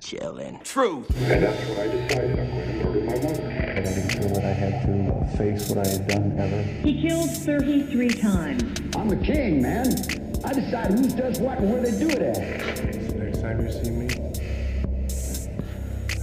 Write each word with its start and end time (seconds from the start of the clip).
Chillin'. 0.00 0.62
Truth. 0.64 1.10
And 1.30 1.42
that's 1.42 1.68
when 1.68 1.78
I 1.78 1.86
decided 1.88 2.38
I'm 2.38 2.50
going 2.50 2.68
to 2.68 2.84
murder 2.84 3.00
my 3.00 3.14
mother. 3.14 3.46
I 3.70 3.82
didn't 3.82 4.10
feel 4.10 4.28
that 4.34 4.44
I 4.44 4.52
had 4.52 4.86
to 4.86 5.12
uh, 5.12 5.36
face 5.36 5.68
what 5.68 5.86
I 5.86 5.88
had 5.88 6.06
done 6.08 6.38
ever. 6.38 6.62
He 6.62 7.00
killed 7.00 7.30
33 7.30 8.08
times. 8.08 8.96
I'm 8.96 9.08
the 9.08 9.16
king, 9.16 9.62
man. 9.62 9.86
I 10.44 10.52
decide 10.52 10.92
who 10.92 11.08
does 11.08 11.38
what 11.38 11.58
and 11.58 11.72
where 11.72 11.82
they 11.82 11.98
do 11.98 12.08
it 12.08 12.22
at. 12.22 12.76
The 12.76 13.14
next 13.14 13.40
time 13.40 13.60
you 13.60 13.70
see 13.70 13.90
me, 13.90 14.08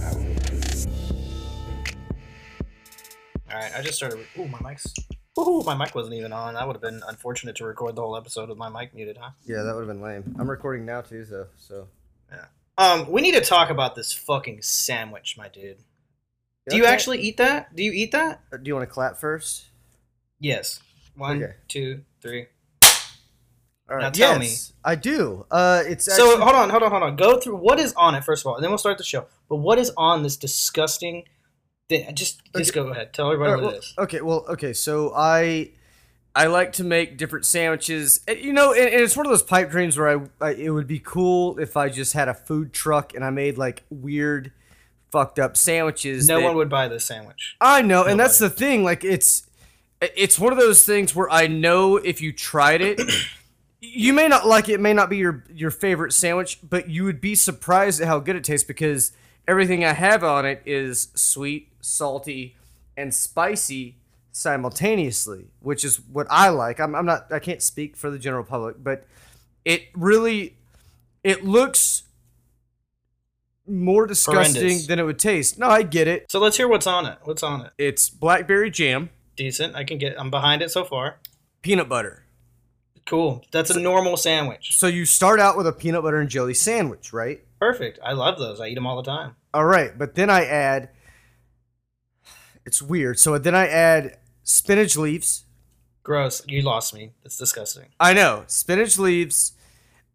I 0.00 0.14
will. 0.14 0.36
All 3.50 3.58
right, 3.58 3.72
I 3.76 3.82
just 3.82 3.94
started. 3.94 4.26
Ooh, 4.38 4.48
my 4.48 4.60
mic's. 4.60 4.92
Ooh, 5.38 5.62
my 5.64 5.74
mic 5.74 5.94
wasn't 5.94 6.16
even 6.16 6.32
on. 6.32 6.54
That 6.54 6.66
would 6.66 6.74
have 6.74 6.82
been 6.82 7.00
unfortunate 7.08 7.54
to 7.56 7.64
record 7.64 7.94
the 7.94 8.02
whole 8.02 8.16
episode 8.16 8.48
with 8.48 8.58
my 8.58 8.68
mic 8.68 8.92
muted, 8.92 9.18
huh? 9.18 9.30
Yeah, 9.46 9.62
that 9.62 9.74
would 9.74 9.86
have 9.86 9.88
been 9.88 10.02
lame. 10.02 10.34
I'm 10.38 10.50
recording 10.50 10.84
now 10.84 11.00
too, 11.00 11.24
though. 11.24 11.46
So. 11.56 11.86
Um, 12.76 13.10
we 13.10 13.22
need 13.22 13.32
to 13.32 13.40
talk 13.40 13.70
about 13.70 13.96
this 13.96 14.12
fucking 14.12 14.62
sandwich, 14.62 15.34
my 15.36 15.48
dude. 15.48 15.78
Do 16.68 16.76
you 16.76 16.84
Okay. 16.84 16.92
actually 16.92 17.20
eat 17.20 17.36
that? 17.38 17.74
Do 17.74 17.82
you 17.82 17.90
eat 17.90 18.12
that? 18.12 18.40
Uh, 18.52 18.58
Do 18.58 18.68
you 18.68 18.74
want 18.76 18.88
to 18.88 18.92
clap 18.92 19.18
first? 19.18 19.64
Yes. 20.38 20.78
One, 21.16 21.42
Okay. 21.42 21.54
two, 21.66 22.04
three. 22.22 22.46
All 23.90 23.96
right. 23.96 24.02
Now 24.02 24.10
tell 24.10 24.40
yes, 24.42 24.74
I 24.84 24.94
do. 24.94 25.44
Uh, 25.50 25.82
it's 25.86 26.04
So 26.04 26.12
actually- 26.12 26.44
hold 26.44 26.54
on, 26.54 26.70
hold 26.70 26.82
on, 26.84 26.90
hold 26.92 27.02
on. 27.02 27.16
Go 27.16 27.40
through 27.40 27.56
what 27.56 27.80
is 27.80 27.94
on 27.94 28.14
it 28.14 28.22
first 28.22 28.42
of 28.42 28.46
all, 28.46 28.54
and 28.54 28.62
then 28.62 28.70
we'll 28.70 28.78
start 28.78 28.98
the 28.98 29.02
show. 29.02 29.26
But 29.48 29.56
what 29.56 29.78
is 29.78 29.90
on 29.96 30.22
this 30.22 30.36
disgusting? 30.36 31.24
Thing? 31.88 32.14
Just, 32.14 32.42
just 32.54 32.74
go 32.74 32.88
ahead. 32.88 33.12
Tell 33.14 33.26
everybody 33.32 33.50
Alright, 33.52 33.64
what 33.64 33.72
well, 33.72 33.78
it 33.78 33.84
is. 33.84 33.94
Okay, 33.98 34.20
well, 34.20 34.44
okay, 34.50 34.72
so 34.74 35.12
I 35.16 35.72
I 36.38 36.46
like 36.46 36.72
to 36.74 36.84
make 36.84 37.16
different 37.16 37.44
sandwiches. 37.46 38.20
Eh, 38.28 38.34
you 38.34 38.52
know, 38.52 38.72
and, 38.72 38.88
and 38.88 39.00
it's 39.00 39.16
one 39.16 39.26
of 39.26 39.30
those 39.30 39.42
pipe 39.42 39.70
dreams 39.72 39.98
where 39.98 40.20
I, 40.40 40.46
I 40.46 40.50
it 40.52 40.70
would 40.70 40.86
be 40.86 41.00
cool 41.00 41.58
if 41.58 41.76
I 41.76 41.88
just 41.88 42.12
had 42.12 42.28
a 42.28 42.34
food 42.34 42.72
truck 42.72 43.12
and 43.12 43.24
I 43.24 43.30
made 43.30 43.58
like 43.58 43.82
weird, 43.90 44.52
fucked 45.10 45.40
up 45.40 45.56
sandwiches. 45.56 46.28
No 46.28 46.38
that- 46.38 46.44
one 46.44 46.54
would 46.56 46.68
buy 46.68 46.86
this 46.86 47.04
sandwich. 47.04 47.56
I 47.60 47.82
know, 47.82 48.04
and 48.04 48.20
that's 48.20 48.38
the 48.38 48.48
thing. 48.48 48.84
Like 48.84 49.02
it's 49.02 49.48
eh, 50.00 50.08
it's 50.16 50.38
one 50.38 50.52
of 50.52 50.60
those 50.60 50.84
things 50.84 51.12
where 51.12 51.28
I 51.28 51.48
know 51.48 51.96
if 51.96 52.22
you 52.22 52.32
tried 52.32 52.82
it, 52.82 53.00
you 53.80 54.12
may 54.12 54.28
not 54.28 54.46
like 54.46 54.68
it. 54.68 54.74
it 54.74 54.80
May 54.80 54.92
not 54.94 55.10
be 55.10 55.16
your 55.16 55.42
your 55.52 55.72
favorite 55.72 56.12
sandwich, 56.12 56.60
but 56.62 56.88
you 56.88 57.02
would 57.02 57.20
be 57.20 57.34
surprised 57.34 58.00
at 58.00 58.06
how 58.06 58.20
good 58.20 58.36
it 58.36 58.44
tastes 58.44 58.64
because 58.64 59.10
everything 59.48 59.84
I 59.84 59.92
have 59.92 60.22
on 60.22 60.46
it 60.46 60.62
is 60.64 61.08
sweet, 61.16 61.72
salty, 61.80 62.54
and 62.96 63.12
spicy 63.12 63.96
simultaneously, 64.38 65.46
which 65.60 65.84
is 65.84 66.00
what 66.00 66.26
I 66.30 66.50
like. 66.50 66.78
I'm, 66.78 66.94
I'm 66.94 67.04
not. 67.04 67.32
I 67.32 67.40
can't 67.40 67.62
speak 67.62 67.96
for 67.96 68.10
the 68.10 68.18
general 68.18 68.44
public, 68.44 68.76
but 68.82 69.06
it 69.64 69.88
really 69.94 70.56
it 71.24 71.44
looks 71.44 72.04
more 73.66 74.06
disgusting 74.06 74.62
Horrendous. 74.62 74.86
than 74.86 74.98
it 74.98 75.02
would 75.02 75.18
taste. 75.18 75.58
No, 75.58 75.68
I 75.68 75.82
get 75.82 76.06
it. 76.06 76.30
So 76.30 76.38
let's 76.38 76.56
hear 76.56 76.68
what's 76.68 76.86
on 76.86 77.04
it. 77.06 77.18
What's 77.24 77.42
on 77.42 77.62
it? 77.62 77.72
It's 77.76 78.08
blackberry 78.08 78.70
jam, 78.70 79.10
Decent. 79.36 79.74
I 79.74 79.84
can 79.84 79.98
get. 79.98 80.18
I'm 80.18 80.30
behind 80.30 80.62
it 80.62 80.70
so 80.70 80.84
far. 80.84 81.18
peanut 81.62 81.88
butter. 81.88 82.24
Cool. 83.06 83.44
That's 83.50 83.70
a 83.70 83.80
normal 83.80 84.18
sandwich. 84.18 84.76
So 84.76 84.86
you 84.86 85.06
start 85.06 85.40
out 85.40 85.56
with 85.56 85.66
a 85.66 85.72
peanut 85.72 86.02
butter 86.02 86.18
and 86.18 86.28
jelly 86.28 86.52
sandwich, 86.54 87.12
right? 87.12 87.40
Perfect. 87.58 87.98
I 88.04 88.12
love 88.12 88.38
those. 88.38 88.60
I 88.60 88.68
eat 88.68 88.74
them 88.74 88.86
all 88.86 88.96
the 88.96 89.10
time. 89.10 89.34
All 89.54 89.64
right, 89.64 89.96
but 89.96 90.14
then 90.14 90.28
I 90.28 90.44
add 90.44 90.90
it's 92.68 92.82
weird. 92.82 93.18
So 93.18 93.38
then 93.38 93.54
I 93.54 93.66
add 93.66 94.18
spinach 94.48 94.96
leaves. 94.96 95.44
Gross. 96.02 96.42
You 96.48 96.62
lost 96.62 96.94
me. 96.94 97.12
That's 97.22 97.36
disgusting. 97.36 97.86
I 98.00 98.14
know, 98.14 98.44
spinach 98.46 98.98
leaves. 98.98 99.52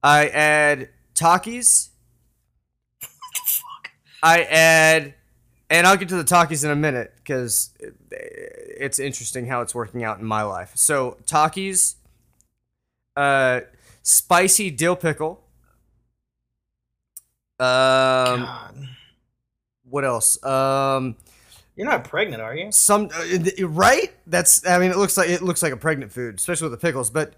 I 0.02 0.28
add 0.28 0.90
Takis. 1.14 1.90
I 4.24 4.42
add 4.44 5.14
and 5.70 5.88
I'll 5.88 5.98
get 5.98 6.10
to 6.10 6.16
the 6.16 6.24
Takis 6.24 6.64
in 6.66 6.72
a 6.72 6.76
minute 6.76 7.14
cuz 7.26 7.72
it's 8.12 9.00
interesting 9.00 9.46
how 9.46 9.62
it's 9.62 9.76
working 9.76 10.04
out 10.04 10.20
in 10.20 10.26
my 10.26 10.42
life. 10.42 10.72
So, 10.76 11.18
Takis 11.26 11.96
uh 13.16 13.62
spicy 14.02 14.72
dill 14.72 14.96
pickle. 14.96 15.44
Um 17.60 18.42
God. 18.42 18.88
what 19.84 20.04
else? 20.04 20.44
Um 20.44 21.18
You're 21.76 21.88
not 21.88 22.04
pregnant, 22.04 22.42
are 22.42 22.56
you? 22.56 22.72
some 22.72 23.10
uh, 23.14 23.68
right 23.68 24.12
that's 24.28 24.66
i 24.68 24.78
mean 24.78 24.92
it 24.92 24.98
looks 24.98 25.18
like 25.18 25.30
it 25.30 25.42
looks 25.42 25.64
like 25.64 25.74
a 25.74 25.78
pregnant 25.78 26.12
food 26.12 26.36
especially 26.36 26.70
with 26.70 26.80
the 26.80 26.86
pickles 26.88 27.10
but 27.10 27.34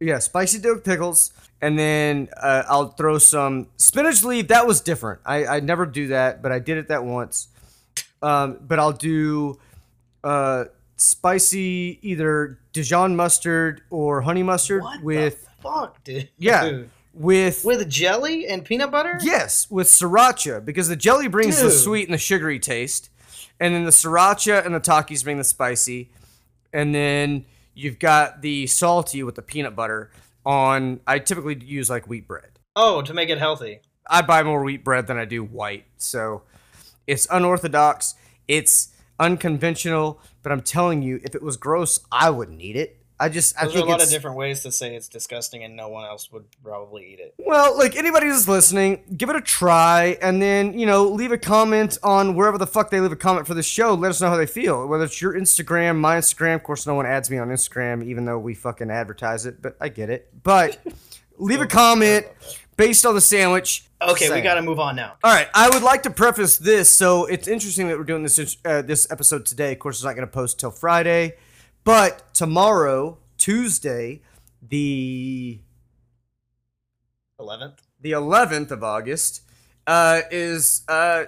yeah 0.00 0.18
spicy 0.18 0.58
dill 0.58 0.78
pickles 0.78 1.32
and 1.60 1.78
then 1.78 2.28
uh, 2.40 2.62
i'll 2.68 2.88
throw 2.90 3.18
some 3.18 3.66
spinach 3.76 4.22
leaf 4.24 4.48
that 4.48 4.66
was 4.66 4.80
different 4.80 5.20
i 5.26 5.44
i 5.46 5.60
never 5.60 5.86
do 5.86 6.08
that 6.08 6.42
but 6.42 6.52
i 6.52 6.58
did 6.58 6.76
it 6.78 6.88
that 6.88 7.04
once 7.04 7.48
um 8.22 8.58
but 8.60 8.78
i'll 8.78 8.92
do 8.92 9.58
uh 10.22 10.64
spicy 10.96 11.98
either 12.02 12.58
dijon 12.72 13.14
mustard 13.16 13.82
or 13.90 14.20
honey 14.22 14.42
mustard 14.42 14.82
What 14.82 15.02
with 15.02 15.44
the 15.44 15.50
fuck, 15.62 16.02
dude? 16.04 16.28
yeah 16.38 16.82
with 17.12 17.64
With 17.64 17.88
jelly 17.88 18.48
and 18.48 18.64
peanut 18.64 18.90
butter? 18.90 19.18
Yes, 19.22 19.70
with 19.70 19.86
sriracha 19.86 20.64
because 20.64 20.88
the 20.88 20.96
jelly 20.96 21.28
brings 21.28 21.60
the 21.62 21.70
sweet 21.70 22.08
and 22.08 22.14
the 22.14 22.18
sugary 22.18 22.58
taste, 22.58 23.08
and 23.60 23.74
then 23.74 23.84
the 23.84 23.90
sriracha 23.90 24.64
and 24.64 24.74
the 24.74 24.80
Takis 24.80 25.24
bring 25.24 25.38
the 25.38 25.44
spicy, 25.44 26.10
and 26.72 26.94
then 26.94 27.44
you've 27.74 27.98
got 27.98 28.42
the 28.42 28.66
salty 28.66 29.22
with 29.22 29.34
the 29.34 29.42
peanut 29.42 29.74
butter. 29.76 30.10
On 30.46 31.00
I 31.06 31.20
typically 31.20 31.58
use 31.64 31.88
like 31.88 32.06
wheat 32.06 32.28
bread. 32.28 32.58
Oh, 32.76 33.00
to 33.00 33.14
make 33.14 33.30
it 33.30 33.38
healthy. 33.38 33.80
I 34.08 34.20
buy 34.20 34.42
more 34.42 34.62
wheat 34.62 34.84
bread 34.84 35.06
than 35.06 35.16
I 35.16 35.24
do 35.24 35.42
white, 35.42 35.86
so 35.96 36.42
it's 37.06 37.26
unorthodox. 37.30 38.14
It's 38.46 38.90
unconventional, 39.18 40.20
but 40.42 40.52
I'm 40.52 40.60
telling 40.60 41.02
you, 41.02 41.20
if 41.24 41.34
it 41.34 41.42
was 41.42 41.56
gross, 41.56 42.00
I 42.12 42.28
wouldn't 42.30 42.60
eat 42.60 42.76
it. 42.76 42.98
I 43.18 43.28
just 43.28 43.56
I 43.56 43.66
There's 43.66 43.76
a 43.76 43.84
lot 43.84 44.02
of 44.02 44.10
different 44.10 44.36
ways 44.36 44.62
to 44.64 44.72
say 44.72 44.96
it's 44.96 45.08
disgusting, 45.08 45.62
and 45.62 45.76
no 45.76 45.88
one 45.88 46.04
else 46.04 46.32
would 46.32 46.44
probably 46.62 47.12
eat 47.12 47.20
it. 47.20 47.34
Well, 47.38 47.78
like 47.78 47.94
anybody 47.94 48.26
who's 48.26 48.48
listening, 48.48 49.04
give 49.16 49.30
it 49.30 49.36
a 49.36 49.40
try, 49.40 50.18
and 50.20 50.42
then 50.42 50.76
you 50.78 50.84
know 50.86 51.04
leave 51.04 51.30
a 51.30 51.38
comment 51.38 51.96
on 52.02 52.34
wherever 52.34 52.58
the 52.58 52.66
fuck 52.66 52.90
they 52.90 53.00
leave 53.00 53.12
a 53.12 53.16
comment 53.16 53.46
for 53.46 53.54
the 53.54 53.62
show. 53.62 53.94
Let 53.94 54.10
us 54.10 54.20
know 54.20 54.30
how 54.30 54.36
they 54.36 54.46
feel. 54.46 54.88
Whether 54.88 55.04
it's 55.04 55.22
your 55.22 55.34
Instagram, 55.34 55.96
my 55.98 56.16
Instagram. 56.18 56.56
Of 56.56 56.64
course, 56.64 56.86
no 56.86 56.94
one 56.94 57.06
adds 57.06 57.30
me 57.30 57.38
on 57.38 57.48
Instagram, 57.48 58.04
even 58.04 58.24
though 58.24 58.38
we 58.38 58.54
fucking 58.54 58.90
advertise 58.90 59.46
it. 59.46 59.62
But 59.62 59.76
I 59.80 59.90
get 59.90 60.10
it. 60.10 60.28
But 60.42 60.78
leave 61.38 61.60
a 61.60 61.66
comment 61.66 62.26
based 62.76 63.06
on 63.06 63.14
the 63.14 63.20
sandwich. 63.20 63.86
Okay, 64.02 64.30
we 64.30 64.40
got 64.40 64.54
to 64.54 64.62
move 64.62 64.78
on 64.78 64.96
now. 64.96 65.14
All 65.22 65.32
right, 65.32 65.48
I 65.54 65.70
would 65.70 65.82
like 65.82 66.02
to 66.02 66.10
preface 66.10 66.58
this. 66.58 66.90
So 66.90 67.26
it's 67.26 67.48
interesting 67.48 67.88
that 67.88 67.96
we're 67.96 68.04
doing 68.04 68.22
this 68.22 68.56
uh, 68.64 68.82
this 68.82 69.10
episode 69.10 69.46
today. 69.46 69.72
Of 69.72 69.78
course, 69.78 69.96
it's 69.96 70.04
not 70.04 70.14
going 70.14 70.26
to 70.26 70.32
post 70.32 70.60
till 70.60 70.70
Friday, 70.70 71.36
but 71.84 72.34
tomorrow, 72.34 73.18
Tuesday, 73.38 74.22
the 74.62 75.60
11th. 77.40 77.78
the 78.00 78.12
11th 78.12 78.70
of 78.70 78.82
August 78.82 79.42
uh, 79.86 80.22
is 80.30 80.82
uh, 80.88 81.24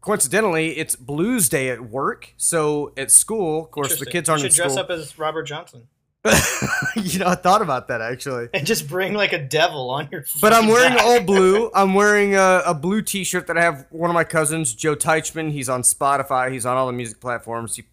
coincidentally 0.00 0.78
it's 0.78 0.96
Blues 0.96 1.48
Day 1.48 1.70
at 1.70 1.80
work. 1.80 2.34
So 2.36 2.92
at 2.96 3.10
school, 3.10 3.64
of 3.64 3.70
course, 3.70 3.98
the 3.98 4.06
kids 4.06 4.28
aren't 4.28 4.42
you 4.42 4.50
should 4.50 4.56
dress 4.56 4.72
school. 4.72 4.84
up 4.84 4.90
as 4.90 5.18
Robert 5.18 5.44
Johnson 5.44 5.88
you 6.96 7.18
know, 7.18 7.26
I 7.26 7.34
thought 7.34 7.60
about 7.60 7.88
that 7.88 8.00
actually. 8.00 8.48
and 8.54 8.66
just 8.66 8.88
bring 8.88 9.12
like 9.12 9.34
a 9.34 9.38
devil 9.38 9.90
on 9.90 10.08
your. 10.10 10.24
But 10.40 10.54
I'm 10.54 10.68
wearing 10.68 10.98
all 10.98 11.20
blue. 11.20 11.70
I'm 11.74 11.92
wearing 11.92 12.34
a, 12.34 12.62
a 12.64 12.74
blue 12.74 13.02
T-shirt 13.02 13.46
that 13.48 13.58
I 13.58 13.62
have. 13.62 13.86
One 13.90 14.08
of 14.08 14.14
my 14.14 14.24
cousins, 14.24 14.72
Joe 14.74 14.96
Teichman. 14.96 15.52
He's 15.52 15.68
on 15.68 15.82
Spotify. 15.82 16.50
He's 16.50 16.64
on 16.64 16.78
all 16.78 16.86
the 16.86 16.94
music 16.94 17.20
platforms. 17.20 17.76
He 17.76 17.84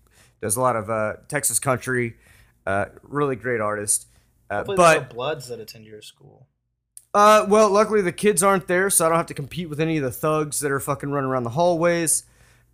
does 0.42 0.56
a 0.58 0.62
lot 0.62 0.76
of 0.76 0.90
uh, 0.90 1.14
Texas 1.28 1.60
country. 1.60 2.16
Uh, 2.66 2.86
really 3.04 3.36
great 3.36 3.62
artist. 3.62 4.08
Uh, 4.50 4.58
Hopefully 4.58 4.78
there's 4.78 4.96
no 4.96 5.00
but 5.02 5.10
bloods 5.16 5.48
that 5.48 5.60
attend 5.60 5.86
your 5.86 6.02
school. 6.02 6.48
Uh, 7.14 7.46
well, 7.50 7.70
luckily 7.70 8.02
the 8.02 8.12
kids 8.12 8.42
aren't 8.42 8.68
there, 8.68 8.90
so 8.90 9.06
I 9.06 9.10
don't 9.10 9.18
have 9.18 9.26
to 9.28 9.34
compete 9.34 9.70
with 9.70 9.80
any 9.82 9.98
of 9.98 10.04
the 10.04 10.12
thugs 10.12 10.60
that 10.62 10.72
are 10.72 10.80
fucking 10.80 11.10
running 11.12 11.30
around 11.30 11.44
the 11.44 11.50
hallways. 11.52 12.24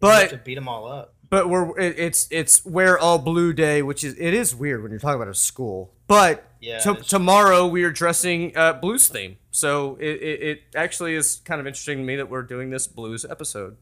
You 0.02 0.10
have 0.10 0.30
to 0.30 0.36
But 0.38 0.46
beat 0.46 0.56
them 0.56 0.68
all 0.68 0.88
up. 0.88 1.16
but 1.30 1.50
we're 1.50 1.78
it, 1.80 1.98
it's 1.98 2.28
it's 2.30 2.64
wear 2.66 3.00
all 3.00 3.18
blue 3.18 3.52
day, 3.54 3.82
which 3.82 4.04
is 4.04 4.14
it 4.20 4.34
is 4.36 4.54
weird 4.56 4.84
when 4.84 4.92
you're 4.92 5.00
talking 5.00 5.16
about 5.20 5.28
a 5.28 5.34
school. 5.34 5.92
But 6.06 6.44
Yeah, 6.62 6.78
to- 6.80 6.96
tomorrow 6.96 7.66
we 7.66 7.84
are 7.84 7.92
dressing 7.92 8.56
uh, 8.56 8.74
blues 8.74 9.08
theme, 9.08 9.38
so 9.50 9.96
it, 10.00 10.22
it 10.22 10.42
it 10.44 10.62
actually 10.76 11.16
is 11.16 11.42
kind 11.46 11.60
of 11.60 11.66
interesting 11.66 11.98
to 11.98 12.04
me 12.04 12.16
that 12.18 12.30
we're 12.30 12.44
doing 12.44 12.70
this 12.70 12.86
blues 12.86 13.26
episode. 13.28 13.78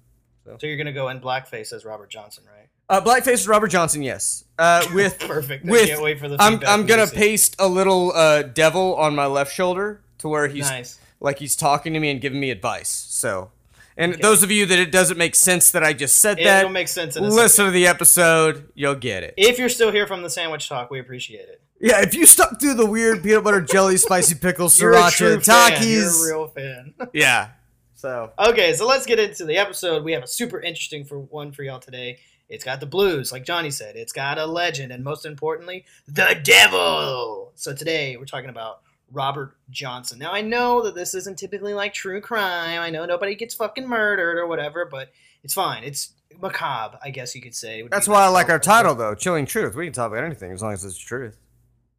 So 0.46 0.58
you're 0.68 0.78
gonna 0.78 0.94
go 0.94 1.10
in 1.10 1.20
blackface 1.20 1.74
as 1.74 1.84
Robert 1.84 2.10
Johnson, 2.10 2.46
right? 2.48 2.65
Uh, 2.90 3.02
blackface 3.02 3.34
is 3.34 3.48
Robert 3.48 3.68
Johnson, 3.70 4.02
yes. 4.04 4.44
Uh, 4.60 4.86
with 4.94 5.20
Perfect. 5.20 5.66
I 5.68 5.72
With 5.72 5.88
can't 5.90 6.02
wait 6.02 6.20
for 6.20 6.28
the 6.30 6.38
I'm 6.40 6.60
I'm 6.66 6.86
gonna 6.86 7.08
paste 7.08 7.56
a 7.60 7.68
little 7.68 8.12
uh, 8.14 8.44
devil 8.44 8.96
on 8.96 9.16
my 9.16 9.26
left 9.26 9.54
shoulder 9.54 10.02
to 10.20 10.30
where 10.30 10.48
he's 10.48 10.70
Nice. 10.70 11.00
like 11.20 11.40
he's 11.40 11.56
talking 11.56 11.94
to 11.94 12.00
me 12.00 12.10
and 12.12 12.22
giving 12.22 12.40
me 12.40 12.52
advice. 12.52 12.88
So, 12.90 13.52
and 13.98 14.14
those 14.16 14.44
of 14.44 14.52
you 14.52 14.66
that 14.68 14.80
it 14.80 14.92
doesn't 14.92 15.18
make 15.18 15.36
sense 15.36 15.72
that 15.72 15.84
I 15.84 15.94
just 15.94 16.20
said 16.20 16.38
that, 16.38 16.60
It'll 16.60 16.72
make 16.72 16.88
sense 16.88 17.16
in 17.18 17.24
a 17.24 17.28
listen 17.28 17.50
second. 17.50 17.66
to 17.66 17.72
the 17.72 17.88
episode, 17.88 18.70
you'll 18.76 18.96
get 18.96 19.24
it. 19.24 19.34
If 19.36 19.58
you're 19.58 19.70
still 19.70 19.92
here 19.92 20.06
from 20.08 20.22
the 20.22 20.30
sandwich 20.30 20.70
talk, 20.70 20.90
we 20.92 21.00
appreciate 21.00 21.50
it. 21.50 21.62
Yeah, 21.82 22.02
if 22.02 22.14
you 22.16 22.26
stuck 22.26 22.60
through 22.62 22.76
the 22.76 22.86
weird 22.86 23.22
peanut 23.24 23.44
butter 23.44 23.62
jelly, 23.74 23.98
spicy 23.98 24.36
pickles, 24.36 24.80
sriracha, 24.80 25.44
fan. 25.44 25.82
You're 25.82 26.04
Takis. 26.04 26.22
a 26.24 26.26
real 26.34 26.48
fan. 26.48 26.94
Yeah. 27.14 27.50
So 27.96 28.32
Okay, 28.38 28.74
so 28.74 28.86
let's 28.88 29.06
get 29.06 29.20
into 29.20 29.44
the 29.46 29.58
episode. 29.58 30.04
We 30.04 30.12
have 30.14 30.24
a 30.24 30.28
super 30.28 30.60
interesting 30.62 31.04
for 31.06 31.20
one 31.20 31.52
for 31.52 31.64
y'all 31.64 31.80
today. 31.80 32.20
It's 32.48 32.64
got 32.64 32.80
the 32.80 32.86
blues, 32.86 33.32
like 33.32 33.44
Johnny 33.46 33.72
said. 33.72 33.96
It's 33.96 34.14
got 34.14 34.38
a 34.38 34.46
legend, 34.46 34.92
and 34.92 35.04
most 35.04 35.26
importantly, 35.26 35.86
the 36.08 36.40
devil. 36.44 37.52
So 37.56 37.74
today 37.74 38.18
we're 38.18 38.26
talking 38.26 38.50
about 38.50 38.82
Robert 39.12 39.56
Johnson. 39.70 40.20
Now 40.20 40.32
I 40.32 40.42
know 40.42 40.84
that 40.84 40.94
this 40.96 41.14
isn't 41.16 41.38
typically 41.40 41.74
like 41.74 41.94
true 41.94 42.22
crime. 42.22 42.80
I 42.82 42.90
know 42.90 43.06
nobody 43.06 43.36
gets 43.36 43.56
fucking 43.56 43.88
murdered 43.88 44.38
or 44.38 44.46
whatever, 44.48 44.86
but 44.86 45.12
it's 45.44 45.54
fine. 45.54 45.84
It's 45.84 46.12
macabre, 46.40 47.00
I 47.04 47.10
guess 47.12 47.34
you 47.36 47.42
could 47.42 47.56
say. 47.56 47.88
that's 47.90 48.08
why 48.08 48.26
I 48.26 48.28
like 48.28 48.50
our 48.50 48.60
title 48.60 48.94
though, 48.96 49.16
Chilling 49.16 49.46
Truth. 49.46 49.76
We 49.76 49.86
can 49.86 49.94
talk 49.94 50.12
about 50.12 50.24
anything 50.24 50.52
as 50.52 50.62
long 50.62 50.74
as 50.74 50.84
it's 50.86 50.98
truth. 50.98 51.38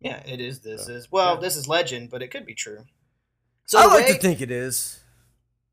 Yeah, 0.01 0.23
it 0.27 0.41
is. 0.41 0.61
This 0.61 0.87
So, 0.87 0.93
is 0.93 1.11
well, 1.11 1.35
yeah. 1.35 1.41
this 1.41 1.57
is 1.57 1.67
legend, 1.67 2.11
but 2.11 2.23
it 2.23 2.29
could 2.31 2.45
be 2.47 2.55
true. 2.55 2.85
So 3.65 3.79
I 3.81 3.87
like 3.87 4.07
way- 4.07 4.13
to 4.13 4.19
think 4.19 4.41
it 4.41 4.51
is. 4.51 5.01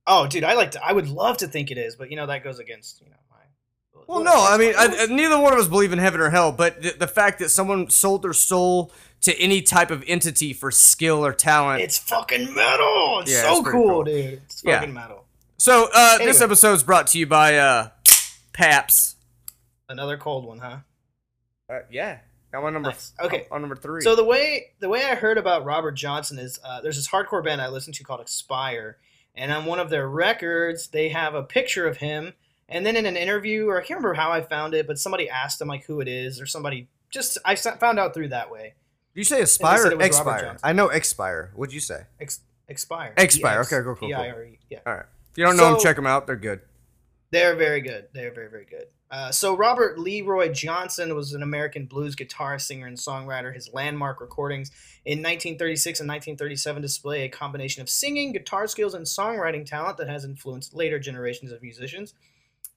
Oh, 0.08 0.28
dude, 0.28 0.44
I 0.44 0.54
like 0.54 0.72
to. 0.72 0.84
I 0.86 0.92
would 0.92 1.08
love 1.08 1.38
to 1.38 1.48
think 1.48 1.72
it 1.72 1.78
is, 1.78 1.96
but 1.96 2.10
you 2.10 2.16
know 2.18 2.26
that 2.28 2.44
goes 2.44 2.60
against 2.60 3.02
you 3.02 3.10
know. 3.10 3.16
Well, 4.08 4.24
no, 4.24 4.34
I 4.34 4.58
mean, 4.58 4.74
I, 4.78 5.04
I- 5.04 5.06
neither 5.08 5.40
one 5.40 5.54
of 5.54 5.60
us 5.60 5.68
believe 5.68 5.94
in 5.94 6.00
heaven 6.00 6.20
or 6.22 6.30
hell, 6.30 6.52
but 6.52 6.82
the, 6.82 6.92
the 7.00 7.08
fact 7.08 7.40
that 7.40 7.50
someone 7.50 7.90
sold 7.90 8.22
their 8.24 8.34
soul 8.34 8.92
to 9.22 9.38
any 9.40 9.62
type 9.62 9.90
of 9.92 10.04
entity 10.08 10.52
for 10.54 10.70
skill 10.72 11.26
or 11.26 11.32
talent. 11.34 11.82
it's 11.82 11.98
fucking 11.98 12.54
metal. 12.54 13.20
It's 13.22 13.32
Yeah, 13.32 13.42
so 13.44 13.60
it's 13.62 13.70
cool, 13.70 13.90
cool. 13.90 14.04
dude. 14.04 14.42
It's 14.46 14.64
Yeah. 14.66 14.80
fucking 14.80 14.94
metal. 14.94 15.26
so, 15.58 15.90
uh, 15.94 16.18
this 16.18 16.42
episode 16.42 16.74
is 16.74 16.84
brought 16.84 17.08
to 17.08 17.18
you 17.20 17.26
by 17.26 17.58
uh, 17.58 17.90
Pabst. 18.54 19.18
Another 19.90 20.18
cold 20.18 20.46
one, 20.46 20.60
huh? 20.60 20.78
Uh, 21.70 21.80
yeah, 21.92 22.20
now 22.52 22.66
on 22.66 22.74
number 22.74 22.90
Nice. 22.90 23.14
Okay. 23.22 23.48
on 23.52 23.62
number 23.62 23.76
three. 23.76 24.02
So 24.02 24.16
the 24.16 24.24
way 24.24 24.72
the 24.80 24.90
way 24.90 25.04
I 25.06 25.16
heard 25.16 25.38
about 25.38 25.64
Robert 25.66 25.92
Johnson 25.94 26.38
is 26.40 26.60
uh, 26.64 26.82
there's 26.82 26.96
this 26.98 27.08
hardcore 27.08 27.44
band 27.44 27.62
I 27.62 27.68
listen 27.70 27.94
to 27.94 28.04
called 28.04 28.22
Expire, 28.22 28.98
and 29.36 29.52
on 29.52 29.66
one 29.66 29.80
of 29.80 29.90
their 29.90 30.08
records 30.10 30.88
they 30.90 31.10
have 31.10 31.34
a 31.36 31.44
picture 31.44 31.88
of 31.88 31.98
him, 31.98 32.34
and 32.74 32.86
then 32.86 32.98
in 32.98 33.06
an 33.06 33.16
interview 33.16 33.68
or 33.68 33.78
I 33.78 33.82
can't 33.82 34.00
remember 34.00 34.16
how 34.16 34.32
I 34.32 34.42
found 34.42 34.74
it, 34.74 34.88
but 34.88 35.00
somebody 35.00 35.30
asked 35.30 35.62
him 35.62 35.68
like 35.68 35.86
who 35.86 36.02
it 36.02 36.08
is 36.08 36.42
or 36.42 36.46
somebody 36.46 36.88
just 37.10 37.38
I 37.46 37.56
found 37.56 38.00
out 38.00 38.14
through 38.14 38.30
that 38.30 38.52
way. 38.52 38.74
Did 39.14 39.20
you 39.20 39.24
say 39.24 39.42
Aspire 39.42 39.86
or 39.86 39.92
it 39.92 39.98
was 39.98 40.18
Robert 40.18 40.32
Expire? 40.32 40.58
I 40.64 40.74
know 40.74 40.90
Expire. 40.90 41.52
What'd 41.56 41.74
you 41.74 41.80
say? 41.80 42.06
Ex- 42.20 42.42
Expire. 42.68 43.14
Expire, 43.18 43.60
E-X- 43.60 43.72
okay, 43.72 43.84
cool, 43.84 43.96
cool, 43.96 44.10
cool. 44.10 44.56
Yeah. 44.70 44.80
All 44.88 44.94
right. 44.94 45.06
If 45.32 45.38
you 45.38 45.46
don't 45.46 45.58
know 45.58 45.74
them, 45.74 45.82
check 45.82 45.96
them 45.96 46.08
out. 46.08 46.26
They're 46.26 46.36
good. 46.36 46.62
They're 47.32 47.56
very 47.56 47.82
good. 47.82 48.08
They're 48.14 48.34
very, 48.34 48.50
very 48.50 48.66
good. 48.66 48.86
Uh, 49.10 49.32
so 49.32 49.56
Robert 49.56 50.00
Leroy 50.00 50.52
Johnson 50.52 51.16
was 51.16 51.34
an 51.34 51.44
American 51.44 51.86
blues 51.86 52.16
guitarist, 52.16 52.62
singer, 52.62 52.88
and 52.88 52.98
songwriter. 52.98 53.54
His 53.54 53.72
landmark 53.74 54.22
recordings 54.22 54.70
in 55.06 55.20
1936 55.20 56.00
and 56.00 56.10
1937 56.10 56.82
display 56.82 57.24
a 57.24 57.30
combination 57.30 57.82
of 57.84 57.90
singing, 57.90 58.34
guitar 58.34 58.66
skills, 58.68 58.96
and 58.96 59.06
songwriting 59.06 59.66
talent 59.66 59.98
that 59.98 60.10
has 60.10 60.26
influenced 60.26 60.74
later 60.74 60.98
generations 60.98 61.52
of 61.52 61.62
musicians. 61.62 62.16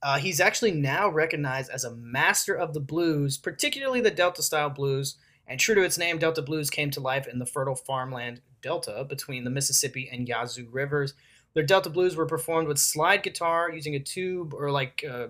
Uh, 0.02 0.18
he's 0.18 0.40
actually 0.40 0.72
now 0.72 1.08
recognized 1.08 1.70
as 1.70 1.84
a 1.84 1.94
master 1.96 2.54
of 2.54 2.74
the 2.74 2.80
blues, 2.80 3.38
particularly 3.38 4.00
the 4.00 4.10
Delta 4.10 4.42
style 4.42 4.70
blues. 4.70 5.16
And 5.46 5.60
true 5.60 5.74
to 5.74 5.82
its 5.82 5.98
name, 5.98 6.18
Delta 6.18 6.42
blues 6.42 6.70
came 6.70 6.90
to 6.90 7.00
life 7.00 7.26
in 7.26 7.38
the 7.38 7.46
fertile 7.46 7.76
farmland 7.76 8.40
Delta 8.62 9.04
between 9.08 9.44
the 9.44 9.50
Mississippi 9.50 10.08
and 10.10 10.28
Yazoo 10.28 10.68
rivers. 10.70 11.14
Their 11.54 11.64
Delta 11.64 11.88
blues 11.88 12.16
were 12.16 12.26
performed 12.26 12.68
with 12.68 12.78
slide 12.78 13.22
guitar 13.22 13.70
using 13.70 13.94
a 13.94 14.00
tube 14.00 14.52
or 14.52 14.70
like 14.70 15.04
uh, 15.08 15.28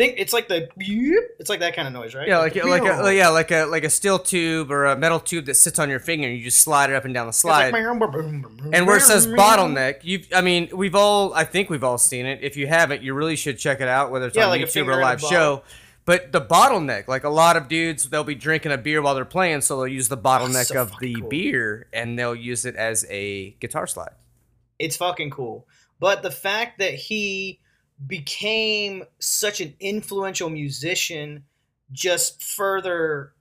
think 0.00 0.14
it's 0.18 0.32
like 0.32 0.48
the 0.48 0.68
it's 1.38 1.50
like 1.50 1.60
that 1.60 1.76
kind 1.76 1.86
of 1.86 1.94
noise, 1.94 2.14
right? 2.14 2.26
Yeah, 2.26 2.38
like 2.38 2.54
like 2.56 2.82
a, 2.82 3.14
yeah, 3.14 3.28
like 3.28 3.50
a 3.50 3.64
like 3.66 3.84
a 3.84 3.90
steel 3.90 4.18
tube 4.18 4.70
or 4.70 4.86
a 4.86 4.96
metal 4.96 5.20
tube 5.20 5.46
that 5.46 5.54
sits 5.54 5.78
on 5.78 5.90
your 5.90 6.00
finger 6.00 6.26
and 6.26 6.36
you 6.36 6.44
just 6.44 6.60
slide 6.60 6.90
it 6.90 6.96
up 6.96 7.04
and 7.04 7.12
down 7.12 7.26
the 7.26 7.30
It's 7.30 7.44
like 7.44 7.70
slide. 7.70 8.72
and 8.72 8.86
where 8.86 8.96
it 8.96 9.02
says 9.02 9.26
bottleneck, 9.26 10.02
you 10.02 10.22
I 10.34 10.40
mean, 10.40 10.70
we've 10.74 10.94
all 10.94 11.34
I 11.34 11.44
think 11.44 11.68
we've 11.68 11.84
all 11.84 11.98
seen 11.98 12.26
it. 12.26 12.40
If 12.42 12.56
you 12.56 12.66
haven't, 12.66 13.02
you 13.02 13.14
really 13.14 13.36
should 13.36 13.58
check 13.58 13.80
it 13.80 13.88
out, 13.88 14.10
whether 14.10 14.26
it's 14.26 14.36
Yeah, 14.36 14.44
on 14.44 14.50
like 14.50 14.62
YouTube 14.62 14.86
or 14.86 14.92
a 14.98 15.02
live 15.02 15.20
show. 15.20 15.62
But 16.06 16.32
the 16.32 16.40
bottleneck, 16.40 17.06
like 17.06 17.24
a 17.24 17.28
lot 17.28 17.56
of 17.56 17.68
dudes, 17.68 18.08
they'll 18.08 18.24
be 18.24 18.34
drinking 18.34 18.72
a 18.72 18.78
beer 18.78 19.02
while 19.02 19.14
they're 19.14 19.24
playing, 19.26 19.60
so 19.60 19.76
they'll 19.76 19.86
use 19.86 20.08
the 20.08 20.16
bottleneck 20.16 20.66
so 20.66 20.80
of 20.82 20.98
the 20.98 21.14
cool. 21.14 21.28
beer 21.28 21.86
and 21.92 22.18
they'll 22.18 22.34
use 22.34 22.64
it 22.64 22.74
as 22.74 23.06
a 23.10 23.50
guitar 23.60 23.86
slide. 23.86 24.14
It's 24.78 24.96
fucking 24.96 25.30
cool. 25.30 25.68
But 26.00 26.22
the 26.22 26.30
fact 26.30 26.78
that 26.78 26.94
he 26.94 27.60
became 28.06 29.04
such 29.18 29.60
an 29.60 29.74
influential 29.80 30.48
musician 30.48 31.44
just 31.92 32.42
further 32.42 33.32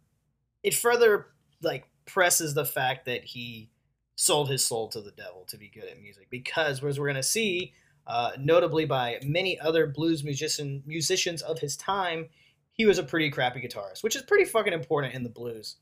it 0.64 0.74
further 0.74 1.28
like 1.62 1.86
presses 2.06 2.54
the 2.54 2.66
fact 2.66 3.06
that 3.06 3.24
he 3.24 3.70
sold 4.16 4.50
his 4.50 4.66
soul 4.66 4.90
to 4.90 5.00
the 5.00 5.12
devil 5.12 5.46
to 5.48 5.58
be 5.58 5.70
good 5.70 5.86
at 5.86 6.02
music. 6.02 6.28
Because 6.30 6.84
as 6.84 7.00
we're 7.00 7.06
going 7.06 7.16
to 7.16 7.24
see 7.24 7.74
uh, 8.06 8.32
notably 8.38 8.86
by 8.86 9.18
many 9.24 9.58
other 9.60 9.88
blues 9.88 10.24
musician 10.24 10.84
musicians 10.86 11.42
of 11.42 11.60
his 11.60 11.78
time 11.78 12.28
he 12.74 12.86
was 12.86 12.98
a 12.98 13.04
pretty 13.04 13.30
crappy 13.30 13.62
guitarist 13.62 14.04
which 14.04 14.16
is 14.16 14.22
pretty 14.24 14.46
fucking 14.46 14.74
important 14.74 15.14
in 15.14 15.24
the 15.24 15.30
blues. 15.30 15.78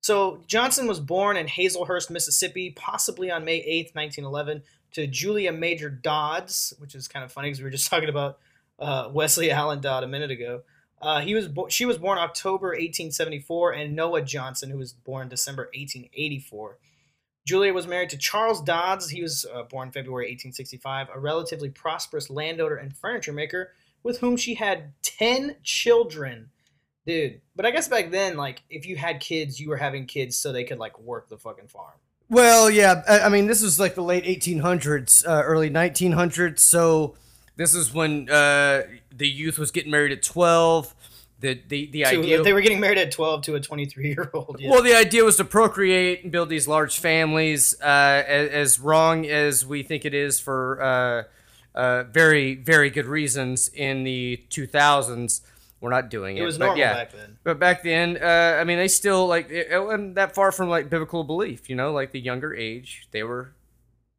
So 0.00 0.42
johnson 0.46 0.86
was 0.86 1.00
born 1.00 1.36
in 1.36 1.46
hazlehurst 1.46 2.10
mississippi 2.10 2.70
possibly 2.70 3.30
on 3.30 3.44
may 3.44 3.60
8th 3.60 3.94
1911 3.94 4.62
to 4.94 5.06
Julia 5.06 5.52
Major 5.52 5.90
Dodds, 5.90 6.72
which 6.78 6.94
is 6.94 7.06
kind 7.06 7.24
of 7.24 7.32
funny 7.32 7.48
because 7.48 7.60
we 7.60 7.64
were 7.64 7.70
just 7.70 7.88
talking 7.90 8.08
about 8.08 8.38
uh, 8.78 9.10
Westley 9.12 9.50
Allan 9.50 9.80
Dodd 9.80 10.04
a 10.04 10.08
minute 10.08 10.30
ago. 10.30 10.62
Uh, 11.02 11.20
he 11.20 11.34
was 11.34 11.48
bo- 11.48 11.68
she 11.68 11.84
was 11.84 11.98
born 11.98 12.18
October 12.18 12.68
1874, 12.68 13.72
and 13.72 13.94
Noah 13.94 14.22
Johnson, 14.22 14.70
who 14.70 14.78
was 14.78 14.92
born 14.92 15.28
December 15.28 15.64
1884. 15.74 16.78
Julia 17.46 17.74
was 17.74 17.86
married 17.86 18.08
to 18.10 18.16
Charles 18.16 18.62
Dodds. 18.62 19.10
He 19.10 19.20
was 19.20 19.44
uh, 19.52 19.64
born 19.64 19.90
February 19.90 20.24
1865, 20.26 21.08
a 21.14 21.20
relatively 21.20 21.68
prosperous 21.68 22.30
landowner 22.30 22.76
and 22.76 22.96
furniture 22.96 23.34
maker 23.34 23.72
with 24.02 24.20
whom 24.20 24.36
she 24.36 24.54
had 24.54 24.92
10 25.02 25.56
children. 25.62 26.50
Dude, 27.06 27.42
but 27.54 27.66
I 27.66 27.70
guess 27.70 27.86
back 27.86 28.10
then, 28.10 28.38
like, 28.38 28.62
if 28.70 28.86
you 28.86 28.96
had 28.96 29.20
kids, 29.20 29.60
you 29.60 29.68
were 29.68 29.76
having 29.76 30.06
kids 30.06 30.38
so 30.38 30.52
they 30.52 30.64
could, 30.64 30.78
like, 30.78 30.98
work 30.98 31.28
the 31.28 31.36
fucking 31.36 31.68
farm. 31.68 31.98
Well, 32.34 32.68
yeah, 32.68 33.02
I, 33.08 33.20
I 33.20 33.28
mean, 33.28 33.46
this 33.46 33.62
was 33.62 33.78
like 33.78 33.94
the 33.94 34.02
late 34.02 34.24
1800s, 34.24 35.26
uh, 35.26 35.42
early 35.44 35.70
1900s. 35.70 36.58
So 36.58 37.14
this 37.56 37.74
is 37.74 37.94
when 37.94 38.28
uh, 38.28 38.82
the 39.16 39.28
youth 39.28 39.58
was 39.58 39.70
getting 39.70 39.92
married 39.92 40.10
at 40.10 40.22
12. 40.22 40.94
The 41.40 41.60
the 41.68 41.86
the 41.90 42.06
idea 42.06 42.42
they 42.42 42.52
were 42.52 42.60
getting 42.60 42.80
married 42.80 42.98
at 42.98 43.12
12 43.12 43.42
to 43.42 43.54
a 43.54 43.60
23 43.60 44.08
year 44.08 44.30
old. 44.32 44.56
Yeah. 44.58 44.70
Well, 44.70 44.82
the 44.82 44.94
idea 44.94 45.24
was 45.24 45.36
to 45.36 45.44
procreate 45.44 46.22
and 46.22 46.32
build 46.32 46.48
these 46.48 46.66
large 46.66 46.98
families. 46.98 47.78
Uh, 47.80 48.24
as, 48.26 48.50
as 48.50 48.80
wrong 48.80 49.26
as 49.26 49.64
we 49.64 49.82
think 49.82 50.04
it 50.04 50.14
is 50.14 50.40
for 50.40 50.82
uh, 50.82 51.22
uh, 51.78 52.04
very, 52.04 52.54
very 52.54 52.90
good 52.90 53.06
reasons 53.06 53.68
in 53.68 54.04
the 54.04 54.42
2000s, 54.50 55.40
we're 55.84 55.90
not 55.90 56.08
doing 56.10 56.36
it. 56.36 56.42
it 56.42 56.44
was 56.44 56.58
But 56.58 56.64
normal 56.66 56.80
yeah. 56.80 56.94
back 56.94 57.12
then. 57.12 57.38
But 57.44 57.58
back 57.60 57.82
then, 57.82 58.16
uh, 58.20 58.58
I 58.60 58.64
mean, 58.64 58.78
they 58.78 58.88
still 58.88 59.26
like 59.28 59.50
it, 59.50 59.68
it 59.70 59.78
wasn't 59.78 60.16
that 60.16 60.34
far 60.34 60.50
from 60.50 60.68
like 60.68 60.90
biblical 60.90 61.22
belief. 61.22 61.68
You 61.70 61.76
know, 61.76 61.92
like 61.92 62.10
the 62.12 62.20
younger 62.20 62.54
age, 62.54 63.06
they 63.12 63.22
were 63.22 63.54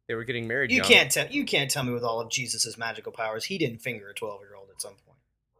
they 0.08 0.14
were 0.14 0.24
getting 0.24 0.46
married. 0.46 0.70
You 0.70 0.78
young. 0.78 0.86
can't 0.86 1.10
tell. 1.10 1.26
You 1.26 1.44
can't 1.44 1.70
tell 1.70 1.82
me 1.84 1.92
with 1.92 2.04
all 2.04 2.20
of 2.20 2.30
Jesus's 2.30 2.78
magical 2.78 3.12
powers, 3.12 3.44
he 3.46 3.58
didn't 3.58 3.78
finger 3.82 4.08
a 4.08 4.14
12 4.14 4.40
year 4.42 4.54
old 4.56 4.68
at 4.70 4.80
some 4.80 4.92
point. 4.92 5.18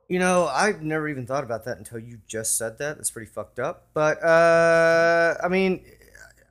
You 0.08 0.20
know, 0.20 0.46
I've 0.46 0.82
never 0.82 1.08
even 1.08 1.26
thought 1.26 1.42
about 1.42 1.64
that 1.64 1.78
until 1.78 1.98
you 1.98 2.20
just 2.28 2.56
said 2.56 2.78
that. 2.78 2.96
That's 2.96 3.10
pretty 3.10 3.30
fucked 3.30 3.58
up. 3.58 3.88
But 3.92 4.22
uh, 4.22 5.34
I 5.42 5.48
mean, 5.48 5.84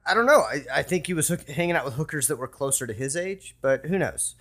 I 0.05 0.13
don't 0.13 0.25
know. 0.25 0.41
I, 0.41 0.65
I 0.73 0.83
think 0.83 1.07
he 1.07 1.13
was 1.13 1.29
hook- 1.29 1.47
hanging 1.47 1.75
out 1.77 1.85
with 1.85 1.93
hookers 1.93 2.27
that 2.27 2.35
were 2.35 2.49
closer 2.49 2.85
to 2.85 2.91
his 2.93 3.15
age, 3.15 3.55
but 3.61 3.85
who 3.85 3.97
knows? 3.97 4.35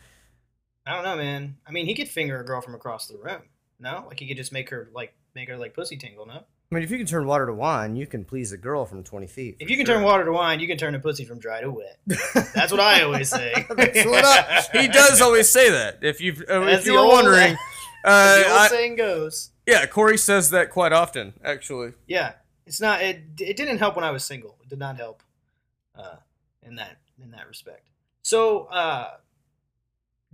I 0.84 0.94
don't 0.94 1.04
know, 1.04 1.16
man. 1.16 1.56
I 1.66 1.70
mean, 1.70 1.86
he 1.86 1.94
could 1.94 2.08
finger 2.08 2.40
a 2.40 2.44
girl 2.44 2.60
from 2.60 2.74
across 2.74 3.06
the 3.06 3.16
room. 3.16 3.42
No, 3.80 4.04
like 4.08 4.20
he 4.20 4.28
could 4.28 4.36
just 4.36 4.52
make 4.52 4.70
her 4.70 4.88
like 4.94 5.14
make 5.34 5.48
her 5.48 5.56
like 5.56 5.74
pussy 5.74 5.96
tingle. 5.96 6.26
No, 6.26 6.32
I 6.34 6.74
mean, 6.74 6.84
if 6.84 6.90
you 6.90 6.96
can 6.98 7.06
turn 7.06 7.26
water 7.26 7.46
to 7.46 7.52
wine, 7.52 7.96
you 7.96 8.06
can 8.06 8.24
please 8.24 8.52
a 8.52 8.56
girl 8.56 8.84
from 8.86 9.02
twenty 9.02 9.26
feet. 9.26 9.56
if 9.60 9.68
you 9.68 9.76
can 9.76 9.84
sure. 9.84 9.96
turn 9.96 10.04
water 10.04 10.24
to 10.24 10.32
wine, 10.32 10.60
you 10.60 10.66
can 10.66 10.78
turn 10.78 10.94
a 10.94 10.98
pussy 11.00 11.24
from 11.24 11.38
dry 11.38 11.60
to 11.60 11.70
wet. 11.70 11.98
That's 12.54 12.70
what 12.72 12.80
I 12.80 13.02
always 13.02 13.28
say. 13.30 13.52
I- 13.70 14.64
he 14.72 14.88
does 14.92 15.20
always 15.20 15.48
say 15.50 15.70
that. 15.70 15.98
If 16.02 16.20
you've 16.20 16.40
uh, 16.48 16.62
if 16.62 16.86
you're 16.86 17.06
wondering, 17.06 17.56
uh, 18.04 18.36
the 18.38 18.48
old 18.48 18.58
I- 18.60 18.68
saying 18.68 18.96
goes. 18.96 19.50
yeah, 19.66 19.86
Corey 19.86 20.18
says 20.18 20.50
that 20.50 20.70
quite 20.70 20.92
often, 20.92 21.34
actually. 21.44 21.92
Yeah, 22.06 22.32
it's 22.66 22.80
not. 22.80 23.02
It 23.02 23.22
it 23.40 23.56
didn't 23.56 23.78
help 23.78 23.96
when 23.96 24.04
I 24.04 24.10
was 24.12 24.24
single. 24.24 24.56
It 24.62 24.68
did 24.68 24.78
not 24.78 24.96
help, 24.96 25.22
uh, 25.98 26.16
in 26.62 26.76
that 26.76 26.98
in 27.22 27.32
that 27.32 27.48
respect. 27.48 27.88
So 28.22 28.64
uh, 28.66 29.10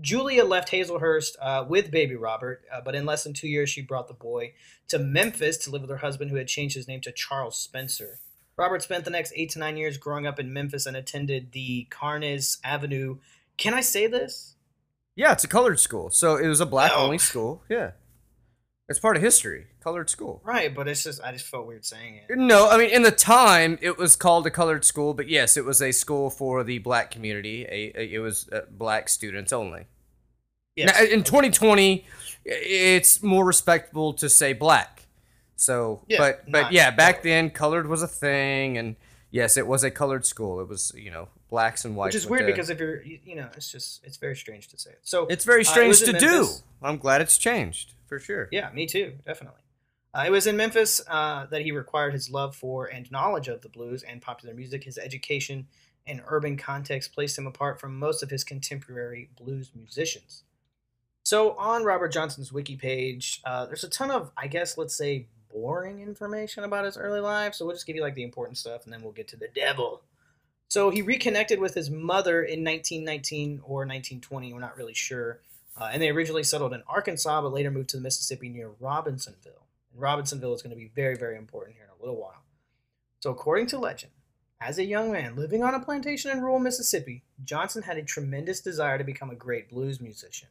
Julia 0.00 0.45
left 0.45 0.71
Hazlehurst 0.71 1.33
uh, 1.40 1.64
with 1.69 1.90
baby 1.90 2.14
Robert, 2.16 2.62
uh, 2.73 2.80
but 2.85 2.95
in 2.95 3.04
less 3.04 3.25
than 3.25 3.33
two 3.35 3.49
years, 3.49 3.69
she 3.71 3.83
brought 3.83 4.09
the 4.09 4.14
boy 4.14 4.54
to 4.88 4.99
Memphis 4.99 5.57
to 5.59 5.71
live 5.71 5.83
with 5.83 5.90
her 5.90 5.99
husband, 5.99 6.30
who 6.30 6.37
had 6.37 6.49
changed 6.49 6.75
his 6.76 6.88
name 6.88 7.00
to 7.02 7.12
Charles 7.12 7.59
Spencer. 7.59 8.19
Robert 8.57 8.83
spent 8.83 9.04
the 9.04 9.11
next 9.11 9.33
eight 9.37 9.50
to 9.50 9.59
nine 9.59 9.76
years 9.76 9.97
growing 9.99 10.26
up 10.26 10.38
in 10.38 10.52
Memphis 10.52 10.87
and 10.87 10.97
attended 10.97 11.52
the 11.52 11.87
Carnes 11.90 12.59
Avenue. 12.64 13.19
Can 13.57 13.75
I 13.75 13.80
say 13.80 14.07
this? 14.07 14.54
Yeah, 15.16 15.33
it's 15.33 15.45
a 15.45 15.49
colored 15.49 15.80
school, 15.80 16.11
so 16.11 16.37
it 16.37 16.47
was 16.49 16.61
a 16.61 16.66
black 16.66 16.92
Oh. 16.95 17.04
only 17.04 17.19
school. 17.19 17.62
Yeah, 17.69 17.92
It's 18.90 18.99
part 18.99 19.16
of 19.16 19.23
history. 19.23 19.68
Colored 19.82 20.11
school. 20.11 20.42
Right, 20.44 20.75
but 20.75 20.88
it's 20.88 21.04
just 21.04 21.23
I 21.23 21.30
just 21.32 21.47
felt 21.47 21.66
weird 21.66 21.85
saying 21.85 22.20
it. 22.28 22.37
No, 22.37 22.68
I 22.68 22.76
mean 22.76 22.90
in 22.90 23.02
the 23.02 23.12
time 23.12 23.78
it 23.80 23.97
was 23.97 24.16
called 24.16 24.47
a 24.47 24.50
colored 24.50 24.85
school, 24.85 25.14
but 25.14 25.28
yes, 25.28 25.56
it 25.56 25.64
was 25.64 25.80
a 25.80 25.92
school 25.92 26.28
for 26.28 26.64
the 26.64 26.78
black 26.78 27.11
community. 27.12 27.64
A, 27.70 27.92
a- 27.97 28.14
it 28.14 28.18
was 28.18 28.49
uh, 28.50 28.62
black 28.70 29.09
students 29.09 29.52
only. 29.52 29.87
Yes. 30.76 30.92
Now, 30.99 31.04
in 31.04 31.23
2020, 31.25 32.04
it's 32.44 33.23
more 33.23 33.44
respectable 33.44 34.12
to 34.14 34.28
say 34.28 34.52
black. 34.54 35.06
So, 35.56 36.02
Yeah, 36.09 36.18
but 36.18 36.50
but 36.50 36.73
yeah, 36.73 36.90
back 36.90 37.23
colored. 37.23 37.25
then 37.30 37.50
colored 37.50 37.87
was 37.87 38.02
a 38.02 38.09
thing, 38.09 38.76
and 38.78 38.97
yes, 39.30 39.56
it 39.56 39.66
was 39.66 39.85
a 39.85 39.90
colored 39.90 40.26
school. 40.26 40.61
It 40.61 40.68
was 40.68 40.92
you 40.97 41.11
know 41.12 41.28
blacks 41.50 41.85
and 41.85 41.97
whites. 41.97 42.14
Which 42.14 42.23
is 42.25 42.26
weird 42.30 42.42
to- 42.42 42.47
because 42.52 42.71
if 42.71 42.78
you're, 42.80 43.02
you, 43.02 43.19
you 43.25 43.35
know, 43.37 43.49
it's 43.57 43.71
just 43.71 44.04
it's 44.04 44.16
very 44.16 44.37
strange 44.37 44.69
to 44.69 44.78
say 44.78 44.90
it. 44.90 45.00
So 45.02 45.26
it's 45.26 45.45
very 45.45 45.61
uh, 45.61 45.62
it 45.62 45.66
strange 45.66 45.99
to 46.00 46.12
do. 46.12 46.49
I'm 46.83 46.97
glad 46.97 47.21
it's 47.21 47.37
changed 47.37 47.92
for 48.07 48.19
sure. 48.19 48.49
Yeah, 48.50 48.71
me 48.73 48.87
too, 48.87 49.14
definitely. 49.26 49.61
Uh, 50.12 50.25
it 50.26 50.30
was 50.30 50.47
in 50.47 50.57
Memphis 50.57 51.00
uh, 51.09 51.47
that 51.47 51.62
he 51.62 51.71
required 51.71 52.12
his 52.14 52.30
love 52.30 52.57
for 52.57 52.87
and 52.87 53.11
knowledge 53.12 53.47
of 53.47 53.61
the 53.62 53.69
blues 53.69 54.02
and 54.02 54.21
popular 54.21 54.54
music. 54.54 54.83
His 54.85 54.99
education 54.99 55.69
and 56.07 56.23
urban 56.26 56.57
context 56.57 57.12
placed 57.12 57.38
him 57.38 57.47
apart 57.47 57.78
from 57.78 57.97
most 57.97 58.23
of 58.23 58.30
his 58.30 58.42
contemporary 58.42 59.28
blues 59.37 59.71
musicians. 59.75 60.42
So, 61.23 61.52
on 61.52 61.85
Robert 61.85 62.09
Johnson's 62.12 62.52
wiki 62.52 62.76
page, 62.76 63.40
uh, 63.45 63.66
there's 63.66 63.85
a 63.85 63.88
ton 63.88 64.11
of, 64.11 64.33
I 64.37 64.47
guess, 64.49 64.76
let's 64.78 64.95
say, 64.97 65.26
boring 65.52 66.00
information 66.00 66.64
about 66.64 66.87
his 66.87 66.97
early 66.97 67.21
life. 67.21 67.54
So, 67.54 67.64
we'll 67.66 67.75
just 67.76 67.87
give 67.87 67.95
you 67.95 68.02
like 68.02 68.14
the 68.14 68.25
important 68.25 68.57
stuff 68.59 68.85
and 68.85 68.92
then 68.92 69.02
we'll 69.02 69.12
get 69.12 69.28
to 69.28 69.37
the 69.37 69.49
devil. 69.54 70.02
So, 70.71 70.91
he 70.91 71.03
reconnected 71.03 71.59
with 71.59 71.75
his 71.75 71.91
mother 71.91 72.43
in 72.43 72.65
1919 72.65 73.61
or 73.65 73.81
1920, 73.81 74.55
we're 74.55 74.61
not 74.61 74.79
really 74.79 74.95
sure. 74.95 75.41
Uh, 75.77 75.91
and 75.93 76.00
they 76.00 76.11
originally 76.11 76.45
settled 76.45 76.73
in 76.73 76.83
Arkansas, 76.89 77.43
but 77.43 77.53
later 77.53 77.71
moved 77.71 77.91
to 77.91 77.97
the 77.97 78.03
Mississippi 78.03 78.49
near 78.49 78.71
Robinsonville. 78.79 79.67
And 79.93 80.00
Robinsonville 80.00 80.55
is 80.55 80.62
going 80.62 80.71
to 80.71 80.81
be 80.81 80.91
very, 80.95 81.17
very 81.17 81.37
important 81.37 81.77
here 81.77 81.87
in 81.87 81.91
a 81.91 82.00
little 82.00 82.21
while. 82.21 82.45
So, 83.19 83.31
according 83.31 83.67
to 83.69 83.79
legend, 83.79 84.12
as 84.61 84.79
a 84.79 84.85
young 84.85 85.11
man 85.11 85.35
living 85.37 85.65
on 85.65 85.75
a 85.75 85.81
plantation 85.81 86.31
in 86.31 86.41
rural 86.41 86.59
Mississippi, 86.61 87.25
Johnson 87.45 87.83
had 87.83 87.97
a 87.97 88.03
tremendous 88.03 88.61
desire 88.61 88.99
to 88.99 89.05
become 89.05 89.31
a 89.31 89.35
great 89.35 89.71
blues 89.71 90.00
musician. 90.00 90.49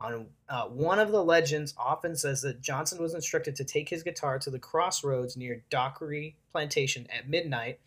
On 0.00 0.26
uh, 0.48 0.64
one 0.66 0.98
of 0.98 1.10
the 1.10 1.24
legends, 1.24 1.74
often 1.76 2.16
says 2.16 2.40
that 2.42 2.62
Johnson 2.62 3.02
was 3.02 3.14
instructed 3.14 3.56
to 3.56 3.64
take 3.64 3.88
his 3.88 4.02
guitar 4.02 4.38
to 4.38 4.50
the 4.50 4.58
crossroads 4.58 5.36
near 5.36 5.62
Dockery 5.70 6.36
Plantation 6.52 7.06
at 7.10 7.28
midnight. 7.28 7.80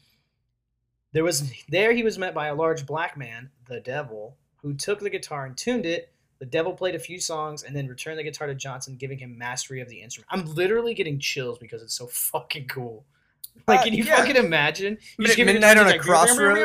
There 1.14 1.24
was 1.24 1.52
there 1.70 1.94
he 1.94 2.04
was 2.04 2.18
met 2.18 2.34
by 2.34 2.48
a 2.48 2.56
large 2.56 2.86
black 2.86 3.16
man, 3.18 3.50
the 3.68 3.80
Devil, 3.80 4.36
who 4.62 4.74
took 4.74 5.00
the 5.00 5.10
guitar 5.10 5.46
and 5.46 5.56
tuned 5.56 5.86
it. 5.86 6.12
The 6.40 6.46
Devil 6.46 6.74
played 6.74 6.96
a 6.96 7.00
few 7.00 7.20
songs 7.20 7.64
and 7.64 7.74
then 7.76 7.88
returned 7.88 8.20
the 8.20 8.24
guitar 8.24 8.48
to 8.48 8.56
Johnson, 8.56 8.98
giving 8.98 9.18
him 9.18 9.38
mastery 9.38 9.80
of 9.80 9.88
the 9.88 10.02
instrument. 10.02 10.28
I'm 10.32 10.54
literally 10.56 10.94
getting 10.94 11.20
chills 11.20 11.58
because 11.58 11.82
it's 11.82 11.94
so 11.94 12.08
fucking 12.08 12.68
cool. 12.68 13.06
Like, 13.68 13.82
Uh, 13.82 13.84
can 13.84 13.94
you 13.94 14.04
yeah. 14.04 14.18
fucking 14.18 14.36
imagine? 14.36 14.98
You 15.18 15.28
Mid- 15.28 15.38
give 15.38 15.48
it 15.48 15.54
midnight 15.54 15.78
on 15.78 15.86
a 15.86 15.92
like, 15.92 16.02
crossroads? 16.02 16.60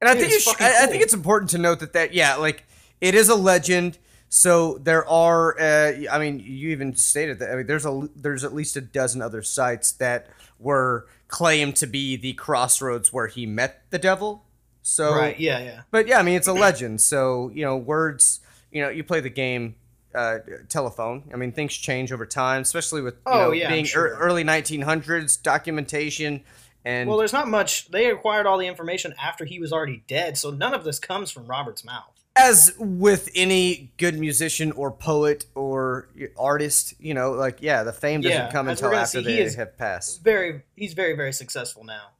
And 0.00 0.08
I 0.08 0.12
Dude, 0.14 0.22
think 0.22 0.32
it's 0.34 0.60
I, 0.60 0.84
I 0.84 0.86
think 0.86 1.02
it's 1.02 1.14
important 1.14 1.50
to 1.50 1.58
note 1.58 1.80
that 1.80 1.94
that 1.94 2.14
yeah, 2.14 2.36
like 2.36 2.64
it 3.00 3.14
is 3.14 3.28
a 3.28 3.34
legend. 3.34 3.98
So 4.28 4.76
there 4.78 5.08
are, 5.08 5.58
uh, 5.58 5.92
I 6.12 6.18
mean, 6.18 6.38
you 6.38 6.68
even 6.68 6.94
stated 6.94 7.38
that. 7.38 7.50
I 7.50 7.56
mean, 7.56 7.66
there's 7.66 7.86
a 7.86 8.08
there's 8.14 8.44
at 8.44 8.54
least 8.54 8.76
a 8.76 8.80
dozen 8.80 9.22
other 9.22 9.42
sites 9.42 9.92
that 9.92 10.28
were 10.58 11.08
claimed 11.28 11.76
to 11.76 11.86
be 11.86 12.16
the 12.16 12.32
crossroads 12.34 13.12
where 13.12 13.26
he 13.28 13.46
met 13.46 13.82
the 13.90 13.98
devil. 13.98 14.44
So 14.82 15.14
Right, 15.14 15.38
yeah, 15.38 15.58
yeah. 15.60 15.80
but 15.90 16.06
yeah, 16.08 16.18
I 16.18 16.22
mean, 16.22 16.36
it's 16.36 16.48
a 16.48 16.52
legend. 16.52 17.00
So 17.00 17.50
you 17.54 17.64
know, 17.64 17.76
words. 17.76 18.40
You 18.72 18.82
know, 18.82 18.88
you 18.90 19.02
play 19.04 19.20
the 19.20 19.30
game. 19.30 19.76
Uh, 20.14 20.38
telephone. 20.70 21.22
I 21.32 21.36
mean, 21.36 21.52
things 21.52 21.74
change 21.74 22.12
over 22.12 22.24
time, 22.24 22.62
especially 22.62 23.02
with 23.02 23.14
you 23.16 23.20
Oh, 23.26 23.38
know, 23.38 23.52
yeah, 23.52 23.68
being 23.68 23.84
sure. 23.84 24.08
ear- 24.08 24.16
early 24.16 24.42
1900s 24.42 25.40
documentation 25.40 26.42
and 26.84 27.08
Well, 27.08 27.18
there's 27.18 27.34
not 27.34 27.46
much. 27.46 27.88
They 27.90 28.06
acquired 28.10 28.46
all 28.46 28.56
the 28.56 28.66
information 28.66 29.14
after 29.22 29.44
he 29.44 29.60
was 29.60 29.70
already 29.70 30.02
dead, 30.08 30.38
so 30.38 30.50
none 30.50 30.72
of 30.72 30.82
this 30.82 30.98
comes 30.98 31.30
from 31.30 31.46
Robert's 31.46 31.84
mouth. 31.84 32.17
As 32.38 32.74
with 32.78 33.28
any 33.34 33.92
good 33.96 34.18
musician 34.18 34.72
or 34.72 34.90
poet 34.90 35.46
or 35.54 36.08
artist, 36.38 36.94
you 36.98 37.14
know, 37.14 37.32
like 37.32 37.58
yeah, 37.60 37.82
the 37.82 37.92
fame 37.92 38.20
doesn't 38.20 38.36
Yeah, 38.46 38.50
come 38.50 38.68
until 38.68 38.94
after 38.94 39.22
see, 39.22 39.28
he 39.28 39.42
they 39.42 39.52
have 39.52 39.76
passed. 39.76 40.22
Very, 40.22 40.62
he's 40.76 40.94
very, 40.94 41.14
very 41.14 41.32
successful 41.32 41.84
now. 41.84 42.10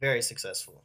Very 0.00 0.22
successful. 0.22 0.84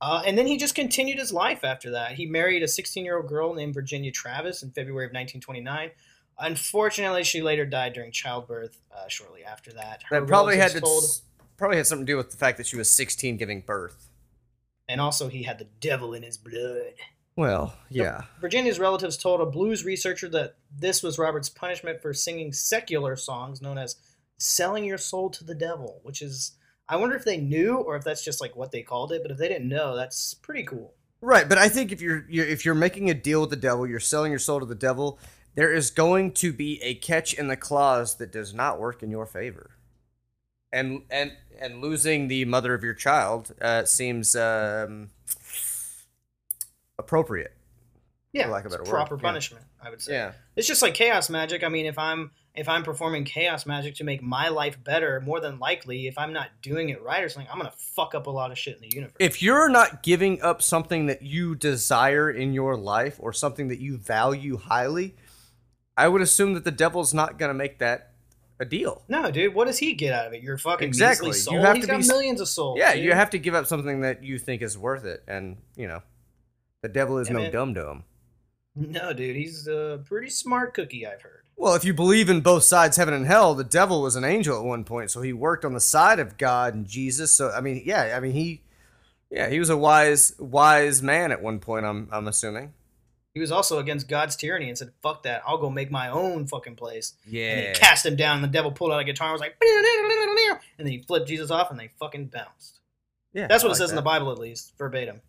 Uh, 0.00 0.22
and 0.26 0.36
then 0.36 0.48
he 0.48 0.56
just 0.56 0.74
continued 0.74 1.18
his 1.18 1.32
life 1.32 1.62
after 1.62 1.90
that. 1.90 2.12
He 2.12 2.26
married 2.26 2.62
a 2.62 2.68
16 2.68 3.04
year 3.04 3.18
old 3.18 3.28
girl 3.28 3.54
named 3.54 3.74
Virginia 3.74 4.10
Travis 4.10 4.62
in 4.62 4.70
February 4.70 5.04
of 5.04 5.10
1929. 5.10 5.90
Unfortunately, 6.38 7.22
she 7.22 7.42
later 7.42 7.64
died 7.64 7.92
during 7.92 8.10
childbirth 8.10 8.78
uh, 8.92 9.06
shortly 9.06 9.44
after 9.44 9.72
that. 9.74 10.02
Her 10.08 10.20
That 10.20 10.26
probably 10.26 10.56
had 10.56 10.72
told, 10.72 11.04
probably 11.56 11.76
had 11.76 11.86
something 11.86 12.06
to 12.06 12.12
do 12.12 12.16
with 12.16 12.30
the 12.30 12.36
fact 12.36 12.56
that 12.56 12.66
she 12.66 12.76
was 12.76 12.90
16 12.90 13.36
giving 13.36 13.60
birth. 13.60 14.08
And 14.88 15.00
also 15.00 15.28
he 15.28 15.42
had 15.42 15.58
the 15.58 15.68
devil 15.80 16.14
in 16.14 16.22
his 16.22 16.36
blood. 16.36 16.94
Well, 17.36 17.74
yeah. 17.88 18.22
Virginia's 18.40 18.78
relatives 18.78 19.16
told 19.16 19.40
a 19.40 19.46
blues 19.46 19.84
researcher 19.84 20.28
that 20.30 20.56
this 20.76 21.02
was 21.02 21.18
Robert's 21.18 21.48
punishment 21.48 22.02
for 22.02 22.12
singing 22.12 22.52
secular 22.52 23.16
songs 23.16 23.62
known 23.62 23.78
as 23.78 23.96
selling 24.38 24.84
your 24.84 24.98
soul 24.98 25.30
to 25.30 25.44
the 25.44 25.54
devil, 25.54 26.00
which 26.02 26.20
is 26.20 26.52
I 26.88 26.96
wonder 26.96 27.16
if 27.16 27.24
they 27.24 27.38
knew 27.38 27.76
or 27.76 27.96
if 27.96 28.04
that's 28.04 28.24
just 28.24 28.40
like 28.40 28.54
what 28.54 28.70
they 28.70 28.82
called 28.82 29.12
it, 29.12 29.22
but 29.22 29.30
if 29.30 29.38
they 29.38 29.48
didn't 29.48 29.68
know, 29.68 29.96
that's 29.96 30.34
pretty 30.34 30.64
cool. 30.64 30.94
Right, 31.22 31.48
but 31.48 31.56
I 31.56 31.68
think 31.68 31.92
if 31.92 32.02
you're, 32.02 32.26
you're 32.28 32.44
if 32.44 32.64
you're 32.64 32.74
making 32.74 33.08
a 33.08 33.14
deal 33.14 33.40
with 33.40 33.50
the 33.50 33.56
devil, 33.56 33.86
you're 33.86 34.00
selling 34.00 34.32
your 34.32 34.40
soul 34.40 34.60
to 34.60 34.66
the 34.66 34.74
devil, 34.74 35.18
there 35.54 35.72
is 35.72 35.90
going 35.90 36.32
to 36.32 36.52
be 36.52 36.82
a 36.82 36.94
catch 36.94 37.32
in 37.32 37.46
the 37.46 37.56
clause 37.56 38.16
that 38.16 38.32
does 38.32 38.52
not 38.52 38.80
work 38.80 39.02
in 39.02 39.10
your 39.10 39.26
favor. 39.26 39.70
And 40.72 41.02
and 41.10 41.32
and 41.60 41.80
losing 41.80 42.28
the 42.28 42.44
mother 42.44 42.74
of 42.74 42.82
your 42.82 42.94
child 42.94 43.54
uh, 43.60 43.84
seems 43.84 44.34
um, 44.34 45.10
appropriate. 46.98 47.54
Yeah, 48.32 48.48
lack 48.48 48.64
of 48.64 48.72
a 48.72 48.78
better 48.78 48.84
word, 48.84 48.90
proper 48.90 49.16
yeah. 49.16 49.20
punishment, 49.20 49.64
I 49.82 49.90
would 49.90 50.00
say. 50.00 50.14
Yeah. 50.14 50.32
It's 50.56 50.66
just 50.66 50.80
like 50.80 50.94
chaos 50.94 51.28
magic. 51.28 51.62
I 51.62 51.68
mean, 51.68 51.84
if 51.84 51.98
I'm 51.98 52.30
if 52.54 52.68
I'm 52.68 52.82
performing 52.82 53.24
chaos 53.24 53.66
magic 53.66 53.96
to 53.96 54.04
make 54.04 54.22
my 54.22 54.48
life 54.48 54.82
better, 54.82 55.20
more 55.20 55.38
than 55.38 55.58
likely, 55.58 56.06
if 56.06 56.16
I'm 56.16 56.32
not 56.32 56.48
doing 56.62 56.88
it 56.88 57.02
right 57.02 57.22
or 57.22 57.28
something, 57.28 57.50
I'm 57.52 57.58
gonna 57.58 57.74
fuck 57.76 58.14
up 58.14 58.26
a 58.26 58.30
lot 58.30 58.50
of 58.50 58.58
shit 58.58 58.76
in 58.76 58.88
the 58.88 58.94
universe. 58.94 59.16
if 59.18 59.42
you're 59.42 59.68
not 59.68 60.02
giving 60.02 60.40
up 60.40 60.62
something 60.62 61.06
that 61.06 61.22
you 61.22 61.54
desire 61.54 62.30
in 62.30 62.54
your 62.54 62.76
life 62.76 63.16
or 63.18 63.34
something 63.34 63.68
that 63.68 63.80
you 63.80 63.98
value 63.98 64.56
highly, 64.56 65.14
I 65.96 66.08
would 66.08 66.22
assume 66.22 66.54
that 66.54 66.64
the 66.64 66.70
devil's 66.70 67.12
not 67.12 67.38
going 67.38 67.50
to 67.50 67.54
make 67.54 67.78
that 67.80 68.11
a 68.62 68.64
deal. 68.64 69.02
no, 69.08 69.30
dude, 69.30 69.54
what 69.54 69.66
does 69.66 69.78
he 69.78 69.92
get 69.92 70.14
out 70.14 70.26
of 70.26 70.32
it? 70.32 70.42
You're 70.42 70.56
fucking 70.56 70.86
Exactly. 70.88 71.32
soul. 71.32 71.54
You 71.54 71.60
have 71.60 71.76
He's 71.76 71.84
to 71.86 71.90
got 71.92 72.00
be 72.00 72.06
millions 72.06 72.40
of 72.40 72.48
souls. 72.48 72.78
yeah, 72.78 72.94
dude. 72.94 73.04
you 73.04 73.12
have 73.12 73.28
to 73.30 73.38
give 73.38 73.54
up 73.54 73.66
something 73.66 74.00
that 74.00 74.22
you 74.24 74.38
think 74.38 74.62
is 74.62 74.78
worth 74.78 75.04
it, 75.04 75.22
and 75.28 75.58
you 75.76 75.86
know, 75.88 76.00
the 76.82 76.88
devil 76.88 77.18
is 77.18 77.28
Yeah, 77.28 77.34
no 77.34 77.40
man. 77.40 77.52
dum 77.52 77.74
dum. 77.74 78.04
No, 78.74 79.12
dude, 79.12 79.36
he's 79.36 79.66
a 79.68 80.00
pretty 80.06 80.30
smart 80.30 80.72
cookie. 80.72 81.06
I've 81.06 81.20
heard. 81.20 81.40
Well, 81.56 81.74
if 81.74 81.84
you 81.84 81.92
believe 81.92 82.30
in 82.30 82.40
both 82.40 82.62
sides, 82.64 82.96
heaven 82.96 83.12
and 83.12 83.26
hell, 83.26 83.54
the 83.54 83.62
devil 83.64 84.00
was 84.00 84.16
an 84.16 84.24
angel 84.24 84.56
at 84.58 84.64
one 84.64 84.84
point, 84.84 85.10
so 85.10 85.20
he 85.20 85.32
worked 85.34 85.64
on 85.66 85.74
the 85.74 85.80
side 85.80 86.18
of 86.18 86.38
God 86.38 86.74
and 86.74 86.86
Jesus. 86.86 87.36
So 87.36 87.50
I 87.50 87.60
mean, 87.60 87.82
yeah, 87.84 88.14
I 88.16 88.20
mean 88.20 88.32
he, 88.32 88.62
yeah, 89.30 89.48
he 89.50 89.58
was 89.58 89.68
a 89.70 89.76
wise 89.76 90.34
wise 90.38 91.02
man 91.02 91.30
at 91.32 91.42
one 91.42 91.58
point. 91.58 91.84
I'm 91.84 92.08
I'm 92.10 92.26
assuming. 92.28 92.72
He 93.34 93.40
was 93.40 93.50
also 93.50 93.78
against 93.78 94.08
God's 94.08 94.36
tyranny 94.36 94.68
and 94.68 94.76
said, 94.76 94.92
"Fuck 95.02 95.22
that! 95.22 95.42
I'll 95.46 95.58
go 95.58 95.70
make 95.70 95.90
my 95.90 96.08
own 96.10 96.46
fucking 96.46 96.76
place." 96.76 97.14
Yeah. 97.26 97.50
And 97.50 97.66
he 97.76 97.80
cast 97.80 98.04
him 98.04 98.14
down. 98.16 98.36
And 98.36 98.44
the 98.44 98.48
devil 98.48 98.70
pulled 98.70 98.92
out 98.92 99.00
a 99.00 99.04
guitar 99.04 99.28
and 99.28 99.32
was 99.32 99.40
like, 99.40 99.56
and 100.78 100.86
then 100.86 100.92
he 100.92 101.02
flipped 101.02 101.28
Jesus 101.28 101.50
off, 101.50 101.70
and 101.70 101.80
they 101.80 101.88
fucking 101.98 102.26
bounced. 102.26 102.80
Yeah, 103.32 103.46
That's 103.46 103.62
what 103.62 103.68
I 103.68 103.70
it 103.70 103.72
like 103.72 103.78
says 103.78 103.90
in 103.90 103.96
the. 103.96 104.02
Bible, 104.02 104.30
at 104.32 104.38
least 104.38 104.74
verbatim. 104.76 105.22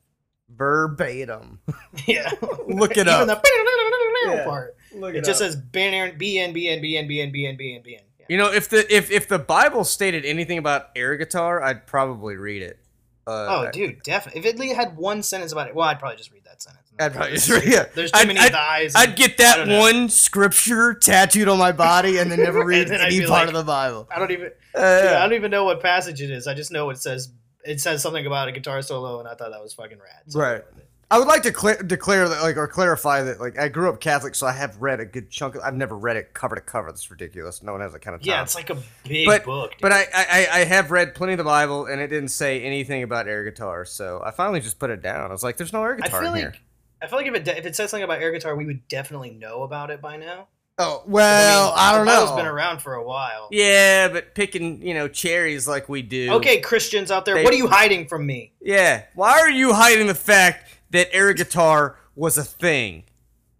verbatim. 0.49 1.59
Yeah, 2.07 2.29
Look 2.67 2.91
it 2.97 3.07
Even 3.07 3.29
up. 3.29 3.43
the 3.43 4.31
Yeah. 4.33 4.43
part. 4.45 4.75
Look 4.95 5.15
It 5.15 5.23
just 5.23 5.39
says 5.39 5.55
BN, 5.55 6.19
BN, 6.19 6.53
BN, 6.53 6.81
BN, 6.83 7.09
BN, 7.09 7.33
BN, 7.33 7.59
BN, 7.59 7.85
BN. 7.85 7.99
Yeah. 8.19 8.25
You 8.29 8.37
know, 8.37 8.51
if 8.51 8.67
the 8.69 8.93
if 8.93 9.11
if 9.11 9.27
the 9.27 9.39
Bible 9.39 9.83
stated 9.83 10.25
anything 10.25 10.57
about 10.57 10.87
air 10.95 11.15
guitar, 11.17 11.61
I'd 11.63 11.87
probably 11.87 12.35
read 12.35 12.61
it. 12.63 12.79
Uh, 13.25 13.31
Oh, 13.67 13.71
dude, 13.71 14.01
definitely. 14.03 14.41
If 14.41 14.59
it 14.59 14.75
had 14.75 14.97
one 14.97 15.23
sentence 15.23 15.51
about 15.53 15.67
it, 15.69 15.75
well, 15.75 15.87
I'd 15.87 15.99
probably 15.99 16.17
just 16.17 16.31
read 16.33 16.43
that 16.45 16.61
sentence. 16.61 16.82
I'd 16.99 17.13
probably 17.13 17.33
yeah. 17.69 17.85
There's 17.95 18.11
too 18.11 18.19
I'd- 18.19 18.27
many 18.27 18.39
I'd, 18.39 18.51
thighs. 18.51 18.93
I'd 18.95 19.15
get 19.15 19.37
that 19.37 19.67
one 19.67 20.09
scripture 20.09 20.93
tattooed 20.93 21.47
on 21.47 21.57
my 21.57 21.71
body 21.71 22.17
and 22.19 22.31
then 22.31 22.39
never 22.41 22.63
read 22.65 22.87
then 22.89 23.01
any 23.01 23.19
part 23.21 23.29
like- 23.29 23.47
of 23.49 23.53
the 23.53 23.63
Bible. 23.63 24.07
I 24.13 24.19
don't 24.19 24.31
even. 24.31 24.51
Uh, 24.75 24.79
I 25.17 25.23
don't 25.23 25.33
even 25.33 25.51
know 25.51 25.65
what 25.65 25.81
passage 25.81 26.21
it 26.21 26.29
is. 26.29 26.47
I 26.47 26.53
just 26.53 26.71
know 26.71 26.89
it 26.89 26.97
says 26.97 27.31
it 27.65 27.79
says 27.81 28.01
something 28.01 28.25
about 28.25 28.47
a 28.47 28.51
guitar 28.51 28.81
solo, 28.81 29.19
and 29.19 29.27
I 29.27 29.35
thought 29.35 29.51
that 29.51 29.61
was 29.61 29.73
fucking 29.73 29.97
rad. 29.99 30.23
So 30.31 30.39
Right. 30.39 30.51
went 30.53 30.65
with 30.71 30.77
it. 30.79 30.89
I 31.11 31.19
would 31.19 31.27
like 31.27 31.43
to 31.43 31.51
clear, 31.51 31.75
declare 31.75 32.27
that, 32.27 32.41
like, 32.41 32.57
or 32.57 32.67
clarify 32.67 33.21
that, 33.21 33.39
like, 33.39 33.59
I 33.59 33.67
grew 33.67 33.87
up 33.87 33.99
Catholic, 34.01 34.33
so 34.33 34.47
I 34.47 34.51
have 34.51 34.81
read 34.81 34.99
a 34.99 35.05
good 35.05 35.29
chunk. 35.29 35.53
Of, 35.53 35.61
I've 35.61 35.75
never 35.75 35.95
read 35.95 36.17
it 36.17 36.33
cover 36.33 36.55
to 36.55 36.61
cover. 36.61 36.87
That's 36.89 37.11
ridiculous. 37.11 37.61
No 37.61 37.71
one 37.71 37.81
has 37.81 37.93
that 37.93 37.99
kind 38.01 38.15
of 38.15 38.21
time. 38.21 38.29
Yeah, 38.31 38.41
it's 38.41 38.55
like 38.55 38.71
a 38.71 38.77
big 39.03 39.27
but 39.27 39.43
book. 39.45 39.71
Dude. 39.73 39.81
but 39.81 39.91
I, 39.91 40.05
I 40.11 40.47
I 40.51 40.63
have 40.63 40.89
read 40.89 41.13
plenty 41.13 41.33
of 41.33 41.37
the 41.37 41.43
Bible, 41.43 41.85
and 41.85 42.01
it 42.01 42.07
didn't 42.07 42.29
say 42.29 42.63
anything 42.63 43.03
about 43.03 43.27
air 43.27 43.43
guitar. 43.43 43.85
So 43.85 44.23
I 44.25 44.31
finally 44.31 44.59
just 44.59 44.79
put 44.79 44.89
it 44.89 45.03
down. 45.03 45.29
I 45.29 45.31
was 45.33 45.43
like, 45.43 45.57
"There's 45.57 45.73
no 45.73 45.83
air 45.83 45.93
I 45.93 45.97
guitar 45.97 46.21
feel 46.21 46.33
in 46.33 46.41
like 46.41 46.53
here." 46.53 46.61
I 47.03 47.07
feel 47.07 47.19
like 47.19 47.27
if 47.27 47.35
it 47.35 47.43
de- 47.43 47.57
if 47.57 47.65
it 47.65 47.75
says 47.75 47.91
something 47.91 48.03
about 48.03 48.21
air 48.21 48.31
guitar, 48.31 48.55
we 48.55 48.65
would 48.65 48.87
definitely 48.87 49.31
know 49.31 49.63
about 49.63 49.91
it 49.91 50.01
by 50.01 50.15
now. 50.17 50.47
Oh 50.79 51.03
well, 51.05 51.69
mean, 51.69 51.73
I, 51.77 51.95
don't 51.95 52.07
know. 52.07 52.23
It's 52.23 52.31
been 52.31 52.47
around 52.47 52.79
for 52.81 52.95
a 52.95 53.03
while. 53.03 53.47
Yeah, 53.51 54.07
but 54.07 54.33
picking 54.33 54.81
you 54.81 54.93
know 54.93 55.07
cherries 55.07 55.67
like 55.67 55.87
we 55.89 56.01
do. 56.01 56.31
Okay, 56.33 56.61
Christians 56.61 57.11
out 57.11 57.25
there, 57.25 57.35
They- 57.35 57.43
what 57.43 57.53
are 57.53 57.57
you 57.57 57.67
hiding 57.67 58.07
from 58.07 58.25
me? 58.25 58.53
Yeah. 58.61 59.03
Why 59.13 59.39
are 59.39 59.51
you 59.51 59.73
hiding 59.73 60.07
the 60.07 60.15
fact 60.15 60.71
that 60.91 61.09
air 61.13 61.33
guitar 61.33 61.97
was 62.15 62.37
a 62.37 62.43
thing? 62.43 63.03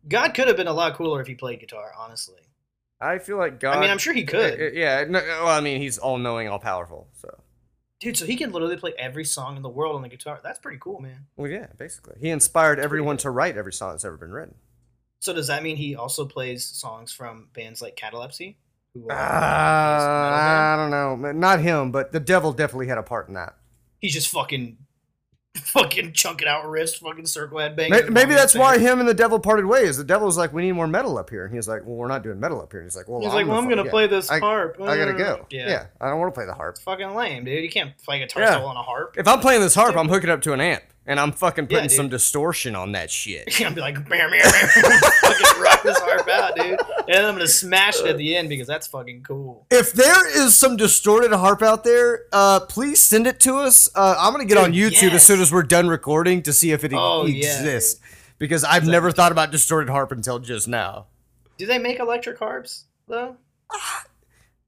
God 0.07 0.33
could 0.33 0.47
have 0.47 0.57
been 0.57 0.67
a 0.67 0.73
lot 0.73 0.95
cooler 0.95 1.21
if 1.21 1.27
he 1.27 1.35
played 1.35 1.59
guitar, 1.59 1.91
honestly. 1.97 2.39
I 2.99 3.19
feel 3.19 3.37
like 3.37 3.59
God. 3.59 3.77
I 3.77 3.81
mean, 3.81 3.89
I'm 3.91 3.97
sure 3.97 4.13
he 4.13 4.23
could. 4.23 4.59
Uh, 4.59 4.65
Yeah. 4.73 5.03
No, 5.07 5.19
well, 5.19 5.47
I 5.49 5.59
mean, 5.59 5.81
he's 5.81 5.97
all 5.97 6.17
knowing, 6.17 6.47
all 6.47 6.59
powerful. 6.59 7.09
So. 7.21 7.37
Dude, 8.03 8.17
so 8.17 8.25
he 8.25 8.35
can 8.35 8.51
literally 8.51 8.75
play 8.75 8.93
every 8.99 9.23
song 9.23 9.55
in 9.55 9.61
the 9.61 9.69
world 9.69 9.95
on 9.95 10.01
the 10.01 10.09
guitar. 10.09 10.37
That's 10.43 10.59
pretty 10.59 10.77
cool, 10.81 10.99
man. 10.99 11.25
Well, 11.37 11.49
yeah, 11.49 11.67
basically, 11.77 12.17
he 12.19 12.31
inspired 12.31 12.77
everyone 12.77 13.15
to 13.17 13.29
write 13.29 13.55
every 13.55 13.71
song 13.71 13.91
that's 13.91 14.03
ever 14.03 14.17
been 14.17 14.33
written. 14.33 14.55
So 15.19 15.31
does 15.31 15.47
that 15.47 15.63
mean 15.63 15.77
he 15.77 15.95
also 15.95 16.25
plays 16.25 16.65
songs 16.65 17.13
from 17.13 17.47
bands 17.53 17.81
like 17.81 17.95
Catalepsy? 17.95 18.57
Who 18.93 19.07
are 19.07 19.13
Uh, 19.13 19.15
I 19.15 20.75
don't 20.75 20.91
know, 20.91 21.31
not 21.31 21.61
him, 21.61 21.93
but 21.93 22.11
the 22.11 22.19
devil 22.19 22.51
definitely 22.51 22.87
had 22.87 22.97
a 22.97 23.03
part 23.03 23.29
in 23.29 23.35
that. 23.35 23.55
He's 23.99 24.13
just 24.13 24.27
fucking, 24.27 24.79
fucking 25.57 26.13
chunking 26.13 26.47
out 26.47 26.65
riffs, 26.65 26.97
fucking 26.97 27.27
circle 27.27 27.59
head 27.59 27.75
banging. 27.75 27.91
Maybe, 27.91 28.09
maybe 28.09 28.33
that's 28.33 28.55
why 28.55 28.79
him 28.79 28.99
and 28.99 29.07
the 29.07 29.13
devil 29.13 29.39
parted 29.39 29.65
ways. 29.65 29.97
The 29.97 30.03
devil 30.03 30.25
was 30.25 30.35
like, 30.37 30.51
"We 30.51 30.63
need 30.63 30.71
more 30.71 30.87
metal 30.87 31.17
up 31.19 31.29
here," 31.29 31.45
and 31.45 31.53
he's 31.53 31.67
like, 31.67 31.81
"Well, 31.85 31.95
we're 31.95 32.07
not 32.07 32.23
doing 32.23 32.39
metal 32.39 32.59
up 32.59 32.71
here." 32.71 32.81
And 32.81 32.87
he's 32.89 32.95
like, 32.95 33.07
"Well, 33.07 33.21
He's 33.21 33.33
like, 33.33 33.45
well, 33.47 33.57
I'm 33.59 33.69
gonna 33.69 33.85
play 33.85 34.07
this 34.07 34.31
I- 34.31 34.39
harp. 34.39 34.77
I 34.81 34.97
gotta 34.97 35.13
go. 35.13 35.45
Yeah. 35.51 35.69
Yeah, 35.69 35.85
I 36.01 36.09
don't 36.09 36.19
want 36.19 36.33
to 36.33 36.37
play 36.37 36.45
the 36.47 36.53
harp. 36.55 36.75
It's 36.75 36.83
fucking 36.83 37.13
lame, 37.13 37.45
dude. 37.45 37.63
You 37.63 37.69
can't 37.69 37.95
play 37.99 38.19
guitar 38.19 38.41
Yeah. 38.41 38.53
solo 38.55 38.65
on 38.67 38.77
a 38.77 38.81
harp. 38.81 39.15
If 39.17 39.27
I'm 39.27 39.39
playing 39.39 39.61
this 39.61 39.75
harp, 39.75 39.95
I'm 39.95 40.09
hooking 40.09 40.29
up 40.31 40.41
to 40.41 40.53
an 40.53 40.61
amp, 40.61 40.81
and 41.05 41.19
I'm 41.19 41.31
fucking 41.31 41.67
putting 41.67 41.83
dude. 41.89 41.91
some 41.91 42.09
distortion 42.09 42.75
on 42.75 42.93
that 42.93 43.11
shit. 43.11 43.61
I'm 43.65 43.73
be 43.73 43.81
like, 43.81 43.95
bam, 43.95 44.29
bam, 44.29 44.29
bam, 44.31 44.67
fucking 45.21 45.61
rock 45.61 45.83
this 45.83 45.97
harp 45.99 46.27
out, 46.29 46.55
dude. 46.55 46.79
And 46.79 47.07
then 47.07 47.25
I'm 47.25 47.33
gonna 47.35 47.47
smash 47.47 47.99
it 47.99 48.07
at 48.07 48.17
the 48.17 48.35
end 48.35 48.49
because 48.49 48.67
that's 48.67 48.87
fucking 48.87 49.23
cool. 49.23 49.65
If 49.69 49.93
there 49.93 50.27
is 50.45 50.55
some 50.55 50.77
distorted 50.77 51.33
harp 51.33 51.61
out 51.61 51.83
there, 51.83 52.23
uh, 52.31 52.61
please 52.61 53.01
send 53.01 53.27
it 53.27 53.39
to 53.41 53.55
us. 53.57 53.89
Uh, 53.95 54.15
I'm 54.17 54.31
gonna 54.31 54.45
get 54.45 54.55
Dude, 54.55 54.63
on 54.63 54.73
YouTube 54.73 55.01
yes. 55.01 55.13
as 55.15 55.25
soon 55.25 55.41
as 55.41 55.51
we're 55.51 55.63
done 55.63 55.87
recording 55.89 56.41
to 56.43 56.53
see 56.53 56.71
if 56.71 56.83
it 56.83 56.93
Oh, 56.95 57.25
yeah, 57.25 57.47
exists. 57.59 57.99
because 58.37 58.63
I've 58.63 58.87
never 58.87 59.11
thought 59.11 59.31
about 59.31 59.51
distorted 59.51 59.89
harp 59.89 60.11
until 60.11 60.39
just 60.39 60.67
now. 60.67 61.07
Do 61.57 61.65
they 61.65 61.77
make 61.79 61.99
electric 61.99 62.39
harps 62.39 62.85
though? 63.07 63.35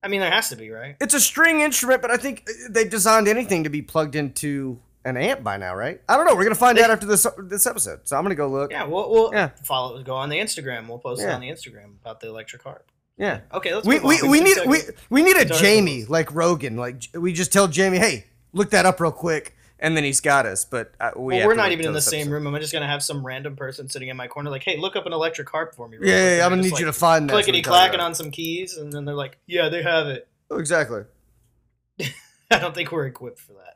I 0.04 0.08
mean, 0.08 0.20
there 0.22 0.30
has 0.30 0.50
to 0.50 0.56
be, 0.56 0.70
right? 0.70 0.96
It's 1.02 1.16
a 1.16 1.20
string 1.20 1.62
instrument, 1.62 2.02
but 2.04 2.12
I 2.12 2.18
think 2.18 2.48
they 2.70 2.84
designed 2.88 3.28
anything 3.28 3.64
to 3.64 3.72
be 3.72 3.82
plugged 3.82 4.16
into 4.16 4.80
an 5.06 5.16
amp 5.18 5.44
by 5.44 5.56
now, 5.58 5.74
right? 5.76 6.02
I 6.10 6.18
don't 6.18 6.26
know. 6.26 6.36
We're 6.36 6.44
gonna 6.44 6.56
find 6.56 6.78
They- 6.78 6.84
out 6.84 6.90
after 6.92 7.06
this 7.06 7.26
this 7.44 7.66
episode, 7.66 8.02
so 8.08 8.18
I'm 8.18 8.24
gonna 8.24 8.36
go 8.36 8.48
look. 8.50 8.72
Yeah, 8.72 8.86
we'll, 8.86 9.10
we'll 9.10 9.32
Yeah. 9.34 9.52
follow. 9.64 10.02
Go 10.04 10.16
on 10.16 10.28
the 10.30 10.38
Instagram. 10.40 10.88
We'll 10.88 10.98
post 11.00 11.22
it 11.22 11.30
on 11.30 11.40
the 11.42 11.50
Instagram 11.50 12.00
about 12.02 12.20
the 12.20 12.28
electric 12.28 12.64
harp. 12.64 12.92
Yeah. 13.18 13.42
Okay, 13.54 13.74
let's. 13.74 13.88
We, 13.88 14.00
we, 14.02 14.22
we 14.28 14.42
need 14.42 14.58
we, 14.66 14.80
a- 14.80 14.92
we 15.10 15.24
need 15.24 15.38
a 15.38 15.46
Jamie 15.46 16.04
like 16.06 16.34
Rogan 16.36 16.76
like 16.76 17.04
we 17.14 17.32
just 17.32 17.54
tell 17.54 17.68
Jamie 17.70 17.98
hey 18.00 18.26
look 18.52 18.72
that 18.72 18.86
up 18.86 19.00
real 19.00 19.12
quick 19.14 19.56
and 19.80 19.96
then 19.96 20.04
he's 20.04 20.20
got 20.22 20.46
us 20.46 20.66
but 20.66 20.94
uh, 21.00 21.12
we 21.16 21.36
well, 21.38 21.48
we're 21.48 21.56
not 21.56 21.72
even 21.72 21.86
in 21.86 21.94
the 21.94 22.02
same 22.02 22.22
episode. 22.22 22.32
room. 22.34 22.48
I'm 22.48 22.60
just 22.62 22.74
gonna 22.74 22.88
have 22.88 23.04
some 23.04 23.26
random 23.26 23.56
person 23.56 23.88
sitting 23.88 24.10
in 24.10 24.18
my 24.18 24.28
corner, 24.28 24.50
like, 24.50 24.64
"Hey, 24.64 24.78
look 24.78 24.96
up 24.98 25.06
an 25.06 25.14
electric 25.14 25.50
harp 25.50 25.76
for 25.76 25.88
me." 25.88 25.98
real 25.98 26.10
Yeah, 26.10 26.16
quick," 26.16 26.38
yeah, 26.40 26.46
I'm 26.46 26.52
gonna 26.52 26.62
need 26.64 26.80
you 26.80 26.86
to 26.86 26.94
find 26.94 27.30
that. 27.30 27.34
clickety 27.34 27.62
clacking 27.62 28.00
on 28.02 28.16
some 28.16 28.32
keys, 28.32 28.76
and 28.78 28.92
then 28.92 29.06
they're 29.06 29.16
like, 29.16 29.38
"Yeah, 29.48 29.70
they 29.70 29.82
have 29.84 30.08
it." 30.08 30.28
Oh, 30.52 30.58
exactly. 30.58 31.04
I 32.52 32.60
don't 32.60 32.76
think 32.76 32.92
we're 32.92 33.06
equipped 33.08 33.40
for 33.40 33.54
that. 33.54 33.75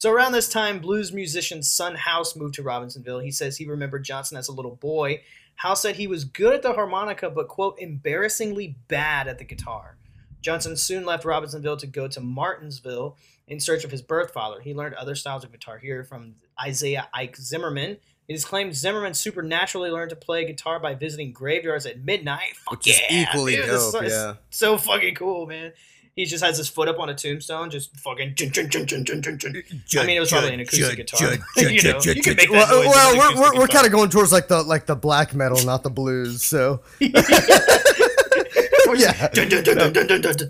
So 0.00 0.10
around 0.10 0.32
this 0.32 0.48
time, 0.48 0.78
blues 0.78 1.12
musician 1.12 1.62
Son 1.62 1.94
House 1.94 2.34
moved 2.34 2.54
to 2.54 2.62
Robinsonville. 2.62 3.18
He 3.18 3.30
says 3.30 3.58
he 3.58 3.66
remembered 3.66 4.02
Johnson 4.02 4.38
as 4.38 4.48
a 4.48 4.52
little 4.52 4.76
boy. 4.76 5.20
House 5.56 5.82
said 5.82 5.96
he 5.96 6.06
was 6.06 6.24
good 6.24 6.54
at 6.54 6.62
the 6.62 6.72
harmonica, 6.72 7.28
but 7.28 7.48
quote 7.48 7.78
embarrassingly 7.78 8.76
bad 8.88 9.28
at 9.28 9.36
the 9.36 9.44
guitar. 9.44 9.98
Johnson 10.40 10.78
soon 10.78 11.04
left 11.04 11.26
Robinsonville 11.26 11.76
to 11.76 11.86
go 11.86 12.08
to 12.08 12.18
Martinsville 12.18 13.18
in 13.46 13.60
search 13.60 13.84
of 13.84 13.90
his 13.90 14.00
birth 14.00 14.32
father. 14.32 14.62
He 14.62 14.72
learned 14.72 14.94
other 14.94 15.14
styles 15.14 15.44
of 15.44 15.52
guitar 15.52 15.76
here 15.76 16.02
from 16.02 16.36
Isaiah 16.58 17.08
Ike 17.12 17.36
Zimmerman. 17.36 17.98
It 18.26 18.32
is 18.32 18.46
claimed 18.46 18.74
Zimmerman 18.74 19.12
supernaturally 19.12 19.90
learned 19.90 20.10
to 20.10 20.16
play 20.16 20.46
guitar 20.46 20.80
by 20.80 20.94
visiting 20.94 21.32
graveyards 21.32 21.84
at 21.84 22.02
midnight. 22.02 22.56
Fuck 22.56 22.78
Which 22.78 22.88
is 22.88 23.00
yeah, 23.10 23.24
equally 23.24 23.56
dude, 23.56 23.66
dope, 23.66 24.02
is 24.02 24.12
yeah. 24.12 24.36
so 24.48 24.78
fucking 24.78 25.14
cool, 25.14 25.46
man. 25.46 25.74
He 26.16 26.24
just 26.24 26.44
has 26.44 26.58
his 26.58 26.68
foot 26.68 26.88
up 26.88 26.98
on 26.98 27.08
a 27.08 27.14
tombstone, 27.14 27.70
just 27.70 27.96
fucking. 27.98 28.34
Jun, 28.34 28.50
jun, 28.52 28.68
jun, 28.68 28.86
jun, 28.86 29.04
jun, 29.04 29.22
jun, 29.22 29.38
jun. 29.38 30.02
I 30.02 30.06
mean, 30.06 30.16
it 30.16 30.20
was 30.20 30.30
probably 30.30 30.54
an 30.54 30.60
acoustic 30.60 30.96
guitar. 30.96 31.32
you 31.56 31.82
know, 31.82 32.00
you 32.02 32.22
can 32.22 32.36
make 32.36 32.50
that 32.50 32.50
well, 32.50 32.82
noise. 32.82 32.88
well, 32.88 33.16
with 33.30 33.38
we're, 33.38 33.52
we're, 33.54 33.60
we're 33.60 33.66
kind 33.68 33.86
of 33.86 33.92
going 33.92 34.10
towards 34.10 34.32
like 34.32 34.48
the 34.48 34.62
like 34.62 34.86
the 34.86 34.96
black 34.96 35.34
metal, 35.34 35.64
not 35.64 35.82
the 35.82 35.90
blues. 35.90 36.42
So 36.42 36.82
yeah. 37.00 37.10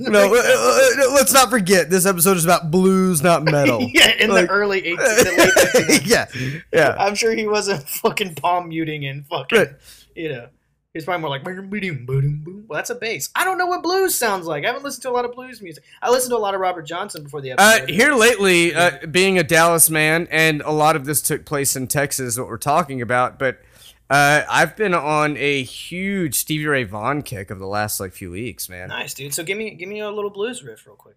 No, 0.01 0.35
uh, 0.35 0.43
uh, 0.43 1.15
let's 1.15 1.33
not 1.33 1.51
forget 1.51 1.91
this 1.91 2.07
episode 2.07 2.37
is 2.37 2.45
about 2.45 2.71
blues, 2.71 3.23
not 3.23 3.45
metal. 3.45 3.83
yeah, 3.93 4.13
in 4.19 4.31
Like- 4.31 4.47
the 4.47 4.53
early 4.53 4.79
18, 4.79 4.97
the 4.97 5.35
late 5.39 6.01
1900s. 6.01 6.07
yeah, 6.09 6.27
yeah. 6.73 6.97
I'm 6.99 7.15
sure 7.15 7.33
he 7.35 7.47
wasn't 7.47 7.87
fucking 7.89 8.35
palm 8.37 8.69
muting 8.69 9.05
and 9.07 9.27
fucking, 9.27 9.59
Right. 9.59 9.69
you 10.15 10.29
know. 10.31 10.49
He's 10.93 11.05
probably 11.05 11.21
more 11.21 11.31
like, 11.31 11.45
well, 11.47 12.77
that's 12.77 12.91
a 12.91 12.97
bass. 12.97 13.31
I 13.37 13.45
don't 13.45 13.59
know 13.59 13.67
what 13.67 13.81
blues 13.81 14.17
sounds 14.17 14.47
like. 14.47 14.65
I 14.65 14.69
haven't 14.69 14.83
listened 14.83 15.03
to 15.03 15.11
a 15.11 15.13
lot 15.13 15.25
of 15.25 15.33
blues 15.33 15.63
music. 15.63 15.85
I 16.03 16.11
listened 16.11 16.33
to 16.33 16.37
a 16.37 16.39
lot 16.39 16.55
of 16.55 16.61
Robert 16.61 16.83
Johnson 16.83 17.23
before 17.23 17.41
the 17.41 17.53
Uh, 17.53 17.57
episode. 17.77 17.91
here 17.91 18.13
lately, 18.15 18.75
uh, 18.75 19.07
being 19.09 19.39
a 19.39 19.45
Dallas 19.45 19.89
man, 19.89 20.27
and 20.33 20.63
a 20.63 20.73
lot 20.73 20.97
of 20.97 21.05
this 21.05 21.23
took 21.23 21.45
place 21.45 21.77
in 21.77 21.87
Texas, 21.87 22.37
what 22.37 22.49
we're 22.49 22.57
talking 22.59 23.01
about, 23.01 23.39
but 23.39 23.61
uh, 24.11 24.43
I've 24.51 24.75
been 24.75 24.93
on 24.93 25.37
a 25.37 25.63
huge 25.63 26.35
Stevie 26.35 26.67
Ray 26.67 26.83
Vaughan 26.83 27.23
kick 27.23 27.51
of 27.53 27.61
the 27.61 27.67
last 27.69 28.01
like 28.01 28.13
few 28.13 28.33
weeks, 28.33 28.69
man. 28.69 28.89
nice, 28.89 29.15
dude. 29.15 29.33
So 29.33 29.45
give 29.45 29.57
me 29.57 29.71
give 29.77 29.89
me 29.89 30.01
a 30.01 30.11
little 30.11 30.31
blues 30.31 30.65
riff 30.65 30.85
real 30.89 30.97
quick. 30.97 31.15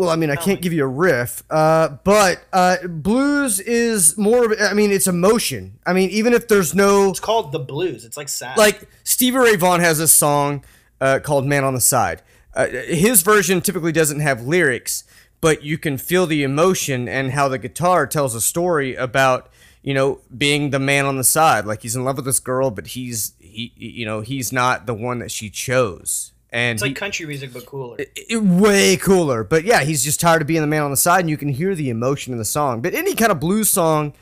Well, 0.00 0.08
I 0.08 0.16
mean, 0.16 0.30
I 0.30 0.36
can't 0.36 0.62
give 0.62 0.72
you 0.72 0.82
a 0.82 0.88
riff, 0.88 1.42
uh, 1.50 1.90
but 2.04 2.42
uh, 2.54 2.78
blues 2.88 3.60
is 3.60 4.16
more 4.16 4.50
of, 4.50 4.58
I 4.58 4.72
mean, 4.72 4.92
it's 4.92 5.06
emotion. 5.06 5.78
I 5.84 5.92
mean, 5.92 6.08
even 6.08 6.32
if 6.32 6.48
there's 6.48 6.74
no, 6.74 7.10
It's 7.10 7.20
called 7.20 7.52
the 7.52 7.58
blues. 7.58 8.06
It's 8.06 8.16
like 8.16 8.30
sad. 8.30 8.56
like, 8.56 8.88
Stevie 9.04 9.36
Ray 9.36 9.56
Vaughan 9.56 9.80
has 9.80 10.00
a 10.00 10.08
song 10.08 10.64
uh, 11.02 11.18
called 11.22 11.44
Man 11.44 11.64
on 11.64 11.74
the 11.74 11.82
Side. 11.82 12.22
Uh, 12.54 12.68
his 12.68 13.20
version 13.20 13.60
typically 13.60 13.92
doesn't 13.92 14.20
have 14.20 14.46
lyrics, 14.46 15.04
but 15.42 15.62
you 15.62 15.76
can 15.76 15.98
feel 15.98 16.26
the 16.26 16.44
emotion 16.44 17.06
and 17.06 17.32
how 17.32 17.48
the 17.48 17.58
guitar 17.58 18.06
tells 18.06 18.34
a 18.34 18.40
story 18.40 18.94
about, 18.94 19.50
you 19.82 19.92
know, 19.92 20.22
being 20.34 20.70
the 20.70 20.78
man 20.78 21.04
on 21.04 21.18
the 21.18 21.24
side. 21.24 21.66
Like, 21.66 21.82
he's 21.82 21.94
in 21.94 22.04
love 22.04 22.16
with 22.16 22.24
this 22.24 22.40
girl, 22.40 22.70
but 22.70 22.86
he's, 22.86 23.34
he, 23.38 23.74
you 23.76 24.06
know, 24.06 24.22
he's 24.22 24.50
not 24.50 24.86
the 24.86 24.94
one 24.94 25.18
that 25.18 25.30
she 25.30 25.50
chose. 25.50 26.32
And 26.52 26.76
it's 26.76 26.82
he- 26.82 26.88
like 26.90 26.96
country 26.96 27.26
music 27.26 27.52
but 27.52 27.64
cooler. 27.66 27.96
it- 27.98 28.42
way 28.42 28.96
cooler. 28.96 29.44
But 29.44 29.64
yeah, 29.64 29.80
he's 29.84 30.02
just 30.02 30.20
tired 30.20 30.42
of 30.42 30.48
being 30.48 30.60
the 30.62 30.66
man 30.66 30.82
on 30.82 30.90
the 30.90 30.96
side, 30.96 31.20
and 31.20 31.30
you 31.30 31.36
can 31.36 31.48
hear 31.48 31.74
the 31.74 31.90
emotion 31.90 32.32
in 32.32 32.38
the 32.38 32.44
song. 32.44 32.80
But 32.82 32.94
any 32.94 33.14
kind 33.14 33.30
of 33.30 33.38
blues 33.38 33.70
song, 33.70 34.14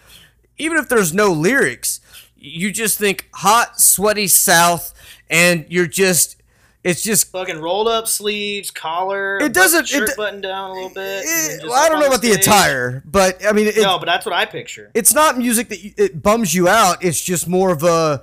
even 0.58 0.76
if 0.78 0.88
there's 0.88 1.14
no 1.14 1.32
lyrics, 1.32 2.00
you 2.36 2.70
just 2.70 2.98
think 2.98 3.28
hot, 3.34 3.80
sweaty 3.80 4.26
South, 4.28 4.92
and 5.30 5.64
you're 5.70 5.86
just, 5.86 6.36
it's 6.84 7.02
just. 7.02 7.32
fucking 7.32 7.58
rolled 7.60 7.88
up 7.88 8.06
sleeves, 8.06 8.70
collar. 8.70 9.38
It 9.38 9.52
doesn't- 9.54 9.88
shirt 9.88 10.10
it- 10.10 10.16
button 10.16 10.40
down 10.42 10.70
a 10.70 10.74
little 10.74 10.90
bit. 10.90 11.24
just 11.24 11.64
well, 11.64 11.72
I 11.72 11.88
don't 11.88 11.98
know 11.98 12.06
about 12.08 12.20
the 12.22 12.32
attire, 12.32 13.02
but 13.06 13.44
I 13.46 13.52
mean, 13.52 13.68
it, 13.68 13.76
No, 13.78 13.98
but 13.98 14.04
that's 14.06 14.26
what 14.26 14.34
I 14.34 14.44
picture. 14.44 14.90
it's 14.94 15.14
not 15.14 15.38
music 15.38 15.68
that 15.70 15.82
you, 15.82 15.92
it 15.96 16.22
bums 16.22 16.54
you 16.54 16.68
out. 16.68 17.02
It's 17.02 17.22
just 17.22 17.48
more 17.48 17.72
of 17.72 17.82
a. 17.82 18.22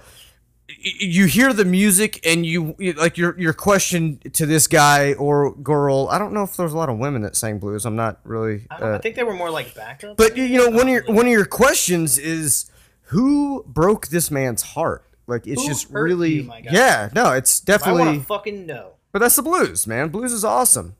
You 0.87 1.25
hear 1.25 1.51
the 1.51 1.65
music 1.65 2.23
and 2.23 2.45
you 2.45 2.75
like 2.95 3.17
your 3.17 3.39
your 3.39 3.53
question 3.53 4.19
to 4.33 4.45
this 4.45 4.67
guy 4.67 5.13
or 5.13 5.55
girl. 5.55 6.07
I 6.11 6.19
don't 6.19 6.31
know 6.31 6.43
if 6.43 6.55
there's 6.55 6.73
a 6.73 6.77
lot 6.77 6.89
of 6.89 6.99
women 6.99 7.23
that 7.23 7.35
sang 7.35 7.57
blues. 7.57 7.85
I'm 7.85 7.95
not 7.95 8.19
really. 8.23 8.67
I, 8.69 8.75
I 8.75 8.91
uh, 8.91 8.99
think 8.99 9.15
they 9.15 9.23
were 9.23 9.33
more 9.33 9.49
like 9.49 9.73
backup. 9.73 10.15
But 10.15 10.37
you 10.37 10.43
you 10.43 10.57
know, 10.59 10.69
one 10.69 10.87
of 10.87 10.93
your 10.93 11.03
one 11.07 11.25
of 11.25 11.31
your 11.31 11.45
questions 11.45 12.19
is 12.19 12.69
who 13.05 13.63
broke 13.67 14.07
this 14.07 14.29
man's 14.29 14.61
heart? 14.61 15.05
Like 15.27 15.47
it's 15.47 15.63
Who 15.63 15.67
just 15.67 15.89
really 15.89 16.33
you, 16.33 16.53
yeah, 16.69 17.09
no, 17.13 17.31
it's 17.31 17.61
I 17.67 17.71
want 17.71 17.83
definitely. 17.83 18.17
to 18.19 18.23
fucking 18.23 18.65
know. 18.65 18.91
But 19.11 19.19
that's 19.19 19.35
the 19.35 19.41
blues, 19.41 19.87
man. 19.87 20.09
Blues 20.09 20.31
is 20.31 20.43
awesome. 20.43 20.95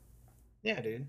Yeah, 0.63 0.81
dude. 0.81 1.07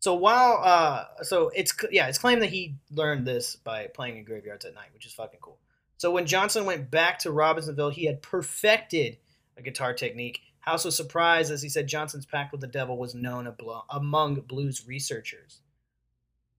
So 0.00 0.14
while 0.14 0.60
uh, 0.64 1.22
so 1.22 1.52
it's 1.54 1.72
yeah, 1.92 2.08
it's 2.08 2.18
claimed 2.18 2.42
that 2.42 2.50
he 2.50 2.74
learned 2.90 3.26
this 3.26 3.54
by 3.54 3.86
playing 3.86 4.16
in 4.16 4.24
graveyards 4.24 4.64
at 4.64 4.74
night, 4.74 4.88
which 4.92 5.06
is 5.06 5.12
fucking 5.12 5.38
cool. 5.40 5.58
So 6.02 6.10
when 6.10 6.26
Johnson 6.26 6.64
went 6.64 6.90
back 6.90 7.20
to 7.20 7.30
Robinsonville, 7.30 7.90
he 7.90 8.06
had 8.06 8.22
perfected 8.22 9.18
a 9.56 9.62
guitar 9.62 9.94
technique. 9.94 10.40
House 10.58 10.84
was 10.84 10.96
surprised 10.96 11.52
as 11.52 11.62
he 11.62 11.68
said 11.68 11.86
Johnson's 11.86 12.26
pact 12.26 12.50
with 12.50 12.60
the 12.60 12.66
devil 12.66 12.98
was 12.98 13.14
known 13.14 13.48
among 13.88 14.34
blues 14.40 14.84
researchers. 14.84 15.60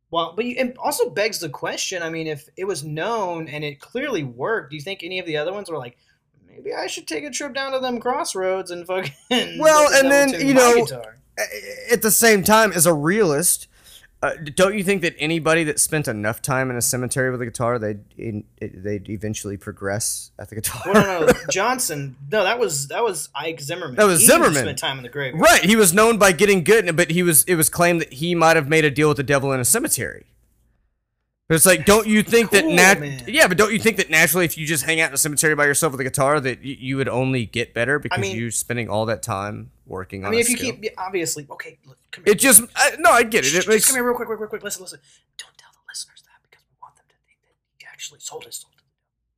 Well, 0.10 0.32
but 0.34 0.46
you, 0.46 0.56
it 0.58 0.78
also 0.78 1.10
begs 1.10 1.40
the 1.40 1.50
question. 1.50 2.04
I 2.04 2.10
mean, 2.10 2.26
if 2.26 2.48
it 2.56 2.64
was 2.64 2.86
known 2.86 3.50
and 3.50 3.66
it 3.66 3.82
clearly 3.82 4.24
worked, 4.24 4.70
do 4.70 4.78
you 4.78 4.82
think 4.82 5.04
any 5.04 5.20
of 5.20 5.26
the 5.26 5.36
other 5.36 5.52
ones 5.52 5.70
were 5.70 5.78
like, 5.78 5.98
maybe 6.48 6.74
I 6.74 6.88
should 6.88 7.06
take 7.06 7.26
a 7.26 7.30
trip 7.30 7.54
down 7.54 7.74
to 7.74 7.80
them 7.80 8.00
crossroads 8.00 8.72
and 8.72 8.88
fucking 8.88 9.12
Well, 9.60 9.94
and 9.94 10.10
then, 10.10 10.48
you 10.48 10.54
know, 10.54 10.86
guitar? 10.86 11.18
At 11.92 12.02
the 12.02 12.12
same 12.12 12.46
time, 12.46 12.72
as 12.72 12.86
a 12.86 12.94
realist, 12.94 13.68
Uh, 14.24 14.36
don't 14.56 14.74
you 14.78 14.86
think 14.86 15.02
that 15.02 15.14
anybody 15.20 15.66
that 15.66 15.82
spent 15.82 16.08
enough 16.08 16.42
time 16.42 16.70
in 16.72 16.78
a 16.78 16.82
cemetery 16.82 17.30
with 17.30 17.42
a 17.42 17.46
guitar, 17.46 17.78
they'd 17.78 18.00
they'd 18.62 19.10
eventually 19.10 19.58
progress 19.58 20.32
at 20.40 20.48
the 20.48 20.56
guitar? 20.56 20.82
Well, 20.86 21.04
no, 21.04 21.26
no, 21.26 21.34
Johnson. 21.52 22.16
No, 22.32 22.46
that 22.46 22.58
was 22.58 22.88
that 22.88 23.04
was 23.04 23.28
Ike 23.36 23.60
Zimmerman. 23.60 23.98
That 23.98 24.06
was 24.06 24.22
He 24.22 24.28
Zimmerman. 24.28 24.64
Spent 24.64 24.78
time 24.78 24.96
in 24.96 25.04
the 25.04 25.10
grave. 25.10 25.34
right. 25.36 25.66
He 25.66 25.76
was 25.76 25.94
known 25.94 26.18
by 26.18 26.32
getting 26.32 26.64
good, 26.64 26.96
but 26.96 27.12
he 27.12 27.22
was 27.22 27.44
it 27.44 27.56
was 27.56 27.68
claimed 27.68 28.00
that 28.00 28.14
he 28.14 28.34
might 28.34 28.56
have 28.56 28.70
made 28.70 28.86
a 28.86 28.90
deal 28.90 29.10
with 29.10 29.18
the 29.18 29.24
devil 29.24 29.52
in 29.52 29.60
a 29.60 29.66
cemetery. 29.66 30.26
It's 31.50 31.66
like, 31.66 31.86
don't 31.86 32.08
you 32.08 32.24
think 32.24 32.52
that 32.52 32.64
cool, 32.64 32.74
nat- 32.74 33.00
man. 33.02 33.24
Yeah, 33.28 33.48
but 33.48 33.58
don't 33.58 33.72
you 33.74 33.78
think 33.78 33.98
that 33.98 34.10
naturally, 34.10 34.46
if 34.46 34.58
you 34.58 34.66
just 34.66 34.86
hang 34.86 35.02
out 35.02 35.10
in 35.10 35.14
a 35.14 35.18
cemetery 35.18 35.56
by 35.56 35.66
yourself 35.66 35.92
with 35.92 36.00
a 36.00 36.04
guitar, 36.06 36.40
that 36.40 36.60
y- 36.60 36.78
you 36.80 36.96
would 36.98 37.10
only 37.10 37.46
get 37.46 37.74
better 37.74 38.00
because 38.00 38.20
mean- 38.20 38.36
you're 38.38 38.50
spending 38.50 38.90
all 38.90 39.06
that 39.08 39.22
time 39.22 39.72
working 39.86 40.24
on. 40.24 40.30
I 40.30 40.32
mean, 40.32 40.40
if 40.40 40.50
you 40.50 40.56
keep 40.58 40.84
obviously 40.98 41.46
okay. 41.52 41.78
Look, 41.86 41.98
come 42.12 42.24
here. 42.24 42.32
it 42.32 42.40
just 42.40 42.64
I, 42.76 42.96
no, 42.98 43.12
I 43.12 43.24
get 43.24 43.44
it. 43.46 43.50
Shh, 43.50 43.56
It 43.56 43.68
makes 43.68 43.86
come 43.86 43.96
here 43.96 44.04
real 44.06 44.16
quick, 44.16 44.30
real 44.30 44.38
quick, 44.38 44.50
quick. 44.52 44.64
Listen, 44.64 44.84
listen. 44.84 45.00
Don't 45.38 45.56
tell 45.58 45.70
the 45.74 45.80
listeners 45.92 46.24
that 46.26 46.40
because 46.50 46.64
we 46.70 46.76
want 46.82 46.96
them 46.96 47.06
to 47.10 47.16
think 47.28 47.40
that 47.44 47.52
he 47.78 47.86
actually 47.92 48.22
sold 48.22 48.46
his 48.46 48.56
soul. 48.56 48.72
to 48.78 48.84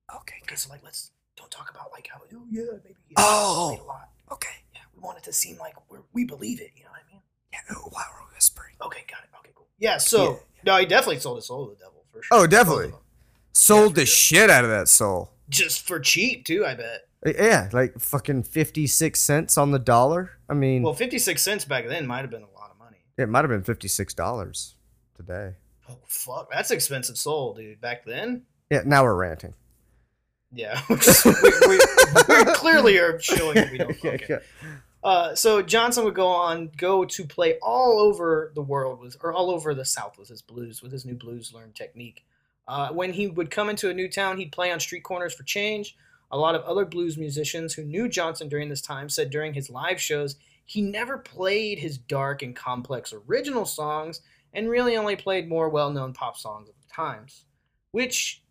the 0.07 0.15
okay, 0.21 0.35
Okay, 0.43 0.55
so 0.55 0.69
like, 0.69 0.83
let's 0.83 1.09
don't 1.35 1.49
talk 1.49 1.71
about 1.71 1.91
like 1.91 2.07
how 2.13 2.19
oh 2.21 2.45
yeah 2.51 2.61
maybe 2.83 2.95
he 3.07 3.15
Oh. 3.17 3.79
a 3.81 3.83
lot. 3.83 4.09
okay. 4.31 4.53
Yeah, 4.75 4.81
we 4.95 5.01
want 5.01 5.17
it 5.17 5.23
to 5.23 5.33
seem 5.33 5.57
like 5.57 5.73
we're, 5.89 6.01
we 6.13 6.23
believe 6.23 6.61
it. 6.61 6.69
You 6.77 6.83
know 6.83 6.91
what 6.91 7.01
I 7.09 7.11
mean? 7.11 7.21
Yeah, 7.51 7.59
oh, 7.71 7.89
wow, 7.91 8.03
we're 8.13 8.35
whispering. 8.35 8.75
Okay, 8.81 9.03
got 9.09 9.23
it. 9.23 9.29
Okay, 9.39 9.51
cool. 9.55 9.67
Yeah, 9.79 9.97
so 9.97 10.39
no, 10.63 10.77
he 10.77 10.85
definitely 10.85 11.19
sold 11.19 11.37
his 11.39 11.47
soul 11.47 11.65
to 11.65 11.71
the 11.73 11.79
devil 11.79 11.94
for 12.15 12.23
sure. 12.23 12.37
Oh, 12.43 12.47
definitely. 12.47 12.93
Sold 13.53 13.91
for 13.93 13.95
the 14.01 14.05
sure. 14.05 14.39
shit 14.41 14.49
out 14.49 14.63
of 14.63 14.69
that 14.69 14.87
soul. 14.87 15.31
just 15.49 15.85
for 15.87 15.99
cheap 15.99 16.45
too. 16.45 16.65
I 16.65 16.73
bet. 16.75 17.07
Uh, 17.25 17.31
yeah, 17.37 17.69
like 17.73 17.99
fucking 17.99 18.43
fifty 18.43 18.87
six 18.87 19.19
cents 19.19 19.57
on 19.57 19.71
the 19.71 19.79
dollar. 19.79 20.31
I 20.49 20.53
mean, 20.53 20.83
Well, 20.83 20.93
fifty 20.93 21.19
six 21.19 21.41
cents 21.41 21.65
back 21.65 21.87
then 21.87 22.05
might 22.07 22.21
have 22.21 22.29
been 22.29 22.43
a 22.43 22.59
lot 22.59 22.69
of 22.71 22.77
money. 22.79 22.97
it 23.17 23.27
might 23.29 23.41
have 23.41 23.49
been 23.49 23.63
fifty 23.63 23.87
six 23.87 24.13
dollars 24.13 24.75
today. 25.15 25.53
Oh 25.89 25.97
fuck, 26.05 26.51
that's 26.51 26.71
expensive 26.71 27.17
soul, 27.17 27.53
dude. 27.53 27.79
Back 27.81 28.05
then. 28.05 28.43
Yeah, 28.69 28.81
now 28.85 29.03
we're 29.03 29.15
ranting. 29.15 29.53
Yeah, 30.53 30.81
we, 30.89 30.95
we, 31.67 31.79
we 32.29 32.45
clearly 32.53 32.97
are 32.97 33.19
showing 33.19 33.55
we 33.71 33.77
don't. 33.77 33.97
Okay. 34.05 34.39
Uh, 35.05 35.35
so 35.35 35.61
Johnson 35.61 36.03
would 36.03 36.15
go 36.15 36.27
on 36.27 36.71
go 36.75 37.05
to 37.05 37.25
play 37.25 37.59
all 37.61 37.99
over 37.99 38.51
the 38.55 38.61
world 38.63 38.99
with, 38.99 39.15
or 39.21 39.31
all 39.31 39.51
over 39.51 39.75
the 39.75 39.85
South 39.85 40.17
with 40.17 40.29
his 40.29 40.41
blues, 40.41 40.81
with 40.81 40.91
his 40.91 41.05
new 41.05 41.13
blues 41.13 41.53
learned 41.53 41.75
technique. 41.75 42.25
Uh, 42.67 42.89
when 42.89 43.13
he 43.13 43.27
would 43.27 43.51
come 43.51 43.69
into 43.69 43.91
a 43.91 43.93
new 43.93 44.09
town, 44.09 44.39
he'd 44.39 44.51
play 44.51 44.71
on 44.71 44.79
street 44.79 45.03
corners 45.03 45.35
for 45.35 45.43
change. 45.43 45.95
A 46.31 46.37
lot 46.37 46.55
of 46.55 46.63
other 46.63 46.85
blues 46.85 47.19
musicians 47.19 47.75
who 47.75 47.83
knew 47.83 48.09
Johnson 48.09 48.49
during 48.49 48.67
this 48.67 48.81
time 48.81 49.07
said 49.07 49.29
during 49.29 49.53
his 49.53 49.69
live 49.69 50.01
shows 50.01 50.37
he 50.65 50.81
never 50.81 51.19
played 51.19 51.77
his 51.77 51.99
dark 51.99 52.41
and 52.41 52.55
complex 52.55 53.13
original 53.13 53.65
songs, 53.65 54.21
and 54.53 54.71
really 54.71 54.97
only 54.97 55.15
played 55.15 55.47
more 55.47 55.69
well-known 55.69 56.13
pop 56.13 56.35
songs 56.35 56.67
at 56.67 56.75
the 56.81 56.91
times, 56.91 57.45
which 57.91 58.41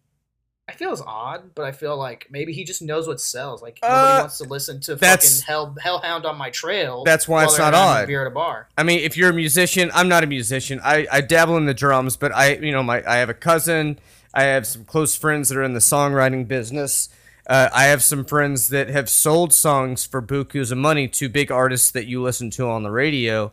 I 0.67 0.73
feel 0.73 0.93
is 0.93 1.03
odd, 1.07 1.55
but 1.55 1.67
I 1.67 1.73
feel 1.73 1.97
like 1.97 2.29
maybe 2.31 2.55
he 2.55 2.65
just 2.65 2.81
knows 2.81 3.07
what 3.07 3.21
sells. 3.21 3.61
Like 3.61 3.79
nobody 3.83 4.01
Uh, 4.01 4.21
wants 4.21 4.39
to 4.39 4.45
listen 4.45 4.81
to 4.81 4.97
fucking 4.97 5.31
Hell 5.47 5.77
Hellhound 5.81 6.25
on 6.25 6.39
my 6.39 6.49
trail. 6.51 7.05
That's 7.05 7.29
why 7.29 7.45
it's 7.45 7.59
not 7.59 7.75
odd. 7.75 8.07
Beer 8.07 8.23
at 8.23 8.27
a 8.27 8.31
bar. 8.31 8.69
I 8.79 8.83
mean, 8.83 9.01
if 9.01 9.15
you're 9.17 9.29
a 9.29 9.35
musician, 9.35 9.91
I'm 9.93 10.09
not 10.09 10.25
a 10.25 10.27
musician. 10.27 10.81
I, 10.83 11.07
I 11.13 11.21
dabble 11.21 11.59
in 11.59 11.67
the 11.67 11.75
drums, 11.75 12.17
but 12.17 12.35
I, 12.35 12.55
you 12.57 12.73
know, 12.73 12.83
my 12.83 13.03
I 13.07 13.17
have 13.17 13.29
a 13.29 13.35
cousin. 13.35 13.99
I 14.33 14.45
have 14.45 14.67
some 14.67 14.85
close 14.87 15.15
friends 15.15 15.51
that 15.51 15.59
are 15.59 15.63
in 15.63 15.75
the 15.75 15.81
songwriting 15.81 16.49
business. 16.49 17.11
Uh, 17.47 17.69
I 17.73 17.85
have 17.85 18.03
some 18.03 18.25
friends 18.25 18.69
that 18.69 18.89
have 18.89 19.11
sold 19.11 19.53
songs 19.53 20.07
for 20.07 20.23
bukus 20.23 20.73
of 20.73 20.79
money 20.79 21.09
to 21.09 21.29
big 21.29 21.53
artists 21.53 21.91
that 21.91 22.07
you 22.07 22.23
listen 22.23 22.49
to 22.53 22.67
on 22.69 22.83
the 22.83 22.91
radio. 22.91 23.53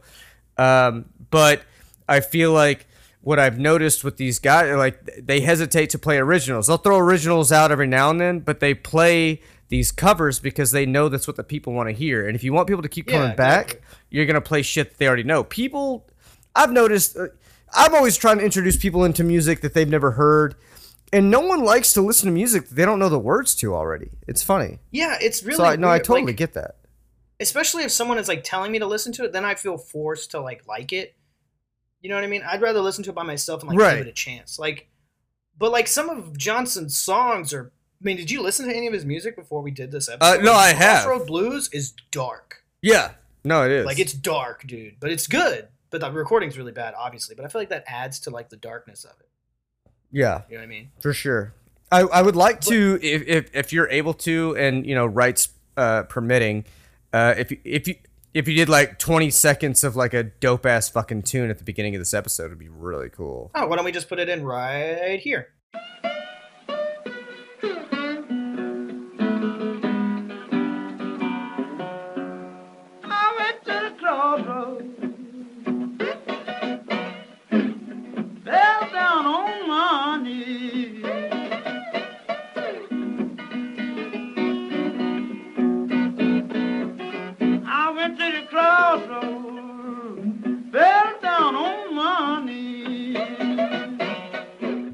Um, 0.57 1.05
but 1.29 1.63
I 2.07 2.21
feel 2.21 2.53
like 2.53 2.87
what 3.21 3.37
I've 3.39 3.59
noticed 3.59 4.03
with 4.03 4.17
these 4.17 4.39
guys, 4.39 4.75
like 4.75 4.99
they 5.23 5.41
hesitate 5.41 5.89
to 5.91 5.99
play 5.99 6.17
originals. 6.17 6.67
They'll 6.67 6.77
throw 6.77 6.97
originals 6.97 7.51
out 7.51 7.71
every 7.71 7.87
now 7.87 8.09
and 8.09 8.19
then, 8.19 8.39
but 8.39 8.59
they 8.59 8.73
play 8.73 9.41
these 9.69 9.91
covers 9.91 10.39
because 10.39 10.71
they 10.71 10.85
know 10.85 11.07
that's 11.07 11.27
what 11.27 11.35
the 11.37 11.43
people 11.43 11.71
want 11.73 11.87
to 11.89 11.93
hear. 11.93 12.27
And 12.27 12.35
if 12.35 12.43
you 12.43 12.51
want 12.51 12.67
people 12.67 12.81
to 12.81 12.89
keep 12.89 13.09
Yeah, 13.09 13.19
coming 13.21 13.35
back, 13.35 13.65
exactly. 13.65 13.87
you're 14.09 14.25
gonna 14.25 14.41
play 14.41 14.61
shit 14.63 14.89
that 14.89 14.97
they 14.97 15.07
already 15.07 15.23
know. 15.23 15.43
People, 15.43 16.07
I've 16.55 16.71
noticed. 16.71 17.15
Uh, 17.15 17.27
I'm 17.73 17.95
always 17.95 18.17
trying 18.17 18.39
to 18.39 18.43
introduce 18.43 18.75
people 18.75 19.05
into 19.05 19.23
music 19.23 19.61
that 19.61 19.73
they've 19.73 19.87
never 19.87 20.11
heard, 20.11 20.55
and 21.13 21.31
no 21.31 21.39
one 21.39 21.63
likes 21.63 21.93
to 21.93 22.01
listen 22.01 22.25
to 22.25 22.33
music 22.33 22.67
that 22.67 22.75
they 22.75 22.83
don't 22.85 22.99
know 22.99 23.07
the 23.07 23.19
words 23.19 23.55
to 23.55 23.73
already. 23.73 24.09
It's 24.27 24.43
funny. 24.43 24.79
Yeah, 24.91 25.17
it's 25.21 25.41
really 25.43 25.55
so 25.57 25.63
I, 25.65 25.75
no, 25.77 25.87
I 25.89 25.99
totally 25.99 26.23
Like, 26.25 26.35
get 26.37 26.53
that. 26.55 26.75
especially 27.39 27.83
if 27.83 27.91
someone 27.91 28.17
is 28.17 28.27
like 28.27 28.43
telling 28.43 28.71
me 28.73 28.79
to 28.79 28.85
listen 28.87 29.13
to 29.13 29.23
it, 29.23 29.31
then 29.31 29.45
I 29.45 29.55
feel 29.55 29.77
forced 29.77 30.31
to 30.31 30.41
like 30.41 30.67
like 30.67 30.91
it. 30.91 31.15
You 32.01 32.09
know 32.09 32.15
what 32.15 32.23
I 32.23 32.27
mean? 32.27 32.43
I'd 32.45 32.61
rather 32.61 32.79
listen 32.81 33.03
to 33.05 33.11
it 33.11 33.15
by 33.15 33.23
myself 33.23 33.61
and 33.61 33.69
like 33.69 33.79
Right. 33.79 33.97
give 33.97 34.07
it 34.07 34.09
a 34.09 34.13
chance. 34.13 34.57
Like, 34.57 34.87
but 35.57 35.71
like 35.71 35.87
some 35.87 36.09
of 36.09 36.37
Johnson's 36.37 36.97
songs 36.97 37.53
are. 37.53 37.71
I 38.01 38.03
mean, 38.03 38.17
did 38.17 38.31
you 38.31 38.41
listen 38.41 38.67
to 38.67 38.75
any 38.75 38.87
of 38.87 38.93
his 38.93 39.05
music 39.05 39.35
before 39.35 39.61
we 39.61 39.69
did 39.69 39.91
this 39.91 40.09
episode? 40.09 40.39
Uh, 40.39 40.41
no, 40.41 40.53
I 40.53 40.73
have. 40.73 41.05
Crossroad 41.05 41.27
Blues 41.27 41.69
is 41.71 41.93
dark. 42.09 42.63
Yeah, 42.81 43.11
no, 43.43 43.63
it 43.63 43.71
is. 43.71 43.85
Like 43.85 43.99
it's 43.99 44.13
dark, 44.13 44.65
dude, 44.65 44.95
but 44.99 45.11
it's 45.11 45.27
good. 45.27 45.67
But 45.91 46.01
the 46.01 46.11
recording's 46.11 46.57
really 46.57 46.71
bad, 46.71 46.95
obviously. 46.97 47.35
But 47.35 47.45
I 47.45 47.47
feel 47.49 47.61
like 47.61 47.69
that 47.69 47.83
adds 47.85 48.19
to 48.21 48.31
like 48.31 48.49
the 48.49 48.57
darkness 48.57 49.03
of 49.03 49.11
it. 49.19 49.29
yeah, 50.11 50.41
You 50.49 50.55
know 50.55 50.61
what 50.61 50.63
I 50.63 50.67
mean? 50.67 50.89
for 50.99 51.13
sure. 51.13 51.53
I, 51.91 52.01
I 52.01 52.21
would 52.23 52.35
like 52.37 52.61
to 52.61 52.97
if, 53.03 53.27
if 53.27 53.49
if 53.55 53.73
you're 53.73 53.89
able 53.89 54.13
to 54.15 54.55
and 54.57 54.85
you 54.85 54.95
know 54.95 55.05
rights 55.05 55.49
uh, 55.77 56.03
permitting, 56.03 56.65
uh, 57.13 57.35
if 57.37 57.51
you 57.51 57.59
if 57.65 57.87
you 57.87 57.95
if 58.33 58.47
you 58.47 58.55
did 58.55 58.69
like 58.69 58.97
20 58.97 59.29
seconds 59.29 59.83
of 59.83 59.95
like 59.95 60.13
a 60.13 60.23
dope 60.23 60.65
ass 60.65 60.89
fucking 60.89 61.23
tune 61.23 61.49
at 61.49 61.57
the 61.57 61.63
beginning 61.63 61.95
of 61.95 62.01
this 62.01 62.13
episode, 62.13 62.45
it'd 62.45 62.59
be 62.59 62.69
really 62.69 63.09
cool. 63.09 63.51
Oh, 63.55 63.67
why 63.67 63.75
don't 63.75 63.85
we 63.85 63.91
just 63.91 64.09
put 64.09 64.19
it 64.19 64.29
in 64.29 64.43
right 64.43 65.19
here? 65.19 65.49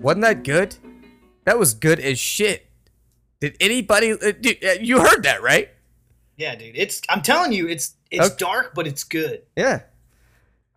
Wasn't 0.08 0.22
that 0.22 0.46
good? 0.46 0.74
That 1.44 1.60
was 1.60 1.74
good 1.74 2.00
as 2.00 2.18
shit. 2.18 2.68
Did 3.42 3.58
anybody? 3.60 4.14
Uh, 4.14 4.32
dude, 4.40 4.64
uh, 4.64 4.72
you 4.80 5.02
heard 5.02 5.24
that 5.24 5.42
right? 5.44 5.70
Yeah, 6.38 6.56
dude. 6.56 6.78
It's 6.78 7.02
I'm 7.10 7.22
telling 7.22 7.52
you, 7.52 7.68
it's 7.68 7.96
it's 8.10 8.26
Okay. 8.28 8.36
dark, 8.40 8.72
but 8.74 8.88
it's 8.88 9.04
good. 9.04 9.42
Yeah. 9.58 9.82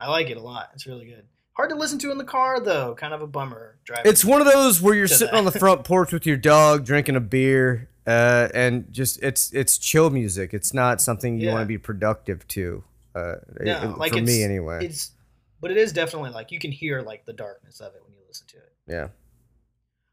I 0.00 0.08
like 0.10 0.30
it 0.30 0.36
a 0.36 0.40
lot. 0.40 0.70
It's 0.74 0.84
really 0.84 1.04
good. 1.06 1.26
Hard 1.52 1.70
to 1.70 1.76
listen 1.76 1.96
to 2.00 2.10
in 2.10 2.18
the 2.18 2.24
car 2.24 2.58
though. 2.58 2.96
Kind 2.96 3.14
of 3.14 3.22
a 3.22 3.28
bummer 3.28 3.78
driving. 3.84 4.10
It's 4.10 4.24
one 4.24 4.40
of 4.40 4.48
those 4.48 4.82
where 4.82 4.96
you're 4.96 5.06
sitting 5.06 5.30
that. 5.32 5.38
on 5.38 5.44
the 5.44 5.52
front 5.52 5.84
porch 5.90 6.12
with 6.12 6.26
your 6.26 6.36
dog, 6.36 6.84
drinking 6.84 7.14
a 7.14 7.20
beer, 7.20 7.88
uh, 8.08 8.48
and 8.52 8.92
just 8.92 9.22
it's 9.22 9.52
it's 9.52 9.78
chill 9.78 10.10
music. 10.10 10.52
It's 10.52 10.74
not 10.74 11.00
something 11.00 11.38
you 11.38 11.46
Yeah. 11.46 11.52
want 11.52 11.62
to 11.62 11.66
be 11.68 11.78
productive 11.78 12.48
to. 12.48 12.82
Uh, 13.14 13.34
no, 13.60 13.92
it- 13.92 13.96
like 13.96 14.10
for 14.12 14.18
it's, 14.18 14.26
me 14.26 14.42
anyway. 14.42 14.84
It's 14.86 15.12
but 15.60 15.70
it 15.70 15.76
is 15.76 15.92
definitely 15.92 16.30
like 16.30 16.50
you 16.50 16.58
can 16.58 16.72
hear 16.72 17.00
like 17.02 17.26
the 17.26 17.32
darkness 17.32 17.78
of 17.78 17.94
it 17.94 18.02
when 18.04 18.12
you 18.14 18.22
listen 18.26 18.48
to 18.48 18.56
it. 18.56 18.72
yeah. 18.88 19.08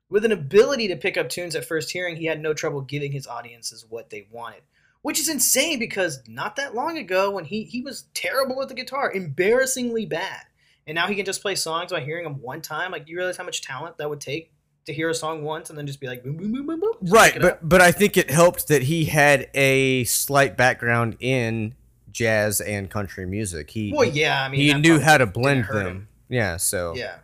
With 0.10 0.24
an 0.24 0.32
ability 0.32 0.88
to 0.88 0.96
pick 0.96 1.18
up 1.18 1.30
tunes 1.30 1.56
at 1.56 1.66
first 1.66 1.92
hearing, 1.92 2.16
he 2.16 2.26
had 2.26 2.42
no 2.42 2.54
trouble 2.54 2.82
giving 2.82 3.12
his 3.12 3.28
audiences 3.28 3.86
what 3.88 4.10
they 4.10 4.28
wanted. 4.32 4.62
Which 5.02 5.20
is 5.20 5.30
insane 5.30 5.80
because 5.80 6.22
not 6.28 6.56
that 6.56 6.76
long 6.76 6.98
ago 6.98 7.32
when 7.32 7.46
he 7.46 7.64
he 7.64 7.82
was 7.82 8.06
terrible 8.14 8.62
at 8.62 8.68
the 8.68 8.74
guitar, 8.74 9.12
embarrassingly 9.12 10.06
bad. 10.06 10.44
And 10.86 10.96
now 10.96 11.08
he 11.08 11.16
can 11.16 11.26
just 11.26 11.42
play 11.42 11.56
songs 11.56 11.92
by 11.92 12.00
hearing 12.02 12.24
them 12.24 12.42
one 12.42 12.62
time. 12.62 12.92
Like 12.92 13.08
you 13.08 13.18
realize 13.18 13.38
how 13.38 13.44
much 13.44 13.62
talent 13.62 13.98
that 13.98 14.10
would 14.10 14.22
take 14.22 14.52
to 14.86 14.94
hear 14.94 15.10
a 15.10 15.14
song 15.14 15.44
once 15.44 15.70
and 15.70 15.78
then 15.78 15.86
just 15.86 16.00
be 16.00 16.08
like 16.08 16.24
boom 16.24 16.38
boom 16.38 16.52
boom 16.52 16.66
boom 16.66 16.80
boom. 16.80 16.94
Right, 17.02 17.36
up. 17.36 17.42
but 17.42 17.70
but 17.70 17.82
I 17.82 17.92
think 17.92 18.18
it 18.18 18.32
helped 18.32 18.70
that 18.70 18.84
he 18.84 19.06
had 19.06 19.50
a 19.54 20.06
slight 20.06 20.58
background 20.58 21.18
in 21.20 21.76
jazz 22.12 22.60
and 22.62 22.90
country 22.90 23.26
music. 23.26 23.70
He 23.70 23.94
Well, 23.94 24.08
yeah, 24.08 24.44
I 24.44 24.50
mean 24.50 24.62
he 24.62 24.74
knew 24.74 25.00
how 25.00 25.18
to 25.18 25.26
blend 25.26 25.66
hurt 25.66 25.80
him. 25.80 25.86
them. 25.86 26.08
Yeah, 26.30 26.58
so 26.58 26.96
Yeah. 26.96 27.18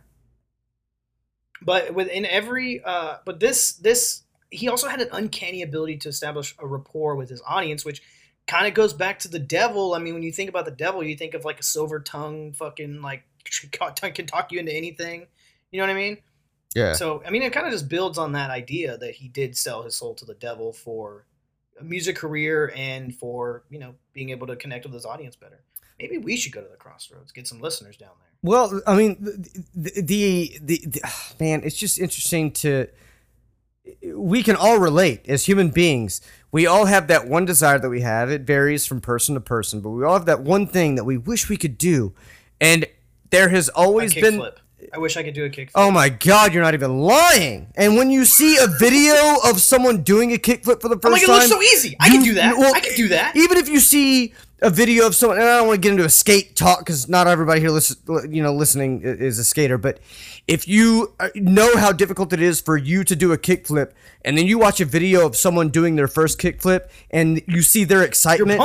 But 1.64 1.94
within 1.94 2.26
every 2.26 2.82
uh 2.84 3.18
but 3.24 3.40
this 3.40 3.72
this 3.72 4.22
he 4.50 4.68
also 4.68 4.88
had 4.88 5.00
an 5.00 5.08
uncanny 5.12 5.62
ability 5.62 5.96
to 5.98 6.08
establish 6.08 6.54
a 6.58 6.66
rapport 6.66 7.16
with 7.16 7.28
his 7.28 7.42
audience, 7.46 7.84
which 7.84 8.02
kind 8.46 8.66
of 8.66 8.74
goes 8.74 8.92
back 8.92 9.18
to 9.20 9.28
the 9.28 9.38
devil. 9.38 9.94
I 9.94 9.98
mean, 9.98 10.14
when 10.14 10.22
you 10.22 10.30
think 10.30 10.48
about 10.48 10.64
the 10.64 10.70
devil, 10.70 11.02
you 11.02 11.16
think 11.16 11.34
of 11.34 11.44
like 11.44 11.58
a 11.58 11.64
silver 11.64 12.00
tongue 12.00 12.52
fucking 12.52 13.02
like 13.02 13.24
can 13.72 14.26
talk 14.26 14.52
you 14.52 14.58
into 14.58 14.72
anything. 14.72 15.26
You 15.70 15.80
know 15.80 15.86
what 15.86 15.92
I 15.92 15.96
mean? 15.96 16.18
yeah. 16.74 16.92
So 16.92 17.22
I 17.26 17.30
mean, 17.30 17.42
it 17.42 17.52
kind 17.52 17.66
of 17.66 17.72
just 17.72 17.88
builds 17.88 18.18
on 18.18 18.32
that 18.32 18.50
idea 18.50 18.98
that 18.98 19.14
he 19.14 19.28
did 19.28 19.56
sell 19.56 19.82
his 19.82 19.96
soul 19.96 20.14
to 20.16 20.24
the 20.24 20.34
devil 20.34 20.72
for 20.72 21.24
a 21.80 21.84
music 21.84 22.16
career 22.16 22.72
and 22.76 23.14
for 23.14 23.64
you 23.70 23.78
know 23.78 23.94
being 24.12 24.30
able 24.30 24.46
to 24.48 24.56
connect 24.56 24.84
with 24.84 24.92
his 24.92 25.06
audience 25.06 25.36
better. 25.36 25.60
Maybe 25.98 26.18
we 26.18 26.36
should 26.36 26.52
go 26.52 26.60
to 26.60 26.68
the 26.68 26.76
crossroads, 26.76 27.32
get 27.32 27.46
some 27.46 27.60
listeners 27.60 27.96
down 27.96 28.10
there. 28.20 28.28
Well, 28.42 28.82
I 28.86 28.96
mean, 28.96 29.16
the 29.74 30.02
the, 30.02 30.58
the, 30.60 30.84
the, 30.86 31.00
man, 31.40 31.62
it's 31.64 31.76
just 31.76 31.98
interesting 31.98 32.50
to. 32.52 32.88
We 34.14 34.42
can 34.42 34.56
all 34.56 34.78
relate 34.78 35.28
as 35.28 35.44
human 35.44 35.68
beings. 35.68 36.22
We 36.50 36.66
all 36.66 36.86
have 36.86 37.08
that 37.08 37.26
one 37.26 37.44
desire 37.44 37.78
that 37.78 37.88
we 37.90 38.00
have. 38.00 38.30
It 38.30 38.42
varies 38.42 38.86
from 38.86 39.02
person 39.02 39.34
to 39.34 39.40
person, 39.40 39.80
but 39.80 39.90
we 39.90 40.04
all 40.04 40.14
have 40.14 40.24
that 40.24 40.40
one 40.40 40.66
thing 40.66 40.94
that 40.94 41.04
we 41.04 41.18
wish 41.18 41.50
we 41.50 41.58
could 41.58 41.76
do. 41.76 42.14
And 42.60 42.86
there 43.30 43.50
has 43.50 43.68
always 43.68 44.14
been. 44.14 44.38
kickflip. 44.38 44.56
I 44.92 44.98
wish 44.98 45.16
I 45.16 45.22
could 45.22 45.34
do 45.34 45.44
a 45.44 45.50
kickflip. 45.50 45.72
Oh 45.74 45.90
my 45.90 46.08
God, 46.08 46.54
you're 46.54 46.62
not 46.62 46.74
even 46.74 47.00
lying. 47.00 47.72
And 47.74 47.96
when 47.96 48.10
you 48.10 48.24
see 48.24 48.56
a 48.58 48.66
video 48.78 49.36
of 49.44 49.60
someone 49.60 50.02
doing 50.02 50.32
a 50.32 50.36
kickflip 50.36 50.80
for 50.80 50.88
the 50.88 50.96
1st 50.96 51.06
I'm 51.06 51.12
like, 51.12 51.22
it 51.22 51.28
looks 51.28 51.48
so 51.48 51.62
easy. 51.62 51.96
I 52.00 52.08
can 52.10 52.22
do 52.22 52.34
that. 52.34 52.56
well, 52.56 52.74
I 52.74 52.80
can 52.80 52.94
do 52.94 53.08
that. 53.08 53.36
Even 53.36 53.58
if 53.58 53.68
you 53.68 53.80
see 53.80 54.34
a 54.64 54.70
video 54.70 55.06
of 55.06 55.14
someone, 55.14 55.38
and 55.38 55.46
I 55.46 55.58
don't 55.58 55.68
want 55.68 55.76
to 55.76 55.80
get 55.80 55.92
into 55.92 56.06
a 56.06 56.10
skate 56.10 56.56
talk 56.56 56.78
because 56.78 57.06
not 57.08 57.26
everybody 57.26 57.60
here, 57.60 57.70
listen, 57.70 57.98
you 58.34 58.42
know, 58.42 58.52
listening 58.54 59.02
is 59.02 59.38
a 59.38 59.44
skater. 59.44 59.76
But 59.76 60.00
if 60.48 60.66
you 60.66 61.12
uh, 61.20 61.28
know 61.34 61.76
how 61.76 61.92
difficult 61.92 62.32
it 62.32 62.40
is 62.40 62.60
for 62.62 62.76
you 62.76 63.04
to 63.04 63.14
do 63.14 63.32
a 63.32 63.38
kickflip, 63.38 63.92
and 64.24 64.38
then 64.38 64.46
you 64.46 64.58
watch 64.58 64.80
a 64.80 64.86
video 64.86 65.26
of 65.26 65.36
someone 65.36 65.68
doing 65.68 65.96
their 65.96 66.08
first 66.08 66.40
kickflip, 66.40 66.88
and 67.10 67.42
you 67.46 67.60
see 67.60 67.84
their 67.84 68.02
excitement, 68.02 68.60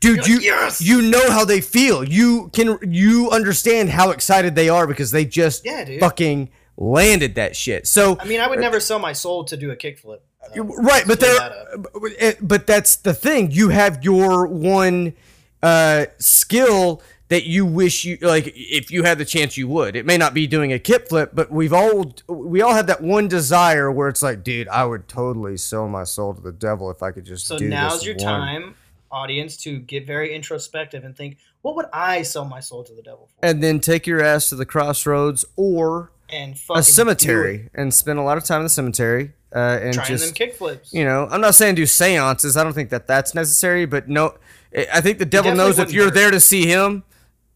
dude, 0.00 0.18
You're 0.18 0.26
you 0.26 0.34
like, 0.36 0.44
"Yes!" 0.44 0.80
you 0.82 1.02
know 1.02 1.30
how 1.30 1.46
they 1.46 1.62
feel. 1.62 2.04
You 2.04 2.50
can 2.52 2.78
you 2.82 3.30
understand 3.30 3.88
how 3.90 4.10
excited 4.10 4.54
they 4.54 4.68
are 4.68 4.86
because 4.86 5.10
they 5.12 5.24
just 5.24 5.64
Yeah, 5.64 5.98
fucking 5.98 6.50
landed 6.76 7.36
that 7.36 7.56
shit. 7.56 7.86
So 7.86 8.18
I 8.20 8.26
mean, 8.26 8.40
I 8.40 8.48
would 8.48 8.60
never 8.60 8.80
sell 8.80 8.98
my 8.98 9.14
soul 9.14 9.44
to 9.44 9.56
do 9.56 9.70
a 9.70 9.76
kickflip. 9.76 10.18
Uh, 10.56 10.62
right 10.62 11.04
but 11.06 11.20
there 11.20 11.34
that 11.34 12.14
eh, 12.18 12.32
but 12.40 12.66
that's 12.66 12.96
the 12.96 13.12
thing 13.12 13.50
you 13.50 13.68
have 13.68 14.02
your 14.04 14.46
one 14.46 15.12
uh 15.62 16.06
skill 16.18 17.02
that 17.28 17.44
you 17.44 17.66
wish 17.66 18.04
you 18.04 18.16
like 18.22 18.52
if 18.54 18.90
you 18.90 19.02
had 19.02 19.18
the 19.18 19.24
chance 19.24 19.56
you 19.56 19.68
would 19.68 19.96
it 19.96 20.06
may 20.06 20.16
not 20.16 20.32
be 20.32 20.46
doing 20.46 20.72
a 20.72 20.78
kip 20.78 21.08
flip 21.08 21.30
but 21.34 21.50
we've 21.50 21.72
all 21.72 22.14
we 22.28 22.62
all 22.62 22.72
have 22.72 22.86
that 22.86 23.02
one 23.02 23.28
desire 23.28 23.90
where 23.90 24.08
it's 24.08 24.22
like 24.22 24.42
dude 24.42 24.68
i 24.68 24.84
would 24.84 25.06
totally 25.08 25.56
sell 25.56 25.88
my 25.88 26.04
soul 26.04 26.32
to 26.32 26.40
the 26.40 26.52
devil 26.52 26.90
if 26.90 27.02
i 27.02 27.10
could 27.10 27.24
just 27.24 27.46
so 27.46 27.56
now's 27.58 28.04
your 28.04 28.14
one. 28.16 28.24
time, 28.24 28.74
audience, 29.10 29.56
to 29.56 29.78
get 29.78 30.06
very 30.06 30.34
introspective 30.34 31.04
and 31.04 31.16
think, 31.16 31.38
what 31.62 31.76
would 31.76 31.86
I 31.92 32.22
sell 32.22 32.44
my 32.44 32.60
soul 32.60 32.84
to 32.84 32.92
the 32.92 33.02
devil 33.02 33.28
for? 33.28 33.46
and 33.46 33.62
then 33.62 33.80
take 33.80 34.06
your 34.06 34.22
ass 34.22 34.48
to 34.50 34.56
the 34.56 34.66
crossroads 34.66 35.44
or 35.56 36.12
And 36.28 36.56
a 36.74 36.82
cemetery 36.82 37.70
and 37.74 37.92
spend 37.92 38.18
a 38.18 38.22
lot 38.22 38.38
of 38.38 38.44
time 38.44 38.60
in 38.60 38.64
the 38.64 38.70
cemetery 38.70 39.32
uh, 39.54 39.78
and 39.80 39.94
trying 39.94 40.08
just 40.08 40.34
them 40.36 40.48
kickflips. 40.48 40.92
you 40.92 41.04
know, 41.04 41.26
I'm 41.30 41.40
not 41.40 41.54
saying 41.54 41.76
do 41.76 41.86
seances. 41.86 42.56
I 42.56 42.64
don't 42.64 42.74
think 42.74 42.90
that 42.90 43.06
that's 43.06 43.34
necessary, 43.34 43.86
but 43.86 44.08
no, 44.08 44.34
I 44.76 45.00
think 45.00 45.18
the 45.18 45.24
devil 45.26 45.54
knows 45.54 45.78
if 45.78 45.92
you're 45.92 46.06
hurt. 46.06 46.14
there 46.14 46.30
to 46.30 46.40
see 46.40 46.66
him, 46.66 47.04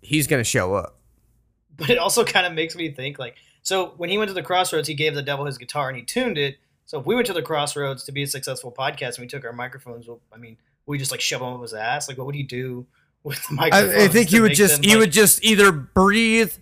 he's 0.00 0.26
gonna 0.26 0.44
show 0.44 0.74
up. 0.74 0.98
but 1.76 1.90
it 1.90 1.98
also 1.98 2.24
kind 2.24 2.46
of 2.46 2.52
makes 2.52 2.74
me 2.76 2.90
think 2.90 3.18
like 3.18 3.36
so 3.62 3.94
when 3.96 4.08
he 4.10 4.18
went 4.18 4.28
to 4.28 4.34
the 4.34 4.42
crossroads 4.42 4.88
he 4.88 4.94
gave 4.94 5.14
the 5.14 5.22
devil 5.22 5.44
his 5.46 5.58
guitar 5.58 5.88
and 5.88 5.96
he 5.96 6.02
tuned 6.04 6.36
it 6.38 6.56
so 6.84 7.00
if 7.00 7.06
we 7.06 7.14
went 7.14 7.26
to 7.26 7.32
the 7.32 7.42
crossroads 7.42 8.04
to 8.04 8.12
be 8.12 8.22
a 8.22 8.26
successful 8.26 8.70
podcast 8.76 9.16
and 9.16 9.18
we 9.20 9.26
took 9.26 9.44
our 9.44 9.52
microphones 9.52 10.06
well, 10.08 10.20
i 10.32 10.36
mean 10.36 10.56
we 10.86 10.98
just 10.98 11.10
like 11.10 11.20
shove 11.20 11.40
them 11.40 11.52
up 11.54 11.62
his 11.62 11.72
ass 11.72 12.08
like 12.08 12.18
what 12.18 12.26
would 12.26 12.34
he 12.34 12.42
do 12.42 12.86
with 13.24 13.40
the 13.48 13.54
microphones 13.54 13.94
I, 13.94 14.04
I 14.04 14.08
think 14.08 14.28
to 14.30 14.36
he 14.36 14.40
would 14.40 14.54
just 14.54 14.76
them, 14.76 14.82
he 14.84 14.90
like- 14.90 14.98
would 14.98 15.12
just 15.12 15.44
either 15.44 15.70
breathe, 15.70 16.54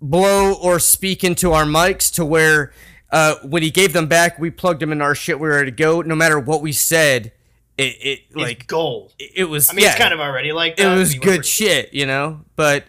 blow, 0.00 0.52
or 0.54 0.78
speak 0.80 1.22
into 1.22 1.52
our 1.52 1.64
mics 1.64 2.12
to 2.14 2.24
where 2.24 2.72
uh, 3.10 3.36
when 3.44 3.62
he 3.62 3.70
gave 3.70 3.92
them 3.92 4.06
back, 4.08 4.38
we 4.38 4.50
plugged 4.50 4.80
them 4.80 4.90
in 4.92 5.00
our 5.00 5.14
shit. 5.14 5.38
We 5.40 5.48
were 5.48 5.54
ready 5.54 5.70
to 5.70 5.76
go. 5.76 6.02
No 6.02 6.14
matter 6.16 6.38
what 6.40 6.60
we 6.60 6.72
said, 6.72 7.32
it, 7.78 7.82
it 7.82 8.20
it's 8.28 8.36
like 8.36 8.66
gold 8.66 9.14
it, 9.18 9.32
it 9.36 9.44
was. 9.44 9.70
i 9.70 9.72
mean 9.72 9.84
yeah, 9.84 9.90
it's 9.92 9.98
kind 9.98 10.12
of 10.12 10.20
already 10.20 10.52
like 10.52 10.72
it 10.72 10.78
that. 10.78 10.92
I 10.92 10.96
was 10.96 11.14
good 11.14 11.46
shit, 11.46 11.94
you 11.94 12.04
know. 12.04 12.44
But 12.56 12.84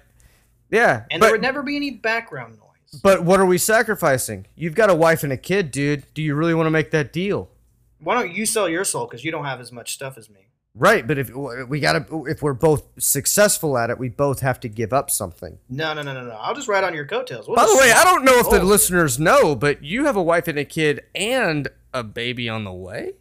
yeah, 0.69 1.05
and 1.09 1.19
but, 1.19 1.27
there 1.27 1.33
would 1.33 1.41
never 1.41 1.63
be 1.63 1.75
any 1.75 1.91
background 1.91 2.57
noise 2.57 3.01
but 3.03 3.23
what 3.23 3.39
are 3.39 3.45
we 3.45 3.59
sacrificing? 3.59 4.47
You've 4.55 4.73
got 4.73 4.89
a 4.89 4.95
wife 4.95 5.23
and 5.23 5.31
a 5.31 5.37
kid, 5.37 5.69
dude. 5.69 6.11
Do 6.15 6.23
you 6.23 6.33
really 6.33 6.55
want 6.55 6.65
to 6.65 6.71
make 6.71 6.89
that 6.89 7.13
deal? 7.13 7.51
why 7.99 8.15
don't 8.15 8.33
you 8.33 8.45
sell 8.45 8.69
your 8.69 8.83
soul 8.83 9.05
because 9.05 9.23
you 9.23 9.31
don't 9.31 9.45
have 9.45 9.59
as 9.59 9.71
much 9.71 9.93
stuff 9.93 10.17
as 10.17 10.29
me 10.29 10.45
Right, 10.75 11.05
but 11.05 11.17
if 11.17 11.31
we 11.67 11.79
gotta, 11.79 12.05
if 12.27 12.43
we're 12.43 12.53
both 12.53 12.83
successful 12.99 13.75
at 13.75 13.89
it, 13.89 13.97
we 13.97 14.07
both 14.07 14.41
have 14.41 14.59
to 14.61 14.69
give 14.69 14.93
up 14.93 15.09
something. 15.09 15.57
no 15.67 15.93
no 15.93 16.03
no 16.03 16.13
no 16.13 16.23
no 16.25 16.37
i'll 16.39 16.53
just 16.53 16.67
ride 16.67 16.83
on 16.83 16.93
your 16.93 17.05
coattails 17.05 17.47
We'll 17.47 17.57
By 17.57 17.65
the 17.65 17.75
way, 17.75 17.91
I 17.91 18.03
don't 18.03 18.23
know 18.23 18.39
if 18.39 18.49
the 18.49 18.63
listeners 18.63 19.19
know, 19.19 19.55
but 19.55 19.83
you 19.83 20.05
have 20.05 20.15
a 20.15 20.21
wife 20.21 20.47
and 20.47 20.59
a 20.59 20.63
kid 20.63 21.03
and 21.15 21.67
a 21.93 22.03
baby 22.03 22.47
on 22.47 22.63
the 22.63 22.71
way. 22.71 23.13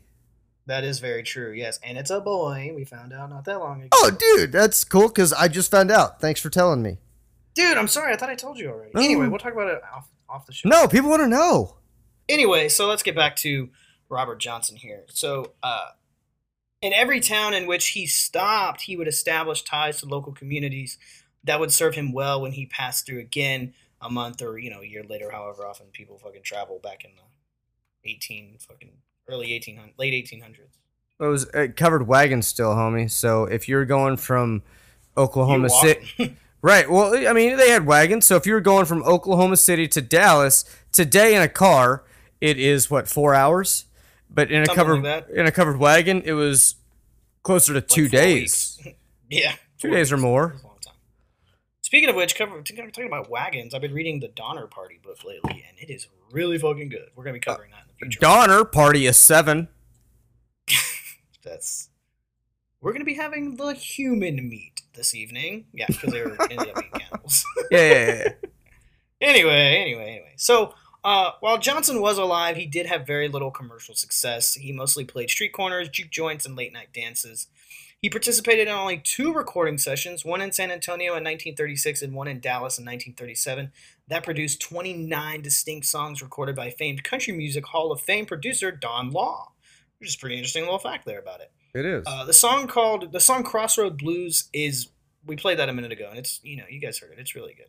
That 0.68 0.84
is 0.84 1.00
very 1.00 1.22
true 1.22 1.50
yes 1.52 1.78
and 1.82 1.98
it's 1.98 2.10
a 2.10 2.20
boy 2.20 2.72
we 2.74 2.84
found 2.84 3.12
out 3.12 3.28
not 3.28 3.44
that 3.44 3.58
long 3.58 3.82
ago 3.82 3.88
Oh, 3.92 4.10
dude, 4.10 4.52
that's 4.52 4.84
cool 4.84 5.08
because 5.08 5.32
I 5.32 5.48
just 5.48 5.70
found 5.70 5.90
out. 5.90 6.20
Thanks 6.20 6.40
for 6.40 6.50
telling 6.50 6.82
me. 6.82 6.98
Dude, 7.54 7.76
I'm 7.76 7.88
sorry. 7.88 8.12
I 8.12 8.16
thought 8.16 8.30
I 8.30 8.36
told 8.36 8.58
you 8.58 8.68
already. 8.70 8.92
No. 8.94 9.00
Anyway, 9.00 9.26
we'll 9.26 9.38
talk 9.40 9.52
about 9.52 9.68
it 9.68 9.80
off, 9.94 10.08
off 10.28 10.46
the 10.46 10.52
show. 10.52 10.68
No, 10.68 10.86
people 10.86 11.10
want 11.10 11.22
to 11.22 11.28
know. 11.28 11.76
Anyway, 12.28 12.68
so 12.68 12.86
let's 12.86 13.02
get 13.02 13.16
back 13.16 13.34
to 13.36 13.70
Robert 14.08 14.38
Johnson 14.38 14.76
here. 14.76 15.04
So, 15.08 15.52
uh, 15.62 15.88
in 16.80 16.92
every 16.92 17.18
town 17.18 17.54
in 17.54 17.66
which 17.66 17.88
he 17.88 18.06
stopped, 18.06 18.82
he 18.82 18.96
would 18.96 19.08
establish 19.08 19.62
ties 19.62 19.98
to 20.00 20.06
local 20.06 20.32
communities 20.32 20.96
that 21.42 21.58
would 21.58 21.72
serve 21.72 21.94
him 21.96 22.12
well 22.12 22.40
when 22.40 22.52
he 22.52 22.66
passed 22.66 23.04
through 23.06 23.18
again 23.18 23.74
a 24.00 24.08
month 24.08 24.40
or 24.40 24.58
you 24.58 24.70
know 24.70 24.80
a 24.80 24.86
year 24.86 25.02
later, 25.02 25.30
however 25.32 25.66
often 25.66 25.86
people 25.92 26.18
fucking 26.18 26.42
travel 26.44 26.78
back 26.80 27.04
in 27.04 27.10
the 27.16 28.10
18 28.10 28.58
fucking 28.60 28.92
early 29.28 29.52
1800 29.52 29.94
late 29.98 30.12
1800s. 30.12 30.78
It 31.20 31.24
was 31.24 31.48
uh, 31.50 31.68
covered 31.74 32.06
wagons 32.06 32.46
still, 32.46 32.70
homie. 32.70 33.10
So 33.10 33.44
if 33.44 33.68
you're 33.68 33.84
going 33.84 34.16
from 34.16 34.62
Oklahoma 35.16 35.68
City, 35.68 36.36
right? 36.62 36.88
Well, 36.88 37.14
I 37.26 37.32
mean, 37.32 37.56
they 37.56 37.70
had 37.70 37.86
wagons. 37.86 38.24
So 38.24 38.36
if 38.36 38.46
you 38.46 38.54
were 38.54 38.60
going 38.60 38.86
from 38.86 39.02
Oklahoma 39.02 39.56
City 39.56 39.88
to 39.88 40.00
Dallas 40.00 40.64
today 40.92 41.34
in 41.34 41.42
a 41.42 41.48
car, 41.48 42.04
it 42.40 42.58
is 42.58 42.90
what 42.90 43.08
four 43.08 43.34
hours. 43.34 43.86
But 44.30 44.52
in 44.52 44.62
a 44.62 44.66
Something 44.66 44.76
covered 44.76 45.02
like 45.02 45.28
in 45.30 45.46
a 45.46 45.50
covered 45.50 45.78
wagon, 45.78 46.22
it 46.24 46.32
was 46.32 46.76
closer 47.42 47.72
to 47.72 47.80
like 47.80 47.88
two 47.88 48.08
days. 48.08 48.78
yeah, 49.30 49.54
Two 49.78 49.90
days 49.90 50.12
or 50.12 50.16
more. 50.16 50.48
That's 50.48 50.62
a 50.62 50.66
long 50.66 50.78
time. 50.84 50.94
Speaking 51.82 52.10
of 52.10 52.16
which, 52.16 52.34
cover, 52.36 52.60
talking 52.62 53.06
about 53.06 53.30
wagons, 53.30 53.74
I've 53.74 53.80
been 53.80 53.94
reading 53.94 54.20
the 54.20 54.28
Donner 54.28 54.66
Party 54.66 55.00
book 55.02 55.24
lately, 55.24 55.64
and 55.66 55.78
it 55.78 55.92
is 55.92 56.08
really 56.30 56.58
fucking 56.58 56.88
good. 56.88 57.08
We're 57.14 57.24
gonna 57.24 57.34
be 57.34 57.40
covering 57.40 57.70
that 57.70 57.82
in 57.82 57.87
the 57.87 57.87
future. 57.87 57.87
Donner 58.20 58.64
party 58.64 59.06
is 59.06 59.16
seven. 59.16 59.68
That's 61.44 61.88
we're 62.80 62.92
gonna 62.92 63.04
be 63.04 63.14
having 63.14 63.56
the 63.56 63.74
human 63.74 64.48
meat 64.48 64.82
this 64.94 65.14
evening. 65.14 65.66
Yeah, 65.72 65.86
because 65.88 66.12
they 66.12 66.22
were 66.22 66.36
ended 66.50 66.68
up 66.68 66.76
being 66.76 66.92
cannibals. 66.92 67.44
Yeah, 67.70 67.78
yeah, 67.78 68.06
yeah, 68.06 68.14
yeah. 68.14 68.32
anyway, 69.20 69.76
anyway, 69.80 70.10
anyway. 70.10 70.32
So, 70.36 70.74
uh, 71.02 71.32
while 71.40 71.58
Johnson 71.58 72.00
was 72.00 72.18
alive, 72.18 72.56
he 72.56 72.66
did 72.66 72.86
have 72.86 73.06
very 73.06 73.28
little 73.28 73.50
commercial 73.50 73.94
success. 73.94 74.54
He 74.54 74.72
mostly 74.72 75.04
played 75.04 75.30
street 75.30 75.52
corners, 75.52 75.88
juke 75.88 76.10
joints, 76.10 76.46
and 76.46 76.56
late 76.56 76.72
night 76.72 76.92
dances. 76.92 77.48
He 78.00 78.08
participated 78.08 78.68
in 78.68 78.74
only 78.74 78.98
two 78.98 79.32
recording 79.32 79.76
sessions, 79.76 80.24
one 80.24 80.40
in 80.40 80.52
San 80.52 80.70
Antonio 80.70 81.12
in 81.12 81.24
1936 81.24 82.02
and 82.02 82.14
one 82.14 82.28
in 82.28 82.38
Dallas 82.38 82.78
in 82.78 82.84
1937, 82.84 83.72
that 84.08 84.24
produced 84.24 84.60
29 84.60 85.42
distinct 85.42 85.86
songs 85.86 86.22
recorded 86.22 86.56
by 86.56 86.70
famed 86.70 87.04
country 87.04 87.32
music 87.32 87.66
Hall 87.66 87.92
of 87.92 88.00
Fame 88.00 88.26
producer 88.26 88.70
Don 88.70 89.10
Law, 89.10 89.52
which 89.98 90.08
is 90.08 90.16
a 90.16 90.18
pretty 90.18 90.36
interesting 90.36 90.64
little 90.64 90.78
fact 90.78 91.04
there 91.04 91.18
about 91.18 91.40
it. 91.40 91.52
It 91.74 91.84
is. 91.84 92.04
Uh, 92.06 92.24
the 92.24 92.32
song 92.32 92.66
called 92.66 93.12
the 93.12 93.20
song 93.20 93.44
Crossroad 93.44 93.98
Blues 93.98 94.48
is 94.52 94.88
we 95.26 95.36
played 95.36 95.58
that 95.58 95.68
a 95.68 95.72
minute 95.72 95.92
ago, 95.92 96.08
and 96.08 96.18
it's 96.18 96.40
you 96.42 96.56
know 96.56 96.64
you 96.68 96.80
guys 96.80 96.98
heard 96.98 97.12
it. 97.12 97.18
It's 97.18 97.34
really 97.34 97.54
good. 97.54 97.66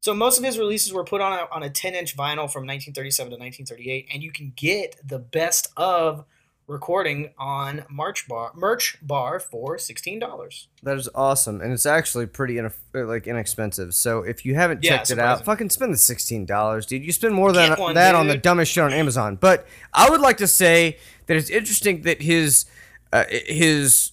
So 0.00 0.14
most 0.14 0.38
of 0.38 0.44
his 0.44 0.58
releases 0.58 0.92
were 0.92 1.04
put 1.04 1.20
on 1.20 1.32
a, 1.32 1.48
on 1.52 1.62
a 1.62 1.70
10 1.70 1.94
inch 1.94 2.16
vinyl 2.16 2.50
from 2.50 2.66
1937 2.66 3.30
to 3.30 3.36
1938, 3.36 4.08
and 4.12 4.22
you 4.22 4.30
can 4.30 4.52
get 4.54 4.96
the 5.04 5.18
best 5.18 5.68
of 5.76 6.24
recording 6.68 7.30
on 7.38 7.84
March 7.88 8.28
Bar 8.28 8.52
Merch 8.54 8.98
Bar 9.02 9.40
for 9.40 9.78
sixteen 9.78 10.18
dollars. 10.20 10.68
That 10.82 10.96
is 10.96 11.08
awesome, 11.14 11.60
and 11.60 11.72
it's 11.72 11.86
actually 11.86 12.26
pretty 12.26 12.54
ineff- 12.54 12.74
uh, 12.94 13.04
like 13.06 13.26
inexpensive. 13.26 13.94
So 13.94 14.22
if 14.22 14.44
you 14.44 14.54
haven't 14.54 14.84
Yeah, 14.84 14.98
checked 14.98 15.10
it 15.10 15.18
out, 15.18 15.44
fucking 15.44 15.70
spend 15.70 15.92
the 15.92 15.98
sixteen 15.98 16.46
dollars, 16.46 16.86
dude. 16.86 17.02
You 17.02 17.10
spend 17.12 17.34
more 17.34 17.52
than 17.52 17.72
one, 17.78 17.94
that 17.94 18.14
on 18.14 18.28
the 18.28 18.36
dumbest 18.36 18.70
shit 18.72 18.84
on 18.84 18.92
Amazon. 18.92 19.36
But 19.36 19.66
I 19.92 20.08
would 20.10 20.20
like 20.20 20.36
to 20.36 20.46
say 20.46 20.98
that 21.26 21.36
it's 21.36 21.50
interesting 21.50 22.02
that 22.02 22.22
his 22.22 22.66
uh, 23.12 23.24
his 23.28 24.12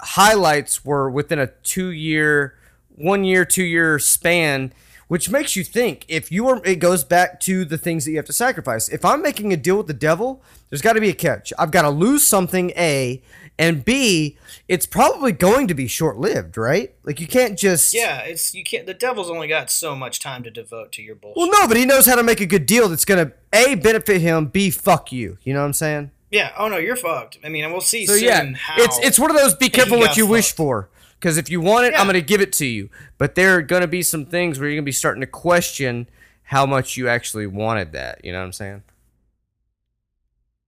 highlights 0.00 0.84
were 0.84 1.08
within 1.08 1.38
a 1.38 1.46
two 1.46 1.90
year, 1.90 2.58
one 2.88 3.24
year, 3.24 3.44
two 3.44 3.64
year 3.64 3.98
span. 3.98 4.72
Which 5.12 5.28
makes 5.28 5.56
you 5.56 5.62
think 5.62 6.06
if 6.08 6.32
you 6.32 6.48
are, 6.48 6.64
it 6.64 6.76
goes 6.76 7.04
back 7.04 7.38
to 7.40 7.66
the 7.66 7.76
things 7.76 8.06
that 8.06 8.12
you 8.12 8.16
have 8.16 8.24
to 8.24 8.32
sacrifice. 8.32 8.88
If 8.88 9.04
I'm 9.04 9.20
making 9.20 9.52
a 9.52 9.58
deal 9.58 9.76
with 9.76 9.86
the 9.86 9.92
devil, 9.92 10.42
there's 10.70 10.80
got 10.80 10.94
to 10.94 11.02
be 11.02 11.10
a 11.10 11.12
catch. 11.12 11.52
I've 11.58 11.70
got 11.70 11.82
to 11.82 11.90
lose 11.90 12.22
something, 12.22 12.70
A, 12.78 13.22
and 13.58 13.84
B, 13.84 14.38
it's 14.68 14.86
probably 14.86 15.32
going 15.32 15.68
to 15.68 15.74
be 15.74 15.86
short 15.86 16.16
lived, 16.16 16.56
right? 16.56 16.94
Like 17.04 17.20
you 17.20 17.26
can't 17.26 17.58
just. 17.58 17.92
Yeah, 17.92 18.20
it's 18.20 18.54
you 18.54 18.64
can't. 18.64 18.86
The 18.86 18.94
devil's 18.94 19.28
only 19.28 19.48
got 19.48 19.70
so 19.70 19.94
much 19.94 20.18
time 20.18 20.44
to 20.44 20.50
devote 20.50 20.92
to 20.92 21.02
your 21.02 21.16
bullshit. 21.16 21.36
Well, 21.36 21.50
no, 21.50 21.68
but 21.68 21.76
he 21.76 21.84
knows 21.84 22.06
how 22.06 22.14
to 22.14 22.22
make 22.22 22.40
a 22.40 22.46
good 22.46 22.64
deal 22.64 22.88
that's 22.88 23.04
going 23.04 23.26
to, 23.26 23.34
A, 23.52 23.74
benefit 23.74 24.22
him, 24.22 24.46
B, 24.46 24.70
fuck 24.70 25.12
you. 25.12 25.36
You 25.42 25.52
know 25.52 25.60
what 25.60 25.66
I'm 25.66 25.72
saying? 25.74 26.10
Yeah. 26.30 26.54
Oh 26.56 26.68
no, 26.68 26.78
you're 26.78 26.96
fucked. 26.96 27.36
I 27.44 27.50
mean, 27.50 27.70
we'll 27.70 27.82
see 27.82 28.06
So 28.06 28.14
soon 28.14 28.24
yeah, 28.24 28.52
how. 28.54 28.76
it's 28.78 28.98
it's 29.00 29.18
one 29.18 29.30
of 29.30 29.36
those 29.36 29.54
be 29.56 29.68
careful 29.68 29.98
what 29.98 30.16
you 30.16 30.26
wish 30.26 30.52
for. 30.52 30.88
Because 31.22 31.36
if 31.38 31.48
you 31.48 31.60
want 31.60 31.86
it, 31.86 31.92
Yeah. 31.92 32.00
I'm 32.00 32.06
going 32.08 32.14
to 32.14 32.20
give 32.20 32.40
it 32.40 32.52
to 32.54 32.66
you. 32.66 32.90
But 33.16 33.36
there 33.36 33.54
are 33.56 33.62
going 33.62 33.82
to 33.82 33.86
be 33.86 34.02
some 34.02 34.26
things 34.26 34.58
where 34.58 34.68
you're 34.68 34.74
going 34.74 34.84
to 34.84 34.88
be 34.88 34.90
starting 34.90 35.20
to 35.20 35.26
question 35.28 36.08
how 36.42 36.66
much 36.66 36.96
you 36.96 37.08
actually 37.08 37.46
wanted 37.46 37.92
that. 37.92 38.24
You 38.24 38.32
know 38.32 38.40
what 38.40 38.46
I'm 38.46 38.52
saying? 38.52 38.82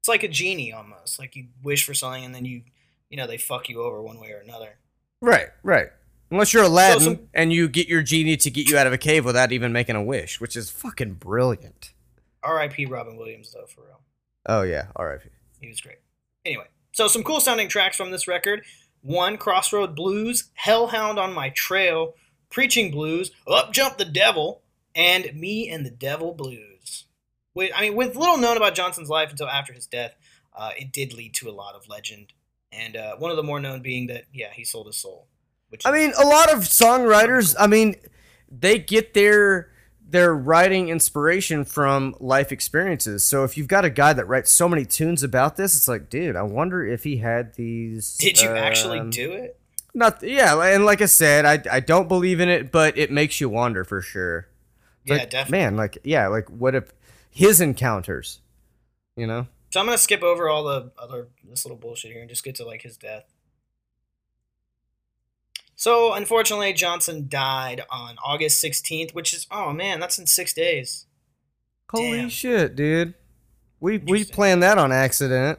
It's 0.00 0.08
like 0.08 0.22
a 0.22 0.28
genie 0.28 0.72
almost. 0.72 1.18
Like 1.18 1.34
you 1.34 1.46
wish 1.62 1.84
for 1.84 1.92
something 1.92 2.24
and 2.24 2.32
then 2.32 2.44
you, 2.44 2.62
you 3.10 3.16
know, 3.16 3.26
they 3.26 3.36
fuck 3.36 3.68
you 3.68 3.82
over 3.82 4.00
one 4.00 4.20
way 4.20 4.30
or 4.30 4.38
another. 4.38 4.76
Right, 5.20 5.48
right. 5.64 5.88
Unless 6.30 6.52
you're 6.54 6.62
Aladdin 6.62 7.00
some- 7.00 7.28
and 7.34 7.52
you 7.52 7.68
get 7.68 7.88
your 7.88 8.02
genie 8.02 8.36
to 8.36 8.50
get 8.50 8.68
you 8.70 8.78
out 8.78 8.86
of 8.86 8.92
a 8.92 8.98
cave 8.98 9.24
without 9.24 9.50
even 9.50 9.72
making 9.72 9.96
a 9.96 10.02
wish, 10.04 10.40
which 10.40 10.54
is 10.56 10.70
fucking 10.70 11.14
brilliant. 11.14 11.92
R.I.P. 12.44 12.86
Robin 12.86 13.16
Williams 13.16 13.52
though, 13.52 13.66
for 13.66 13.80
real. 13.82 14.00
Oh 14.46 14.62
yeah, 14.62 14.86
R.I.P. 14.94 15.28
He 15.60 15.68
was 15.68 15.80
great. 15.80 15.98
Anyway, 16.44 16.66
so 16.92 17.08
some 17.08 17.24
cool 17.24 17.40
sounding 17.40 17.68
tracks 17.68 17.96
from 17.96 18.10
this 18.12 18.28
record. 18.28 18.62
One, 19.04 19.36
Crossroad 19.36 19.94
Blues, 19.94 20.50
Hellhound 20.54 21.18
on 21.18 21.34
My 21.34 21.50
Trail, 21.50 22.14
Preaching 22.48 22.90
Blues, 22.90 23.32
Up 23.46 23.70
Jump 23.70 23.98
the 23.98 24.06
Devil, 24.06 24.62
and 24.94 25.30
Me 25.34 25.68
and 25.68 25.84
the 25.84 25.90
Devil 25.90 26.32
Blues. 26.32 27.04
With, 27.54 27.70
I 27.76 27.82
mean, 27.82 27.96
with 27.96 28.16
little 28.16 28.38
known 28.38 28.56
about 28.56 28.74
Johnson's 28.74 29.10
life 29.10 29.30
until 29.30 29.46
after 29.46 29.74
his 29.74 29.86
death, 29.86 30.16
uh, 30.56 30.70
it 30.78 30.90
did 30.90 31.12
lead 31.12 31.34
to 31.34 31.50
a 31.50 31.52
lot 31.52 31.74
of 31.74 31.86
legend. 31.86 32.32
And 32.72 32.96
uh, 32.96 33.16
one 33.16 33.30
of 33.30 33.36
the 33.36 33.42
more 33.42 33.60
known 33.60 33.82
being 33.82 34.06
that, 34.06 34.24
yeah, 34.32 34.52
he 34.52 34.64
sold 34.64 34.86
his 34.86 34.96
soul. 34.96 35.26
Which 35.68 35.84
I 35.84 35.92
mean, 35.92 36.14
a 36.18 36.26
lot 36.26 36.50
of 36.50 36.60
songwriters, 36.60 37.54
I 37.58 37.66
mean, 37.66 37.96
they 38.50 38.78
get 38.78 39.12
their 39.12 39.70
their 40.06 40.34
writing 40.34 40.88
inspiration 40.88 41.64
from 41.64 42.14
life 42.20 42.52
experiences. 42.52 43.24
So 43.24 43.44
if 43.44 43.56
you've 43.56 43.68
got 43.68 43.84
a 43.84 43.90
guy 43.90 44.12
that 44.12 44.26
writes 44.26 44.50
so 44.50 44.68
many 44.68 44.84
tunes 44.84 45.22
about 45.22 45.56
this, 45.56 45.74
it's 45.74 45.88
like, 45.88 46.10
dude, 46.10 46.36
I 46.36 46.42
wonder 46.42 46.86
if 46.86 47.04
he 47.04 47.16
had 47.18 47.54
these. 47.54 48.16
did 48.16 48.40
you 48.40 48.50
actually 48.50 49.00
um, 49.00 49.10
do 49.10 49.32
it? 49.32 49.58
Not 49.94 50.22
yeah, 50.22 50.60
and 50.60 50.84
like 50.84 51.00
I 51.00 51.06
said, 51.06 51.44
I 51.44 51.76
I 51.76 51.80
don't 51.80 52.08
believe 52.08 52.40
in 52.40 52.48
it, 52.48 52.72
but 52.72 52.98
it 52.98 53.10
makes 53.12 53.40
you 53.40 53.48
wonder 53.48 53.84
for 53.84 54.00
sure. 54.00 54.48
It's 55.04 55.10
Yeah, 55.10 55.16
like, 55.18 55.30
definitely. 55.30 55.64
Man, 55.64 55.76
like 55.76 55.98
yeah, 56.02 56.26
like 56.26 56.48
what 56.50 56.74
if 56.74 56.92
his 57.30 57.60
encounters, 57.60 58.40
you 59.16 59.26
know? 59.26 59.46
So 59.70 59.80
I'm 59.80 59.86
gonna 59.86 59.98
skip 59.98 60.22
over 60.22 60.48
all 60.48 60.64
the 60.64 60.92
other 60.98 61.28
this 61.48 61.64
little 61.64 61.78
bullshit 61.78 62.12
here 62.12 62.20
and 62.20 62.28
just 62.28 62.44
get 62.44 62.56
to 62.56 62.64
like 62.64 62.82
his 62.82 62.96
death. 62.96 63.24
So 65.76 66.12
unfortunately, 66.12 66.72
Johnson 66.72 67.26
died 67.28 67.82
on 67.90 68.16
August 68.24 68.62
16th, 68.64 69.14
which 69.14 69.32
is 69.34 69.46
oh 69.50 69.72
man, 69.72 70.00
that's 70.00 70.18
in 70.18 70.26
six 70.26 70.52
days. 70.52 71.06
Holy 71.90 72.18
Damn. 72.22 72.28
shit, 72.28 72.76
dude. 72.76 73.14
We 73.80 73.98
we 73.98 74.24
planned 74.24 74.62
that 74.62 74.78
on 74.78 74.92
accident, 74.92 75.58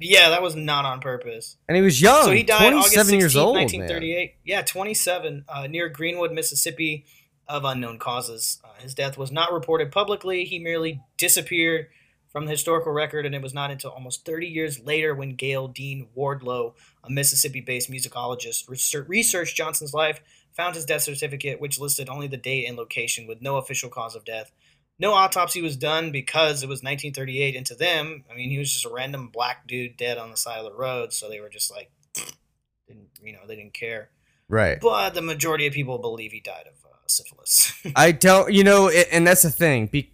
Yeah, 0.00 0.30
that 0.30 0.42
was 0.42 0.56
not 0.56 0.84
on 0.84 1.00
purpose. 1.00 1.56
and 1.68 1.76
he 1.76 1.82
was 1.82 2.00
young. 2.00 2.24
so 2.24 2.30
he 2.32 2.42
died 2.42 2.72
August 2.72 2.94
27 2.94 3.14
16th, 3.14 3.18
years 3.20 3.36
old, 3.36 3.54
man. 3.56 3.64
1938. 3.64 4.34
Yeah, 4.44 4.62
27, 4.62 5.44
uh, 5.48 5.66
near 5.66 5.88
Greenwood, 5.88 6.32
Mississippi, 6.32 7.04
of 7.46 7.64
unknown 7.64 7.98
causes. 7.98 8.60
Uh, 8.64 8.80
his 8.80 8.94
death 8.94 9.18
was 9.18 9.30
not 9.32 9.52
reported 9.52 9.90
publicly. 9.92 10.44
He 10.44 10.58
merely 10.58 11.00
disappeared 11.16 11.88
from 12.30 12.44
the 12.44 12.50
historical 12.50 12.92
record, 12.92 13.24
and 13.26 13.34
it 13.34 13.42
was 13.42 13.54
not 13.54 13.70
until 13.70 13.90
almost 13.90 14.24
30 14.24 14.46
years 14.46 14.80
later 14.80 15.14
when 15.14 15.34
Gayle 15.34 15.68
Dean 15.68 16.08
Wardlow, 16.16 16.74
a 17.08 17.12
Mississippi-based 17.12 17.90
musicologist, 17.90 18.68
researched 19.08 19.56
Johnson's 19.56 19.94
life, 19.94 20.20
found 20.56 20.74
his 20.74 20.84
death 20.84 21.02
certificate, 21.02 21.60
which 21.60 21.78
listed 21.78 22.08
only 22.08 22.26
the 22.26 22.36
date 22.36 22.66
and 22.66 22.76
location 22.76 23.26
with 23.26 23.40
no 23.40 23.56
official 23.56 23.88
cause 23.88 24.14
of 24.14 24.24
death. 24.24 24.50
No 24.98 25.12
autopsy 25.12 25.62
was 25.62 25.76
done 25.76 26.10
because 26.10 26.62
it 26.62 26.68
was 26.68 26.82
1938, 26.82 27.54
and 27.54 27.66
to 27.66 27.74
them, 27.76 28.24
I 28.30 28.34
mean, 28.34 28.50
he 28.50 28.58
was 28.58 28.72
just 28.72 28.84
a 28.84 28.92
random 28.92 29.28
black 29.28 29.68
dude 29.68 29.96
dead 29.96 30.18
on 30.18 30.30
the 30.30 30.36
side 30.36 30.58
of 30.58 30.64
the 30.64 30.76
road, 30.76 31.12
so 31.12 31.28
they 31.28 31.40
were 31.40 31.48
just 31.48 31.70
like, 31.70 31.90
didn't 32.88 33.08
you 33.22 33.32
know, 33.32 33.40
they 33.46 33.56
didn't 33.56 33.74
care. 33.74 34.10
Right. 34.48 34.80
But 34.80 35.10
the 35.10 35.22
majority 35.22 35.66
of 35.66 35.72
people 35.72 35.98
believe 35.98 36.32
he 36.32 36.40
died 36.40 36.64
of 36.66 36.84
uh, 36.84 36.96
syphilis. 37.06 37.72
I 37.96 38.12
don't, 38.12 38.52
you 38.52 38.64
know, 38.64 38.90
a- 38.90 39.14
and 39.14 39.26
that's 39.26 39.42
the 39.42 39.50
thing. 39.50 39.86
Be, 39.86 40.10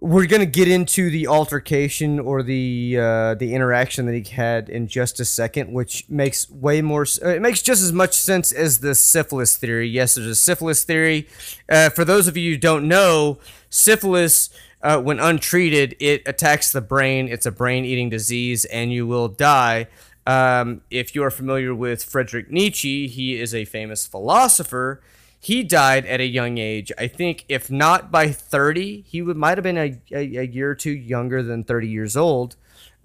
we're 0.00 0.26
gonna 0.26 0.46
get 0.46 0.66
into 0.66 1.10
the 1.10 1.26
altercation 1.26 2.18
or 2.18 2.42
the 2.42 2.96
uh, 2.98 3.34
the 3.34 3.54
interaction 3.54 4.06
that 4.06 4.14
he 4.14 4.34
had 4.34 4.68
in 4.68 4.88
just 4.88 5.20
a 5.20 5.24
second, 5.24 5.72
which 5.72 6.08
makes 6.08 6.48
way 6.50 6.80
more. 6.80 7.06
uh, 7.22 7.28
It 7.28 7.42
makes 7.42 7.60
just 7.62 7.82
as 7.82 7.92
much 7.92 8.14
sense 8.14 8.50
as 8.50 8.80
the 8.80 8.94
syphilis 8.94 9.56
theory. 9.56 9.88
Yes, 9.88 10.14
there's 10.14 10.26
a 10.26 10.34
syphilis 10.34 10.84
theory. 10.84 11.28
Uh, 11.68 11.90
for 11.90 12.04
those 12.04 12.26
of 12.28 12.36
you 12.36 12.52
who 12.52 12.58
don't 12.58 12.88
know, 12.88 13.38
syphilis. 13.68 14.50
Uh, 14.82 14.98
when 14.98 15.20
untreated, 15.20 15.94
it 16.00 16.22
attacks 16.24 16.72
the 16.72 16.80
brain. 16.80 17.28
It's 17.28 17.44
a 17.44 17.50
brain-eating 17.50 18.08
disease, 18.08 18.64
and 18.64 18.90
you 18.90 19.06
will 19.06 19.28
die. 19.28 19.88
Um, 20.26 20.80
if 20.90 21.14
you 21.14 21.22
are 21.22 21.30
familiar 21.30 21.74
with 21.74 22.02
Friedrich 22.02 22.50
Nietzsche, 22.50 23.06
he 23.06 23.38
is 23.38 23.54
a 23.54 23.66
famous 23.66 24.06
philosopher. 24.06 25.02
He 25.42 25.62
died 25.62 26.04
at 26.04 26.20
a 26.20 26.26
young 26.26 26.58
age. 26.58 26.92
I 26.98 27.06
think, 27.06 27.46
if 27.48 27.70
not 27.70 28.12
by 28.12 28.30
30, 28.30 29.04
he 29.08 29.22
would 29.22 29.38
might 29.38 29.56
have 29.56 29.62
been 29.62 29.78
a, 29.78 29.98
a, 30.12 30.36
a 30.36 30.46
year 30.46 30.70
or 30.70 30.74
two 30.74 30.90
younger 30.90 31.42
than 31.42 31.64
30 31.64 31.88
years 31.88 32.14
old, 32.14 32.56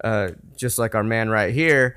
uh, 0.04 0.32
just 0.54 0.78
like 0.78 0.94
our 0.94 1.02
man 1.02 1.30
right 1.30 1.54
here. 1.54 1.96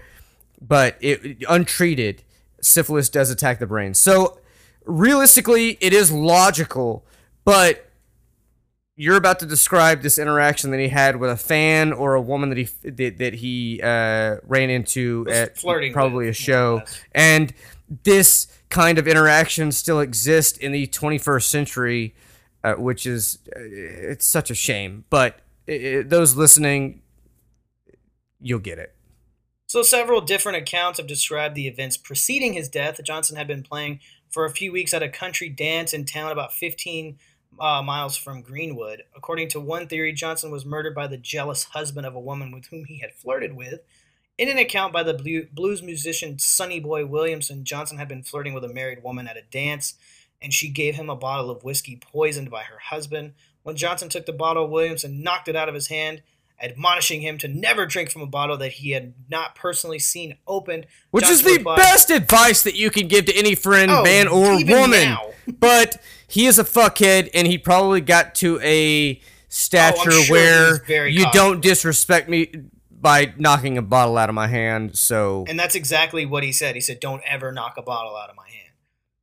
But 0.62 0.96
it, 1.02 1.44
untreated, 1.50 2.24
syphilis 2.62 3.10
does 3.10 3.30
attack 3.30 3.60
the 3.60 3.68
brain. 3.68 3.94
So, 3.94 4.40
realistically, 4.86 5.78
it 5.82 5.92
is 5.92 6.10
logical, 6.10 7.06
but 7.44 7.90
you're 8.96 9.18
about 9.18 9.40
to 9.40 9.46
describe 9.46 10.02
this 10.02 10.18
interaction 10.18 10.72
that 10.72 10.80
he 10.80 10.90
had 10.90 11.18
with 11.18 11.32
a 11.32 11.38
fan 11.38 11.92
or 11.92 12.16
a 12.16 12.22
woman 12.22 12.50
that 12.50 12.58
he 12.58 12.70
that, 12.84 13.18
that 13.18 13.34
he 13.34 13.82
uh, 13.82 14.38
ran 14.44 14.70
into 14.70 15.26
at 15.30 15.58
probably 15.94 16.30
a 16.30 16.34
show, 16.34 16.82
and 17.14 17.54
this 18.04 18.48
kind 18.70 18.98
of 18.98 19.08
interaction 19.08 19.72
still 19.72 20.00
exists 20.00 20.58
in 20.58 20.72
the 20.72 20.88
21st 20.88 21.44
century, 21.44 22.16
uh, 22.64 22.74
which 22.74 23.06
is 23.06 23.40
uh, 23.56 23.60
it's 23.60 24.26
such 24.26 24.52
a 24.52 24.56
shame. 24.56 25.06
But 25.10 25.40
i 25.68 25.74
i 25.74 26.04
those 26.04 26.36
listening, 26.36 27.02
you'll 28.40 28.60
get 28.60 28.80
it. 28.80 28.96
So 29.68 29.84
several 29.84 30.22
different 30.22 30.58
accounts 30.58 30.98
have 30.98 31.06
described 31.06 31.54
the 31.54 31.68
events 31.68 31.96
preceding 31.96 32.54
his 32.54 32.68
death. 32.68 33.00
Johnson 33.04 33.38
had 33.38 33.48
been 33.48 33.62
playing 33.62 34.00
for 34.28 34.46
a 34.46 34.50
few 34.50 34.72
weeks 34.72 34.96
at 34.96 35.04
a 35.04 35.10
country 35.10 35.48
dance 35.48 35.94
in 35.94 36.06
town 36.06 36.32
about 36.32 36.54
15 36.54 37.20
uh, 37.60 37.82
miles 37.84 38.18
from 38.18 38.42
Greenwood. 38.42 39.04
According 39.16 39.50
to 39.50 39.60
one 39.60 39.88
theory, 39.88 40.14
Johnson 40.14 40.50
was 40.50 40.66
murdered 40.66 40.96
by 40.96 41.08
the 41.08 41.18
jealous 41.18 41.66
husband 41.66 42.08
of 42.08 42.16
a 42.16 42.20
woman 42.20 42.52
with 42.52 42.66
whom 42.68 42.86
he 42.86 43.00
had 43.00 43.14
flirted 43.14 43.56
with. 43.56 43.82
In 44.40 44.48
an 44.48 44.58
account 44.58 44.94
by 44.94 45.04
the 45.04 45.50
blues 45.52 45.84
musician 45.84 46.40
Sonny 46.40 46.80
Boy 46.80 47.06
Williamson, 47.06 47.66
Johnson 47.66 47.98
had 47.98 48.08
been 48.08 48.24
flirting 48.24 48.54
with 48.54 48.64
a 48.64 48.74
married 48.74 49.04
woman 49.04 49.28
at 49.28 49.36
a 49.36 49.42
dance, 49.42 49.96
and 50.42 50.54
she 50.54 50.70
gave 50.70 50.96
him 50.96 51.10
a 51.10 51.16
bottle 51.16 51.52
of 51.52 51.66
whiskey 51.66 51.98
poisoned 52.02 52.50
by 52.50 52.64
her 52.64 52.80
husband. 52.80 53.34
When 53.64 53.76
Johnson 53.76 54.08
took 54.08 54.26
the 54.26 54.32
bottle, 54.32 54.70
Williamson 54.70 55.22
knocked 55.22 55.50
it 55.50 55.58
out 55.58 55.68
of 55.68 55.76
his 55.76 55.88
hand, 55.88 56.22
admonishing 56.64 57.20
him 57.20 57.38
to 57.40 57.50
never 57.50 57.86
drink 57.86 58.12
from 58.12 58.22
a 58.22 58.28
bottle 58.28 58.56
that 58.56 58.72
he 58.72 58.92
had 58.92 59.14
not 59.30 59.56
personally 59.56 60.00
seen 60.00 60.38
opened. 60.48 60.88
Which 61.12 61.26
Johnson 61.26 61.46
is 61.46 61.52
the 61.52 61.58
replied, 61.58 61.76
best 61.76 62.10
advice 62.10 62.64
that 62.64 62.76
you 62.76 62.90
can 62.92 63.10
give 63.10 63.26
to 63.26 63.36
any 63.36 63.56
friend, 63.56 63.92
Oh, 63.92 64.04
man, 64.04 64.30
or 64.30 64.64
woman. 64.64 65.18
but 65.60 66.02
he 66.30 66.46
is 66.46 66.58
a 66.58 66.64
fuckhead, 66.64 67.30
and 67.34 67.46
he 67.46 67.58
probably 67.58 68.00
got 68.00 68.36
to 68.36 68.58
a 68.64 69.18
oh, 69.18 69.28
stature 69.50 70.12
Oh, 70.14 70.22
sure 70.22 70.80
where 70.88 71.08
you 71.08 71.30
don't 71.34 71.60
disrespect 71.60 72.30
me 72.30 72.70
by 73.02 73.34
knocking 73.38 73.78
a 73.78 73.82
bottle 73.82 74.18
out 74.18 74.30
of 74.30 74.36
my 74.36 74.48
hand. 74.48 74.98
So 74.98 75.46
And 75.48 75.60
that's 75.60 75.76
exactly 75.76 76.26
what 76.26 76.44
he 76.44 76.52
said. 76.52 76.76
He 76.76 76.82
said, 76.82 77.00
Don't 77.00 77.24
ever 77.26 77.52
knock 77.52 77.76
a 77.78 77.82
bottle 77.82 78.16
out 78.16 78.30
of 78.30 78.36
my 78.36 78.48
hand. 78.48 78.74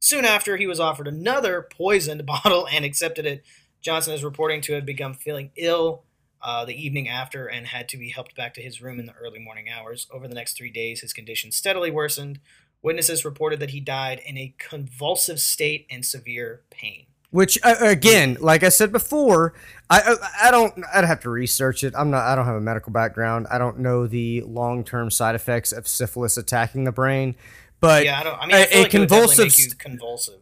Soon 0.00 0.24
after, 0.24 0.56
he 0.56 0.66
was 0.66 0.80
offered 0.80 1.08
another 1.08 1.66
poisoned 1.70 2.24
bottle 2.26 2.66
and 2.70 2.84
accepted 2.84 3.26
it. 3.26 3.44
Johnson 3.80 4.14
is 4.14 4.24
reporting 4.24 4.60
to 4.62 4.74
have 4.74 4.86
begun 4.86 5.14
feeling 5.14 5.50
ill 5.56 6.04
uh, 6.42 6.64
the 6.64 6.80
evening 6.80 7.08
after 7.08 7.46
and 7.46 7.66
had 7.66 7.88
to 7.88 7.96
be 7.96 8.10
helped 8.10 8.34
back 8.36 8.54
to 8.54 8.62
his 8.62 8.80
room 8.80 8.98
in 8.98 9.06
the 9.06 9.14
early 9.14 9.38
morning 9.38 9.68
hours. 9.68 10.06
Over 10.12 10.28
the 10.28 10.34
next 10.34 10.56
three 10.56 10.70
days, 10.70 11.00
his 11.00 11.12
condition 11.12 11.52
steadily 11.52 11.90
worsened. 11.90 12.40
Witnesses 12.82 13.24
reported 13.24 13.58
that 13.60 13.70
he 13.70 13.80
died 13.80 14.20
in 14.24 14.36
a 14.36 14.54
convulsive 14.58 15.40
state 15.40 15.86
and 15.90 16.04
severe 16.04 16.62
pain. 16.70 17.06
Which 17.30 17.58
uh, 17.62 17.74
again, 17.80 18.36
like 18.40 18.62
I 18.62 18.68
said 18.68 18.92
before, 18.92 19.52
I, 19.90 20.00
I 20.00 20.48
I 20.48 20.50
don't 20.50 20.72
I'd 20.94 21.04
have 21.04 21.20
to 21.20 21.30
research 21.30 21.84
it. 21.84 21.92
I'm 21.96 22.10
not 22.10 22.24
I 22.24 22.34
don't 22.34 22.46
have 22.46 22.54
a 22.56 22.60
medical 22.60 22.92
background. 22.92 23.46
I 23.50 23.58
don't 23.58 23.80
know 23.80 24.06
the 24.06 24.42
long 24.42 24.84
term 24.84 25.10
side 25.10 25.34
effects 25.34 25.72
of 25.72 25.86
syphilis 25.88 26.36
attacking 26.36 26.84
the 26.84 26.92
brain. 26.92 27.34
But 27.80 28.04
Yeah, 28.04 28.20
I 28.20 28.22
don't. 28.24 28.38
I 28.40 28.46
mean, 28.46 28.54
I 28.56 28.58
a- 28.70 28.78
a 28.78 28.82
like 28.82 28.90
convulsive 28.90 29.38
make 29.46 29.58
you 29.58 29.64
st- 29.64 29.78
convulsive. 29.78 30.34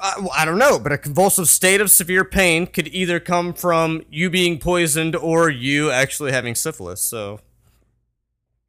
I, 0.00 0.14
well, 0.18 0.32
I 0.36 0.44
don't 0.44 0.58
know, 0.58 0.78
but 0.80 0.90
a 0.90 0.98
convulsive 0.98 1.48
state 1.48 1.80
of 1.80 1.90
severe 1.90 2.24
pain 2.24 2.66
could 2.66 2.88
either 2.88 3.20
come 3.20 3.52
from 3.52 4.04
you 4.10 4.28
being 4.30 4.58
poisoned 4.58 5.14
or 5.14 5.50
you 5.50 5.90
actually 5.90 6.32
having 6.32 6.54
syphilis. 6.54 7.00
So 7.02 7.40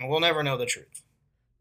We'll 0.01 0.19
never 0.19 0.43
know 0.43 0.55
the 0.57 0.65
truth. 0.65 1.01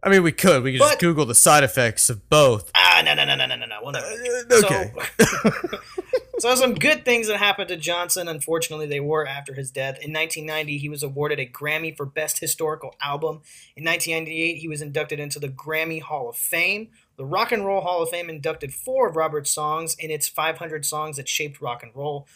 I 0.02 0.10
mean, 0.10 0.22
we 0.22 0.32
could 0.32 0.62
we 0.62 0.72
could 0.72 0.78
just 0.80 0.98
Google 1.00 1.26
the 1.26 1.34
side 1.34 1.64
effects 1.64 2.08
of 2.10 2.28
both. 2.28 2.70
Ah, 2.74 3.02
no, 3.04 3.14
no, 3.14 3.24
no, 3.24 3.34
no, 3.34 3.46
no, 3.46 3.56
no, 3.56 3.66
no. 3.66 3.78
We'll 3.82 3.92
never. 3.92 4.06
Uh, 4.06 4.64
okay. 4.64 4.92
So, 5.18 5.78
So 6.38 6.54
some 6.54 6.74
good 6.74 7.04
things 7.04 7.26
that 7.26 7.38
happened 7.38 7.66
to 7.68 7.76
Johnson. 7.76 8.28
Unfortunately, 8.28 8.86
they 8.86 9.00
were 9.00 9.26
after 9.26 9.54
his 9.54 9.72
death. 9.72 9.96
In 9.96 10.12
1990, 10.12 10.78
he 10.78 10.88
was 10.88 11.02
awarded 11.02 11.40
a 11.40 11.46
Grammy 11.46 11.96
for 11.96 12.06
Best 12.06 12.38
Historical 12.38 12.94
Album. 13.02 13.42
In 13.74 13.84
1998, 13.84 14.58
he 14.58 14.68
was 14.68 14.80
inducted 14.80 15.18
into 15.18 15.40
the 15.40 15.48
Grammy 15.48 16.00
Hall 16.00 16.28
of 16.28 16.36
Fame. 16.36 16.90
The 17.16 17.24
Rock 17.24 17.50
and 17.50 17.66
Roll 17.66 17.80
Hall 17.80 18.04
of 18.04 18.10
Fame 18.10 18.30
inducted 18.30 18.72
four 18.72 19.08
of 19.08 19.16
Robert's 19.16 19.50
songs 19.50 19.96
in 19.98 20.12
its 20.12 20.28
500 20.28 20.86
songs 20.86 21.16
that 21.16 21.28
shaped 21.28 21.60
rock 21.60 21.82
and 21.82 21.90
roll. 21.92 22.28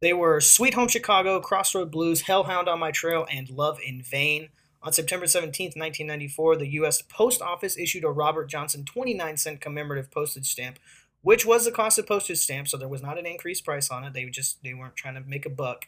They 0.00 0.12
were 0.12 0.40
Sweet 0.40 0.74
Home 0.74 0.88
Chicago, 0.88 1.40
Crossroad 1.40 1.92
Blues, 1.92 2.22
Hellhound 2.22 2.68
on 2.68 2.80
My 2.80 2.90
Trail, 2.90 3.24
and 3.30 3.48
Love 3.50 3.78
in 3.86 4.02
Vain. 4.02 4.48
On 4.82 4.92
September 4.92 5.26
17, 5.26 5.66
1994, 5.76 6.56
the 6.56 6.68
U.S. 6.70 7.02
Post 7.02 7.42
Office 7.42 7.76
issued 7.76 8.04
a 8.04 8.10
Robert 8.10 8.46
Johnson 8.46 8.84
29 8.84 9.36
cent 9.36 9.60
commemorative 9.60 10.10
postage 10.10 10.46
stamp, 10.46 10.78
which 11.22 11.44
was 11.44 11.64
the 11.64 11.72
cost 11.72 11.98
of 11.98 12.06
postage 12.06 12.38
stamp, 12.38 12.68
so 12.68 12.76
there 12.76 12.88
was 12.88 13.02
not 13.02 13.18
an 13.18 13.26
increased 13.26 13.64
price 13.64 13.90
on 13.90 14.04
it. 14.04 14.14
They 14.14 14.24
just 14.26 14.62
they 14.62 14.74
weren't 14.74 14.96
trying 14.96 15.14
to 15.14 15.20
make 15.20 15.46
a 15.46 15.50
buck. 15.50 15.86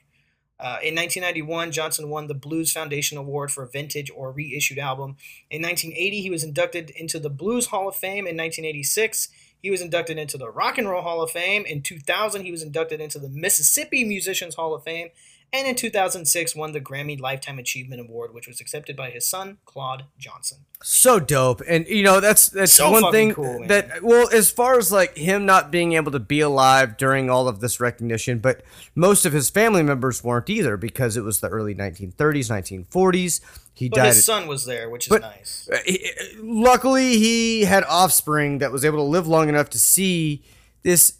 Uh, 0.59 0.77
in 0.83 0.95
1991, 0.95 1.73
Johnson 1.73 2.11
won 2.11 2.27
the 2.27 2.35
Blues 2.35 2.71
Foundation 2.71 3.17
Award 3.17 3.51
for 3.51 3.65
Vintage 3.65 4.11
or 4.15 4.31
Reissued 4.31 4.79
Album. 4.79 5.17
In 5.51 5.63
1980, 5.63 6.21
he 6.21 6.29
was 6.29 6.45
inducted 6.45 6.91
into 6.91 7.19
the 7.19 7.31
Blues 7.31 7.69
Hall 7.69 7.89
of 7.89 7.97
Fame. 7.97 8.27
In 8.27 8.37
1986, 8.37 9.29
he 9.63 9.71
was 9.71 9.81
inducted 9.81 10.19
into 10.19 10.37
the 10.37 10.51
Rock 10.51 10.77
and 10.77 10.87
Roll 10.87 11.03
Hall 11.03 11.23
of 11.23 11.31
Fame. 11.31 11.65
In 11.65 11.81
2000, 11.81 12.45
he 12.45 12.51
was 12.51 12.63
inducted 12.63 13.01
into 13.01 13.19
the 13.19 13.31
Mississippi 13.31 14.05
Musicians 14.05 14.57
Hall 14.57 14.75
of 14.75 14.85
Fame. 14.85 15.09
And 15.53 15.67
in 15.67 15.75
2006, 15.75 16.55
won 16.55 16.71
the 16.73 16.81
Grammy 16.81 17.19
Lifetime 17.21 17.59
Achievement 17.59 18.01
Award, 18.01 18.33
which 18.33 18.47
was 18.47 18.61
accepted 18.61 18.97
by 18.97 19.11
his 19.11 19.27
son, 19.27 19.59
Claude 19.65 20.05
Johnson. 20.19 20.59
so 20.83 21.19
dope 21.21 21.61
and 21.69 21.87
you 21.89 22.03
know 22.03 22.21
that's 22.21 22.49
that's 22.49 22.73
So 22.73 22.91
one 22.91 23.13
thing 23.13 23.35
cool, 23.35 23.67
that 23.67 24.03
well 24.03 24.29
as 24.33 24.51
far 24.51 24.79
as 24.79 24.91
like 24.91 25.15
him 25.17 25.45
not 25.45 25.71
being 25.71 25.93
able 25.93 26.11
to 26.13 26.19
be 26.19 26.41
alive 26.41 26.97
during 26.97 27.29
all 27.29 27.49
of 27.49 27.61
this 27.61 27.81
recognition 27.81 28.39
but 28.39 28.63
most 28.95 29.27
of 29.27 29.33
his 29.35 29.51
family 29.51 29.83
members 29.83 30.25
weren't 30.25 30.49
either 30.49 30.79
because 30.79 31.19
it 31.19 31.23
was 31.25 31.41
the 31.41 31.49
early 31.49 31.75
1930s 31.75 32.49
1940s 32.49 33.41
he 33.75 33.89
But 33.91 33.97
died 33.97 34.07
his 34.09 34.25
son 34.25 34.47
was 34.47 34.65
there, 34.65 34.89
which 34.89 35.07
is 35.07 35.11
But- 35.11 35.21
nice. 35.23 35.69
Uh, 35.73 35.79
he- 35.85 36.11
luckily 36.41 37.19
he 37.19 37.65
had 37.65 37.85
offspring 37.85 38.59
that 38.59 38.73
was 38.73 38.85
able 38.85 38.99
to 38.99 39.03
live 39.05 39.27
long 39.27 39.49
enough 39.51 39.69
to 39.71 39.79
see 39.79 40.43
this 40.83 41.15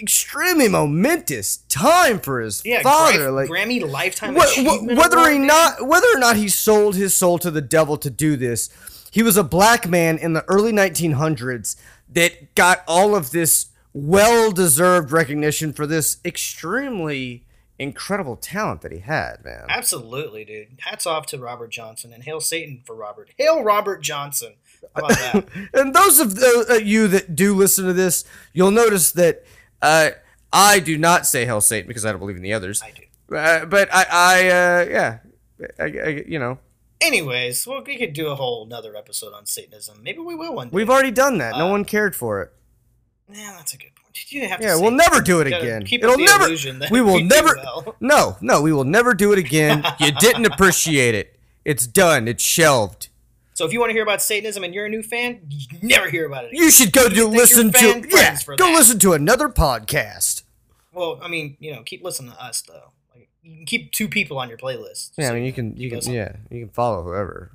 extremely 0.00 0.68
momentous 0.68 1.58
time 1.68 2.20
for 2.20 2.40
his 2.40 2.62
Yeah, 2.64 2.82
father 2.82 3.30
Gra- 3.30 3.32
like 3.32 3.48
Grammy 3.48 3.88
Lifetime 3.88 4.34
Wh- 4.34 4.40
wh- 4.40 4.50
Achievement 4.52 4.98
whether 4.98 5.18
or 5.18 5.34
not 5.38 5.86
whether 5.86 6.06
or 6.14 6.18
not 6.18 6.36
he 6.36 6.48
sold 6.48 6.94
his 6.96 7.14
soul 7.14 7.38
to 7.38 7.50
the 7.50 7.60
devil 7.62 7.96
to 7.98 8.10
do 8.10 8.36
this 8.36 8.68
he 9.10 9.22
was 9.22 9.36
a 9.36 9.44
black 9.44 9.88
man 9.88 10.18
in 10.18 10.34
the 10.34 10.44
early 10.48 10.72
1900s 10.72 11.76
that 12.10 12.54
got 12.54 12.82
all 12.86 13.14
of 13.16 13.30
this 13.30 13.66
well-deserved 13.94 15.10
recognition 15.10 15.72
for 15.72 15.86
this 15.86 16.18
extremely 16.24 17.44
incredible 17.78 18.36
talent 18.36 18.80
that 18.82 18.92
he 18.92 18.98
had 18.98 19.42
man 19.44 19.64
Absolutely, 19.68 20.44
dude. 20.44 20.68
Hats 20.80 21.06
off 21.06 21.26
to 21.26 21.38
Robert 21.38 21.70
Johnson 21.70 22.12
and 22.12 22.24
hail 22.24 22.40
Satan 22.40 22.82
for 22.84 22.94
Robert. 22.96 23.30
Hail 23.38 23.62
Robert 23.62 24.02
Johnson. 24.02 24.54
How 24.96 25.06
about 25.06 25.18
that? 25.18 25.48
and 25.74 25.94
those 25.94 26.18
of 26.18 26.34
the, 26.36 26.66
uh, 26.70 26.74
you 26.74 27.06
that 27.08 27.36
do 27.36 27.54
listen 27.54 27.84
to 27.86 27.92
this 27.92 28.24
you'll 28.52 28.70
notice 28.72 29.12
that 29.12 29.44
uh, 29.82 30.10
i 30.52 30.78
do 30.78 30.96
not 30.98 31.26
say 31.26 31.44
hell 31.44 31.60
satan 31.60 31.88
because 31.88 32.04
i 32.06 32.10
don't 32.10 32.18
believe 32.20 32.36
in 32.36 32.42
the 32.42 32.52
others 32.52 32.82
I 32.82 32.92
do. 32.92 33.36
uh, 33.36 33.64
but 33.66 33.88
i, 33.92 34.06
I 34.10 34.38
uh, 34.48 34.86
yeah 34.90 35.18
I, 35.78 35.82
I, 35.84 36.24
you 36.26 36.38
know 36.38 36.58
Anyways, 37.00 37.64
well, 37.64 37.80
we 37.86 37.96
could 37.96 38.12
do 38.12 38.26
a 38.26 38.34
whole 38.34 38.66
another 38.66 38.96
episode 38.96 39.32
on 39.32 39.46
Satanism. 39.46 40.02
Maybe 40.02 40.18
we 40.18 40.34
will 40.34 40.52
one 40.52 40.66
day. 40.68 40.74
we've 40.74 40.90
already 40.90 41.12
done 41.12 41.38
that 41.38 41.56
no 41.56 41.68
Uh, 41.68 41.70
one 41.70 41.84
cared 41.84 42.16
for 42.16 42.42
it 42.42 42.52
Yeah, 43.32 43.54
that's 43.56 43.72
a 43.72 43.76
good 43.76 43.94
point. 43.94 44.32
You 44.32 44.48
have 44.48 44.60
Yeah, 44.60 44.74
we'll 44.74 44.90
never 44.90 45.20
do 45.20 45.40
it 45.40 45.46
again. 45.46 45.84
Keep 45.84 46.02
It'll 46.02 46.16
the 46.16 46.24
never. 46.24 46.48
that 46.80 46.90
We 46.90 47.00
will 47.00 47.20
never. 47.20 47.54
well. 47.54 47.94
No, 48.00 48.36
no, 48.40 48.60
we 48.62 48.72
will 48.72 48.82
never 48.82 49.14
do 49.14 49.32
it 49.32 49.38
again. 49.38 49.84
You 50.00 50.10
didn't 50.10 50.46
appreciate 50.52 51.14
it. 51.14 51.38
It's 51.64 51.86
done. 51.86 52.26
It's 52.26 52.42
shelved. 52.42 53.10
So 53.58 53.66
if 53.66 53.72
you 53.72 53.80
want 53.80 53.90
to 53.90 53.92
hear 53.92 54.04
about 54.04 54.22
Satanism 54.22 54.62
and 54.62 54.72
you're 54.72 54.86
a 54.86 54.88
new 54.88 55.02
fan, 55.02 55.40
you 55.48 55.78
never 55.82 56.08
hear 56.08 56.24
about 56.26 56.44
it. 56.44 56.52
Again. 56.52 56.62
You 56.62 56.70
should 56.70 56.92
go 56.92 57.08
to 57.08 57.26
listen 57.26 57.72
to. 57.72 57.86
Yeah, 58.08 58.36
go 58.46 58.66
that. 58.66 58.72
listen 58.72 59.00
to 59.00 59.14
another 59.14 59.48
podcast. 59.48 60.44
Well, 60.92 61.18
I 61.20 61.26
mean, 61.26 61.56
you 61.58 61.72
know, 61.72 61.82
keep 61.82 62.04
listening 62.04 62.30
to 62.30 62.40
us 62.40 62.62
though. 62.62 62.92
Like, 63.12 63.28
you 63.42 63.56
can 63.56 63.66
keep 63.66 63.90
two 63.90 64.06
people 64.06 64.38
on 64.38 64.48
your 64.48 64.58
playlist. 64.58 65.10
Yeah, 65.18 65.30
I 65.30 65.34
mean 65.34 65.42
you 65.42 65.52
can 65.52 65.76
you 65.76 65.88
can 65.88 65.98
listen. 65.98 66.12
yeah 66.12 66.36
you 66.52 66.66
can 66.66 66.68
follow 66.68 67.02
whoever. 67.02 67.50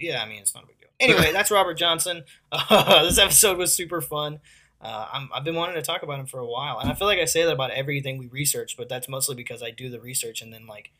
Yeah, 0.00 0.20
I 0.24 0.28
mean, 0.28 0.40
it's 0.40 0.56
not 0.56 0.64
a 0.64 0.66
big 0.66 0.80
deal. 0.80 0.88
Anyway, 0.98 1.30
that's 1.32 1.52
Robert 1.52 1.74
Johnson. 1.74 2.24
Uh, 2.50 3.02
this 3.04 3.20
episode 3.20 3.58
was 3.58 3.72
super 3.72 4.00
fun. 4.00 4.40
Uh, 4.80 5.06
I'm, 5.12 5.30
I've 5.32 5.44
been 5.44 5.54
wanting 5.54 5.76
to 5.76 5.82
talk 5.82 6.02
about 6.02 6.18
him 6.18 6.26
for 6.26 6.40
a 6.40 6.46
while, 6.46 6.80
and 6.80 6.90
I 6.90 6.94
feel 6.94 7.06
like 7.06 7.20
I 7.20 7.26
say 7.26 7.44
that 7.44 7.52
about 7.52 7.70
everything 7.70 8.18
we 8.18 8.26
research, 8.26 8.76
but 8.76 8.88
that's 8.88 9.08
mostly 9.08 9.36
because 9.36 9.62
I 9.62 9.70
do 9.70 9.88
the 9.88 10.00
research, 10.00 10.42
and 10.42 10.52
then 10.52 10.66
like 10.66 10.90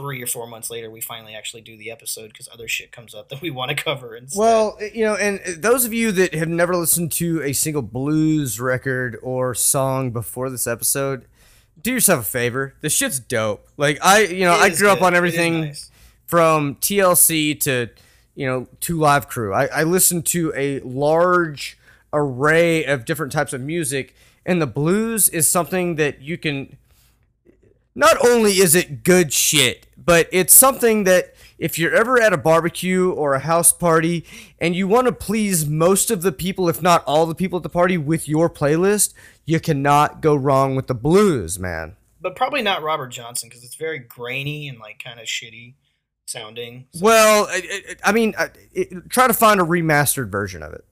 three 0.00 0.22
or 0.22 0.26
four 0.26 0.46
months 0.46 0.70
later, 0.70 0.90
we 0.90 1.00
finally 1.00 1.34
actually 1.34 1.60
do 1.62 1.76
the 1.76 1.90
episode 1.90 2.28
because 2.28 2.48
other 2.52 2.66
shit 2.68 2.90
comes 2.92 3.14
up 3.14 3.28
that 3.30 3.40
we 3.40 3.50
want 3.50 3.68
to 3.70 3.74
cover. 3.76 4.16
Instead. 4.16 4.38
Well, 4.38 4.78
you 4.94 5.04
know, 5.04 5.14
and 5.14 5.40
uh, 5.46 5.50
those 5.58 5.84
of 5.84 5.92
you 5.92 6.10
that 6.12 6.34
have 6.34 6.48
never 6.48 6.74
listened 6.76 7.12
to 7.12 7.42
a 7.42 7.52
single 7.52 7.82
blues 7.82 8.58
record 8.60 9.18
or 9.22 9.54
song 9.54 10.10
before 10.10 10.48
this 10.50 10.66
episode, 10.66 11.26
do 11.80 11.92
yourself 11.92 12.20
a 12.20 12.28
favor. 12.28 12.74
This 12.80 12.92
shit's 12.92 13.18
dope. 13.20 13.66
Like 13.76 13.98
I, 14.02 14.20
you 14.24 14.44
know, 14.44 14.54
It 14.54 14.60
I 14.60 14.68
grew 14.70 14.90
up 14.90 15.02
on 15.02 15.14
everything. 15.14 15.60
nice. 15.62 15.90
from 16.26 16.74
TLC 16.76 17.58
to 17.60 17.88
you 18.34 18.46
know 18.46 18.66
2 18.80 18.98
Live 18.98 19.28
Crew. 19.28 19.52
I, 19.54 19.66
I 19.66 19.82
listen 19.82 20.22
to 20.22 20.52
a 20.56 20.80
large 20.80 21.78
array 22.12 22.84
of 22.84 23.04
different 23.04 23.32
types 23.32 23.52
of 23.52 23.60
music, 23.60 24.14
and 24.44 24.60
the 24.60 24.66
blues 24.66 25.28
is 25.28 25.50
something 25.50 25.96
that 25.96 26.20
you 26.20 26.36
can. 26.38 26.76
Not 27.94 28.24
only 28.24 28.52
is 28.52 28.74
it 28.74 29.02
good 29.02 29.32
shit, 29.32 29.86
but 29.96 30.28
it's 30.32 30.54
something 30.54 31.04
that 31.04 31.34
if 31.58 31.78
you're 31.78 31.94
ever 31.94 32.20
at 32.20 32.32
a 32.32 32.38
barbecue 32.38 33.10
or 33.10 33.34
a 33.34 33.40
house 33.40 33.72
party 33.72 34.24
and 34.58 34.74
you 34.74 34.88
want 34.88 35.06
to 35.06 35.12
please 35.12 35.66
most 35.66 36.10
of 36.10 36.22
the 36.22 36.32
people, 36.32 36.68
if 36.68 36.80
not 36.80 37.04
all 37.04 37.26
the 37.26 37.34
people 37.34 37.58
at 37.58 37.62
the 37.62 37.68
party, 37.68 37.98
with 37.98 38.28
your 38.28 38.48
playlist, 38.48 39.12
you 39.44 39.60
cannot 39.60 40.22
go 40.22 40.34
wrong 40.34 40.74
with 40.76 40.86
the 40.86 40.94
blues, 40.94 41.58
man. 41.58 41.96
But 42.20 42.36
probably 42.36 42.62
not 42.62 42.82
Robert 42.82 43.08
Johnson 43.08 43.48
because 43.48 43.64
it's 43.64 43.74
very 43.74 43.98
grainy 43.98 44.68
and 44.68 44.78
like 44.78 45.02
kind 45.02 45.18
of 45.20 45.26
shitty 45.26 45.74
sounding. 46.26 46.86
Well, 47.00 47.46
I, 47.50 47.82
I- 48.04 48.10
I 48.10 48.12
mean, 48.12 48.34
I- 48.38 48.50
it, 48.72 49.10
try 49.10 49.26
to 49.26 49.34
find 49.34 49.60
a 49.60 49.64
remastered 49.64 50.30
version 50.30 50.62
of 50.62 50.72
it. 50.72 50.84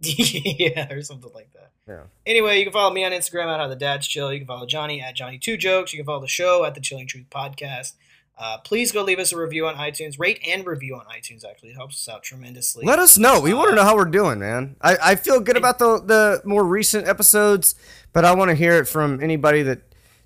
yeah, 0.00 0.92
or 0.92 1.02
something 1.02 1.32
like 1.34 1.52
that. 1.54 1.72
Yeah. 1.88 2.04
Anyway, 2.26 2.58
you 2.58 2.64
can 2.64 2.72
follow 2.72 2.92
me 2.92 3.04
on 3.04 3.12
Instagram 3.12 3.46
at 3.46 3.60
How 3.60 3.68
the 3.68 3.76
Dads 3.76 4.06
Chill. 4.06 4.32
You 4.32 4.38
can 4.38 4.46
follow 4.46 4.66
Johnny 4.66 5.02
at 5.02 5.14
Johnny 5.14 5.38
Two 5.38 5.56
Jokes. 5.56 5.92
You 5.92 5.98
can 5.98 6.06
follow 6.06 6.20
the 6.20 6.28
show 6.28 6.64
at 6.64 6.74
the 6.74 6.80
Chilling 6.80 7.06
Truth 7.06 7.26
Podcast. 7.30 7.92
Uh, 8.36 8.58
please 8.58 8.90
go 8.90 9.02
leave 9.02 9.18
us 9.18 9.32
a 9.32 9.36
review 9.36 9.66
on 9.66 9.76
iTunes. 9.76 10.18
Rate 10.18 10.40
and 10.46 10.66
review 10.66 10.96
on 10.96 11.04
iTunes. 11.06 11.44
Actually, 11.44 11.70
it 11.70 11.76
helps 11.76 11.96
us 11.96 12.12
out 12.12 12.22
tremendously. 12.22 12.84
Let 12.84 12.98
us 12.98 13.16
know. 13.16 13.40
We 13.40 13.54
want 13.54 13.70
to 13.70 13.76
know 13.76 13.84
how 13.84 13.96
we're 13.96 14.06
doing, 14.06 14.40
man. 14.40 14.76
I, 14.80 14.96
I 15.02 15.14
feel 15.14 15.40
good 15.40 15.56
about 15.56 15.78
the 15.78 16.00
the 16.00 16.42
more 16.44 16.64
recent 16.64 17.06
episodes, 17.06 17.74
but 18.12 18.24
I 18.24 18.34
want 18.34 18.48
to 18.48 18.54
hear 18.54 18.74
it 18.74 18.88
from 18.88 19.22
anybody 19.22 19.62
that 19.62 19.82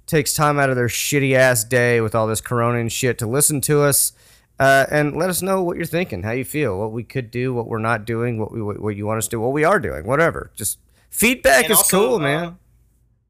takes 0.06 0.34
time 0.34 0.58
out 0.58 0.70
of 0.70 0.76
their 0.76 0.88
shitty 0.88 1.34
ass 1.34 1.64
day 1.64 2.00
with 2.00 2.14
all 2.14 2.26
this 2.26 2.40
corona 2.40 2.78
and 2.78 2.90
shit 2.90 3.18
to 3.18 3.26
listen 3.26 3.60
to 3.62 3.82
us. 3.82 4.12
Uh, 4.60 4.86
and 4.90 5.16
let 5.16 5.30
us 5.30 5.40
know 5.40 5.62
what 5.62 5.76
you're 5.76 5.86
thinking, 5.86 6.24
how 6.24 6.32
you 6.32 6.44
feel, 6.44 6.76
what 6.76 6.90
we 6.90 7.04
could 7.04 7.30
do, 7.30 7.54
what 7.54 7.68
we're 7.68 7.78
not 7.78 8.04
doing, 8.04 8.40
what 8.40 8.50
we 8.50 8.60
what 8.60 8.96
you 8.96 9.06
want 9.06 9.18
us 9.18 9.26
to 9.26 9.32
do, 9.32 9.40
what 9.40 9.52
we 9.52 9.64
are 9.64 9.78
doing, 9.78 10.04
whatever. 10.04 10.50
Just 10.56 10.78
feedback 11.10 11.64
And 11.64 11.72
is 11.72 11.78
also, 11.78 12.00
cool, 12.08 12.14
uh, 12.16 12.18
man. 12.20 12.58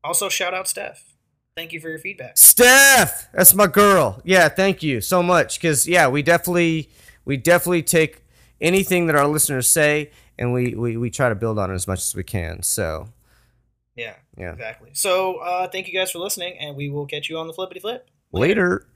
Also, 0.04 0.28
shout 0.28 0.54
out 0.54 0.68
Steph. 0.68 1.04
Thank 1.56 1.72
you 1.72 1.80
for 1.80 1.88
your 1.88 1.98
feedback. 1.98 2.38
Steph, 2.38 3.28
that's 3.32 3.52
my 3.54 3.66
girl. 3.66 4.20
Yeah, 4.24 4.48
thank 4.48 4.82
you 4.82 5.00
so 5.00 5.22
much. 5.22 5.60
Cause 5.60 5.88
yeah, 5.88 6.06
we 6.08 6.22
definitely 6.22 6.88
we 7.24 7.36
definitely 7.36 7.82
take 7.82 8.22
anything 8.60 9.06
that 9.06 9.16
our 9.16 9.26
listeners 9.26 9.68
say 9.68 10.10
and 10.38 10.52
we 10.52 10.74
we, 10.74 10.96
we 10.96 11.10
try 11.10 11.28
to 11.28 11.34
build 11.34 11.58
on 11.58 11.70
it 11.70 11.74
as 11.74 11.88
much 11.88 11.98
as 11.98 12.14
we 12.14 12.22
can. 12.22 12.62
So 12.62 13.08
Yeah, 13.96 14.14
Yeah. 14.36 14.52
exactly. 14.52 14.90
So, 14.92 15.38
uh, 15.38 15.66
thank 15.68 15.88
you 15.88 15.92
guys 15.98 16.12
for 16.12 16.20
listening, 16.20 16.56
and 16.60 16.76
we 16.76 16.88
will 16.88 17.06
catch 17.06 17.28
you 17.28 17.38
on 17.38 17.48
the 17.48 17.52
flippity 17.52 17.80
flip. 17.80 18.08
later. 18.30 18.86